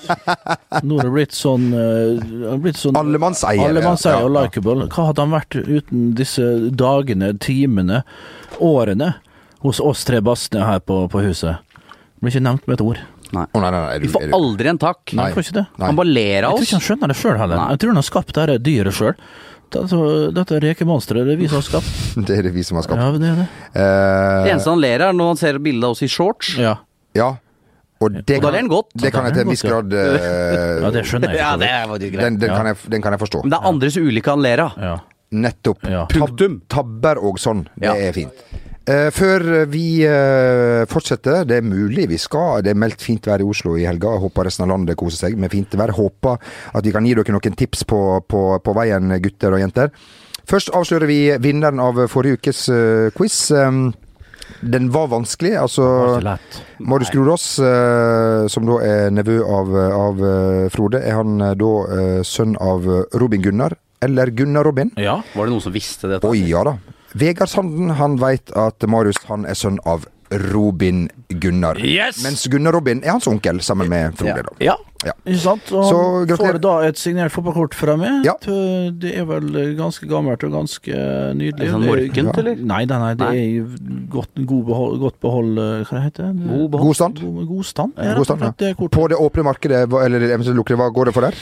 Nå 0.84 0.96
har 0.98 1.04
det 1.06 1.12
blitt 1.14 1.36
sånn, 1.38 1.68
uh, 1.78 2.58
blitt 2.58 2.80
sånn 2.82 2.96
Allemannseie. 2.98 3.62
Allemannseie 3.62 4.16
ja. 4.18 4.24
og 4.26 4.32
Ja, 4.34 4.40
ja. 4.42 4.46
likeable. 4.48 4.88
Hva 4.90 5.06
hadde 5.12 5.22
han 5.22 5.36
vært 5.36 5.58
uten 5.62 6.16
disse 6.18 6.42
dagene, 6.74 7.38
timene, 7.38 8.02
årene 8.60 9.12
hos 9.62 9.80
oss 9.80 10.02
tre 10.10 10.20
bassene 10.26 10.66
her 10.66 10.80
på, 10.82 11.04
på 11.14 11.22
huset? 11.22 11.62
Blir 12.24 12.32
ikke 12.32 12.44
nevnt 12.46 12.68
med 12.70 12.78
et 12.80 12.84
ord. 12.86 13.00
Nei. 13.34 13.44
Oh, 13.52 13.60
nei, 13.64 13.70
nei, 13.74 13.80
nei, 13.82 13.96
er 13.96 14.00
du- 14.00 14.06
Vi 14.08 14.12
får 14.14 14.30
aldri 14.38 14.70
en 14.72 14.78
takk. 14.80 15.02
Nei, 15.14 15.24
Nei. 15.26 15.32
får 15.34 15.44
ikke 15.44 15.56
det. 15.58 15.66
Nei. 15.78 15.88
Han 15.90 15.96
bare 15.98 16.08
ler 16.14 16.44
av 16.48 16.54
oss. 16.54 16.60
Jeg 16.62 16.68
tror 16.68 16.70
ikke 16.70 16.78
han 16.80 16.86
skjønner 16.88 17.08
det 17.12 17.18
sjøl 17.20 17.38
heller. 17.42 17.58
Nei. 17.60 17.70
Jeg 17.74 17.80
tror 17.84 17.90
han 17.90 18.00
har 18.00 18.08
skapt 18.08 18.34
dette 18.38 18.58
dyret 18.64 18.94
sjøl. 18.94 19.16
Dette, 19.74 20.34
dette 20.38 20.60
rekemonsteret, 20.62 21.26
det 21.26 21.34
er 21.34 21.40
vi 21.42 21.48
som 21.50 21.58
har 21.58 21.66
skapt. 21.66 21.94
Det 22.28 22.36
er 22.38 22.44
det 22.46 22.52
vi 22.54 22.62
som 22.64 22.78
har 22.78 22.84
skapt. 22.86 23.02
Ja, 23.02 23.12
det 23.18 23.30
er 23.32 23.40
det. 23.42 23.48
Uh, 23.74 24.44
Det 24.46 24.52
eneste 24.54 24.70
han 24.70 24.82
ler 24.84 25.02
av, 25.02 25.10
er 25.10 25.18
når 25.18 25.32
han 25.34 25.40
ser 25.42 25.58
bildet 25.66 25.84
av 25.88 25.96
oss 25.98 26.04
i 26.06 26.10
shorts. 26.14 26.52
Ja, 26.62 26.76
ja. 27.18 27.32
Og 28.04 28.12
det 28.14 28.38
Og 28.38 28.44
da 28.44 28.52
ler 28.52 28.60
han 28.60 28.70
godt. 28.70 28.92
Det 29.00 29.12
kan 29.16 29.26
jeg 29.26 29.34
til 29.34 29.42
en 29.48 29.50
viss 29.50 29.64
grad 29.64 29.94
uh, 29.94 30.84
ja 30.84 30.90
det 30.94 31.04
skjønner 31.08 31.32
jeg. 31.34 31.40
Ja, 31.40 31.56
det 31.58 31.70
er 31.72 31.88
greit. 31.98 32.20
den, 32.22 32.38
den, 32.38 32.50
Ja. 32.52 32.58
kan 32.58 32.66
jeg, 32.70 32.78
den 32.92 33.02
kan 33.02 33.16
jeg 33.16 33.20
forstå. 33.24 33.42
Men 33.44 33.50
det 33.56 33.60
er 33.60 33.68
andres 33.72 33.98
ulykke 33.98 34.30
han 34.36 34.42
ler 34.44 34.60
av. 34.68 34.78
Ja. 34.78 34.94
Nettopp. 35.34 35.90
Ja. 35.90 36.06
Tab 36.06 36.38
tabber 36.70 37.18
og 37.24 37.40
sånn. 37.42 37.66
Det 37.74 37.88
Ja. 37.90 37.96
er 37.96 38.14
fint. 38.14 38.46
Eh, 38.84 39.08
før 39.16 39.64
vi 39.72 40.04
eh, 40.04 40.84
fortsetter, 40.92 41.46
det 41.48 41.62
er 41.62 41.64
mulig 41.64 42.04
vi 42.12 42.18
skal 42.20 42.60
Det 42.66 42.74
er 42.74 42.80
meldt 42.82 43.00
fint 43.00 43.30
vær 43.30 43.40
i 43.40 43.48
Oslo 43.48 43.78
i 43.80 43.86
helga. 43.88 44.12
Jeg 44.12 44.24
håper 44.26 44.50
resten 44.50 44.66
av 44.66 44.74
landet 44.74 45.00
koser 45.00 45.22
seg 45.22 45.38
med 45.40 45.54
fint 45.54 45.78
vær. 45.80 45.94
Håper 45.96 46.36
at 46.76 46.84
vi 46.84 46.92
kan 46.92 47.06
gi 47.08 47.14
dere 47.16 47.32
noen 47.32 47.56
tips 47.56 47.86
på, 47.88 48.00
på, 48.28 48.42
på 48.60 48.76
veien, 48.76 49.16
gutter 49.24 49.56
og 49.56 49.64
jenter. 49.64 49.94
Først 50.50 50.74
avslører 50.76 51.08
vi 51.08 51.20
vinneren 51.40 51.80
av 51.80 52.02
forrige 52.12 52.42
ukes 52.42 52.66
eh, 52.76 53.08
quiz. 53.16 53.38
Um, 53.56 53.94
den 54.60 54.90
var 54.92 55.08
vanskelig. 55.14 55.54
Altså. 55.62 55.86
Marius 56.84 57.14
Grodås, 57.14 57.46
som 58.52 58.68
da 58.68 58.76
er 58.84 59.14
nevø 59.16 59.38
av, 59.48 59.72
av 59.96 60.20
Frode, 60.72 61.00
er 61.00 61.16
han 61.16 61.40
da 61.40 61.72
sønn 62.28 62.58
av 62.60 62.84
Robin 63.16 63.44
Gunnar? 63.44 63.78
Eller 64.04 64.32
Gunnar 64.36 64.68
Robin? 64.68 64.92
Ja. 65.00 65.22
Var 65.32 65.48
det 65.48 65.56
noen 65.56 65.64
som 65.64 65.76
visste 65.76 66.12
det? 66.12 66.20
Oi, 66.28 66.44
ja 66.52 66.66
da. 66.68 66.76
Vegard 67.14 67.50
Sanden 67.52 67.94
han 68.00 68.18
veit 68.22 68.52
at 68.58 68.86
Marius 68.90 69.22
han 69.30 69.46
er 69.46 69.58
sønn 69.60 69.78
av 69.86 70.08
Robin 70.34 71.10
Gunnar. 71.30 71.78
Yes! 71.78 72.24
Mens 72.24 72.48
Gunnar 72.50 72.74
Robin 72.74 73.04
er 73.04 73.14
hans 73.14 73.28
onkel, 73.30 73.60
sammen 73.62 73.90
med 73.92 74.16
Frode. 74.18 74.34
Ja. 74.34 74.42
da. 74.48 74.56
Ja, 74.64 74.76
Ja. 75.04 75.12
ikke 75.28 75.40
sant? 75.44 75.72
Og 75.76 75.84
Så 75.84 75.98
han 76.30 76.38
får 76.40 76.58
da 76.64 76.74
et 76.88 76.98
signert 76.98 77.34
fotballkort 77.36 77.76
fra 77.76 77.98
meg. 78.00 78.24
Ja. 78.26 78.34
Det 78.42 79.12
er 79.20 79.26
vel 79.28 79.76
ganske 79.78 80.08
gammelt 80.08 80.44
og 80.48 80.54
ganske 80.56 80.94
nydelig. 81.36 81.60
Er 81.60 81.66
det 81.66 81.74
sånn 81.74 81.86
morkent, 81.86 82.38
eller? 82.40 82.56
Nei, 82.56 82.86
nei, 82.90 83.00
nei, 83.04 83.14
det 83.20 83.28
er 83.28 83.42
er 83.44 84.08
godt, 84.10 84.32
god 84.48 84.66
behold, 84.72 85.00
godt 85.04 85.20
behold 85.20 85.60
eh, 85.60 85.84
Hva 85.90 86.02
heter 86.06 86.32
det? 86.32 86.48
God 86.48 86.72
behold. 86.72 86.88
God 86.88 86.96
stand. 86.96 87.20
God, 87.20 87.48
god 87.52 87.66
stand, 87.66 87.94
ja, 87.98 88.16
God 88.16 88.26
stand, 88.26 88.42
ja. 88.48 88.54
det. 88.58 88.74
På 88.78 89.08
det 89.12 89.20
åpne 89.20 89.44
markedet, 89.44 89.84
eller 89.92 90.28
eventuelt 90.32 90.56
lukkede, 90.64 90.80
hva 90.80 90.90
går 90.96 91.12
det 91.12 91.14
for 91.20 91.28
der? 91.28 91.36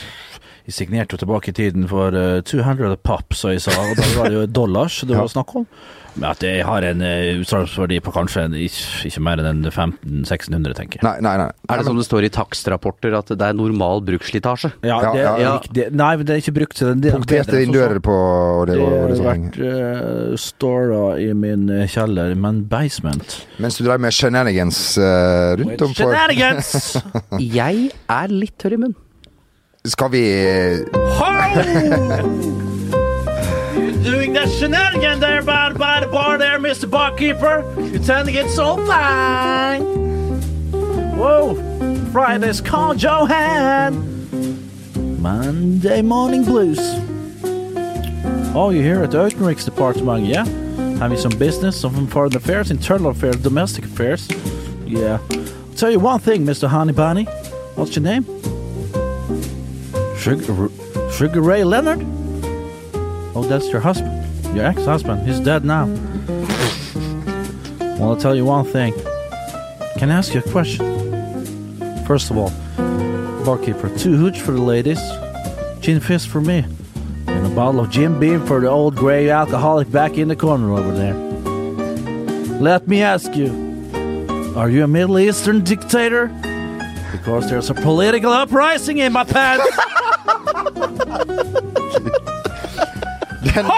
Jeg 0.68 0.74
signerte 0.76 1.16
jo 1.16 1.22
tilbake 1.24 1.50
i 1.50 1.56
tiden 1.58 1.88
for 1.90 2.14
eh, 2.14 2.38
200 2.46 2.96
pop, 3.02 3.34
som 3.34 3.50
jeg 3.50 3.64
sa, 3.64 3.74
og 3.82 3.96
da 3.98 4.06
var 4.18 4.30
det 4.30 4.36
jo 4.40 4.46
dollars 4.62 5.00
det 5.02 5.16
var 5.16 5.26
Ja. 5.26 5.32
snakk 5.38 5.56
om. 5.58 5.66
Men 6.12 6.26
at 6.28 6.42
jeg 6.44 6.60
har 6.68 6.84
en 6.84 7.00
uh, 7.00 7.40
utsalgsverdi 7.40 7.96
på 8.04 8.12
kanskje 8.12 8.42
en, 8.44 8.52
ikke, 8.60 8.82
ikke 9.08 9.20
mer 9.24 9.40
enn 9.40 9.46
en 9.48 9.62
1500-1600, 9.64 10.74
tenker 10.76 10.98
jeg. 11.00 11.04
Nei, 11.06 11.14
nei. 11.24 11.32
nei. 11.40 11.46
Er 11.72 11.80
det 11.80 11.86
som 11.86 11.96
det 11.96 12.04
står 12.04 12.26
i 12.26 12.28
takstrapporter, 12.34 13.14
at 13.16 13.32
det 13.32 13.46
er 13.46 13.56
normal 13.56 14.02
bruksslitasje? 14.04 14.74
Ja, 14.84 14.98
Ja, 15.00 15.12
det, 15.16 15.22
ja, 15.40 15.54
det, 15.72 15.86
nei, 15.96 16.10
men 16.20 16.28
det 16.28 16.34
er 16.36 16.42
ikke 16.42 16.54
brukt 16.58 16.76
til 16.76 16.90
den. 16.90 17.00
Det 17.00 17.14
er 17.14 17.16
Punkterte 17.16 17.56
vinduer 17.56 17.96
på 18.04 18.12
og 18.12 18.66
det, 18.68 18.76
Det 18.76 18.84
var, 18.84 18.92
og 18.92 19.08
det 19.08 19.16
har 19.16 19.22
sånn. 19.22 19.46
vært 19.48 19.56
uh, 19.64 20.36
stora 20.44 21.00
i 21.24 21.30
min 21.32 21.64
eh, 21.72 21.86
kjeller, 21.88 22.36
men 22.44 22.60
basement. 22.68 23.38
Mens 23.64 23.80
du 23.80 23.86
drev 23.88 24.04
med 24.04 24.12
shenanigans 24.12 24.82
uh, 25.00 25.56
rundt 25.62 25.80
om 25.88 25.96
på 25.96 26.02
Shenanigans! 26.02 26.98
Jeg 27.62 27.88
er 28.12 28.36
litt 28.36 28.58
tørr 28.60 28.76
i 28.76 28.82
munnen. 28.84 29.00
Skal 29.84 30.10
vi 30.10 30.20
Doing 34.04 34.32
that 34.32 34.48
shenanigan 34.48 35.18
there 35.18 35.42
by, 35.42 35.72
by 35.72 35.98
the 36.00 36.06
bar 36.06 36.38
there, 36.38 36.60
Mr. 36.60 36.88
Barkeeper. 36.88 37.64
You 37.92 37.98
tend 37.98 38.26
to 38.26 38.32
get 38.32 38.48
so 38.48 38.76
fine. 38.86 39.82
Whoa, 41.16 41.56
Friday's 42.12 42.60
call 42.60 42.94
Johan. 42.94 44.06
Monday 45.20 46.00
morning 46.00 46.44
blues. 46.44 46.78
Oh, 48.54 48.70
you're 48.70 48.84
here 48.84 49.02
at 49.02 49.10
the 49.10 49.28
Utenriks 49.28 49.64
department, 49.64 50.26
yeah? 50.26 50.44
Having 50.98 51.18
some 51.18 51.36
business, 51.38 51.80
some 51.80 52.06
foreign 52.06 52.36
affairs, 52.36 52.70
internal 52.70 53.10
affairs, 53.10 53.34
domestic 53.36 53.84
affairs. 53.86 54.28
Yeah. 54.86 55.18
I'll 55.32 55.74
tell 55.74 55.90
you 55.90 55.98
one 55.98 56.20
thing, 56.20 56.46
Mr. 56.46 56.68
Honey 56.68 56.92
Bunny. 56.92 57.24
What's 57.74 57.96
your 57.96 58.04
name? 58.04 58.41
Sugar, 60.22 60.68
Sugar 61.10 61.40
Ray 61.40 61.64
Leonard? 61.64 61.98
Oh, 63.34 63.44
that's 63.48 63.68
your 63.72 63.80
husband. 63.80 64.24
Your 64.54 64.66
ex-husband. 64.66 65.26
He's 65.26 65.40
dead 65.40 65.64
now. 65.64 65.86
well, 67.98 68.10
I'll 68.10 68.16
tell 68.16 68.36
you 68.36 68.44
one 68.44 68.64
thing. 68.64 68.94
Can 69.98 70.12
I 70.12 70.14
ask 70.14 70.32
you 70.32 70.38
a 70.38 70.50
question? 70.52 72.06
First 72.06 72.30
of 72.30 72.38
all, 72.38 72.50
barkeeper, 73.44 73.88
two 73.98 74.14
hooch 74.16 74.40
for 74.40 74.52
the 74.52 74.62
ladies, 74.62 75.00
gin 75.80 75.98
fizz 75.98 76.24
for 76.24 76.40
me, 76.40 76.64
and 77.26 77.44
a 77.44 77.50
bottle 77.50 77.80
of 77.80 77.90
Jim 77.90 78.20
Beam 78.20 78.46
for 78.46 78.60
the 78.60 78.68
old 78.68 78.94
gray 78.94 79.28
alcoholic 79.28 79.90
back 79.90 80.18
in 80.18 80.28
the 80.28 80.36
corner 80.36 80.72
over 80.72 80.92
there. 80.92 81.14
Let 82.60 82.86
me 82.86 83.02
ask 83.02 83.34
you, 83.34 83.50
are 84.54 84.70
you 84.70 84.84
a 84.84 84.88
Middle 84.88 85.18
Eastern 85.18 85.64
dictator? 85.64 86.28
Because 87.10 87.50
there's 87.50 87.70
a 87.70 87.74
political 87.74 88.32
uprising 88.32 88.98
in 88.98 89.12
my 89.12 89.24
pants. 89.24 89.68
Den, 93.42 93.66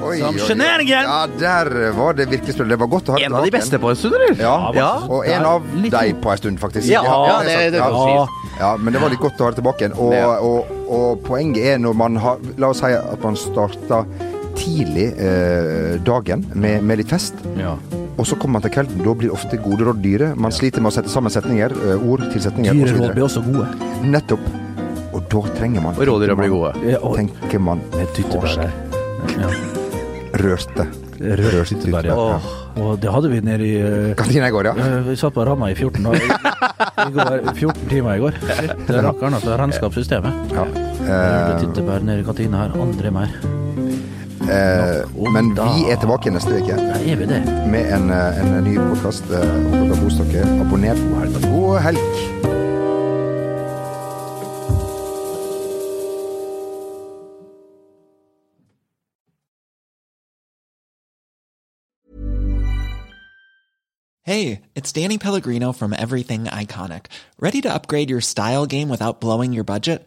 Oi, 0.00 0.18
Some 0.20 0.64
oi, 0.64 0.80
oi. 0.82 0.86
Ja, 0.90 1.20
der 1.40 1.70
var 1.96 2.12
det 2.18 2.26
virkelig 2.30 2.54
sprø. 2.56 2.64
Det 2.68 2.76
var 2.80 2.88
godt 2.92 3.08
å 3.08 3.12
ha 3.14 3.20
En 3.24 3.34
av 3.38 3.44
de 3.46 3.52
beste 3.54 3.78
på 3.80 3.88
en 3.92 3.96
stund, 3.98 4.14
eller? 4.18 4.34
Ja, 4.42 4.56
Ja. 4.76 4.88
og 5.08 5.24
en 5.28 5.44
av 5.48 5.62
Litt- 5.80 5.92
deg 5.94 6.18
på 6.22 6.30
en 6.32 6.36
stund, 6.40 6.60
faktisk. 6.60 6.88
Ja, 6.90 7.02
ja, 7.04 7.38
det- 7.42 7.54
sant. 7.54 7.72
det 7.72 7.80
kan 7.80 7.92
du 7.92 7.96
ja. 8.10 8.26
ja, 8.60 8.76
men 8.76 8.92
det 8.92 9.00
var 9.02 9.08
litt 9.14 9.20
godt 9.22 9.38
å 9.40 9.44
ha 9.44 9.50
det 9.50 9.56
tilbake 9.62 9.80
igjen. 9.86 9.94
Og, 9.96 10.14
og, 10.44 10.66
og 10.90 11.22
poenget 11.24 11.64
er 11.74 11.78
når 11.78 11.94
man 11.96 12.16
har 12.16 12.36
La 12.58 12.68
oss 12.74 12.78
si 12.82 12.86
at 12.92 13.22
man 13.24 13.36
starter 13.36 14.04
tidlig 14.60 15.14
eh, 15.16 15.96
dagen 16.04 16.44
med, 16.54 16.82
med 16.84 16.98
litt 16.98 17.08
fest. 17.08 17.34
Ja. 17.56 17.76
Og 18.20 18.26
så 18.28 18.36
kommer 18.36 18.58
man 18.58 18.64
til 18.66 18.74
kvelden. 18.74 19.00
Da 19.00 19.14
blir 19.16 19.32
ofte 19.32 19.56
gode 19.64 19.86
råd 19.88 20.02
dyre. 20.04 20.34
Man 20.36 20.52
sliter 20.52 20.84
med 20.84 20.92
å 20.92 20.96
sette 20.98 21.12
sammen 21.12 21.32
setninger, 21.32 21.72
eh, 21.72 22.02
ord 22.04 22.26
til 22.32 22.42
setninger 22.44 22.76
Dyre 22.76 22.98
råd 22.98 23.14
blir 23.16 23.24
også 23.24 23.42
gode. 23.46 23.66
Nettopp. 24.04 24.44
Og 25.10 25.24
da 25.32 25.40
trenger 25.56 25.82
man 25.82 25.96
Og 25.96 26.06
rådyra 26.06 26.36
blir 26.38 26.52
gode. 26.52 26.74
Tenker 27.16 27.62
man 27.64 27.80
der. 28.04 28.72
Ja. 29.40 29.48
rørte. 30.40 30.86
Rød 31.20 32.04
ja. 32.04 32.14
Åh. 32.16 32.44
Og 32.80 33.00
det 33.00 33.10
hadde 33.12 33.28
vi 33.28 33.40
nede 33.44 33.66
i 33.66 33.74
eh, 33.76 34.14
Kantina 34.16 34.48
i 34.48 34.54
går, 34.54 34.70
ja. 34.70 35.00
Vi 35.04 35.16
satt 35.20 35.34
på 35.34 35.44
Rana 35.44 35.68
i 35.68 35.74
14 35.74 36.06
dager. 36.06 36.22
I 37.00 37.10
går, 37.12 37.52
14 37.52 37.88
timer 37.90 38.14
i 38.14 38.22
går. 38.22 38.38
Det 38.86 39.02
rakkeren 39.04 39.36
altså. 39.36 39.56
Regnskapssystemet. 39.60 40.54
ja. 40.54 40.64
Røde 41.00 41.56
Eh, 41.56 41.60
tyttebær 41.64 42.04
nede 42.04 42.22
i 42.22 42.24
kantina 42.24 42.64
her. 42.64 42.76
Andre 42.80 43.10
mer. 43.10 43.32
Eh, 44.50 45.32
men 45.32 45.54
vi 45.54 45.90
er 45.90 46.00
tilbake 46.02 46.30
neste 46.30 46.58
uke. 46.58 46.74
Er 46.74 47.16
vi 47.16 47.26
det? 47.26 47.42
med 47.70 47.92
en, 47.94 48.10
eh, 48.10 48.40
en 48.40 48.64
ny 48.64 48.76
podkast. 48.78 49.24
Klokka 49.26 50.02
kos 50.02 50.20
dere. 50.20 50.60
Abonner. 50.60 50.94
God 50.94 51.24
helg. 51.24 51.42
God 51.42 51.80
helg. 51.80 52.40
Hey, 64.30 64.62
it's 64.76 64.92
Danny 64.92 65.18
Pellegrino 65.18 65.72
from 65.72 65.92
Everything 65.92 66.44
Iconic. 66.44 67.06
Ready 67.40 67.60
to 67.62 67.72
upgrade 67.72 68.10
your 68.10 68.20
style 68.20 68.64
game 68.64 68.88
without 68.88 69.20
blowing 69.20 69.52
your 69.52 69.64
budget? 69.64 70.06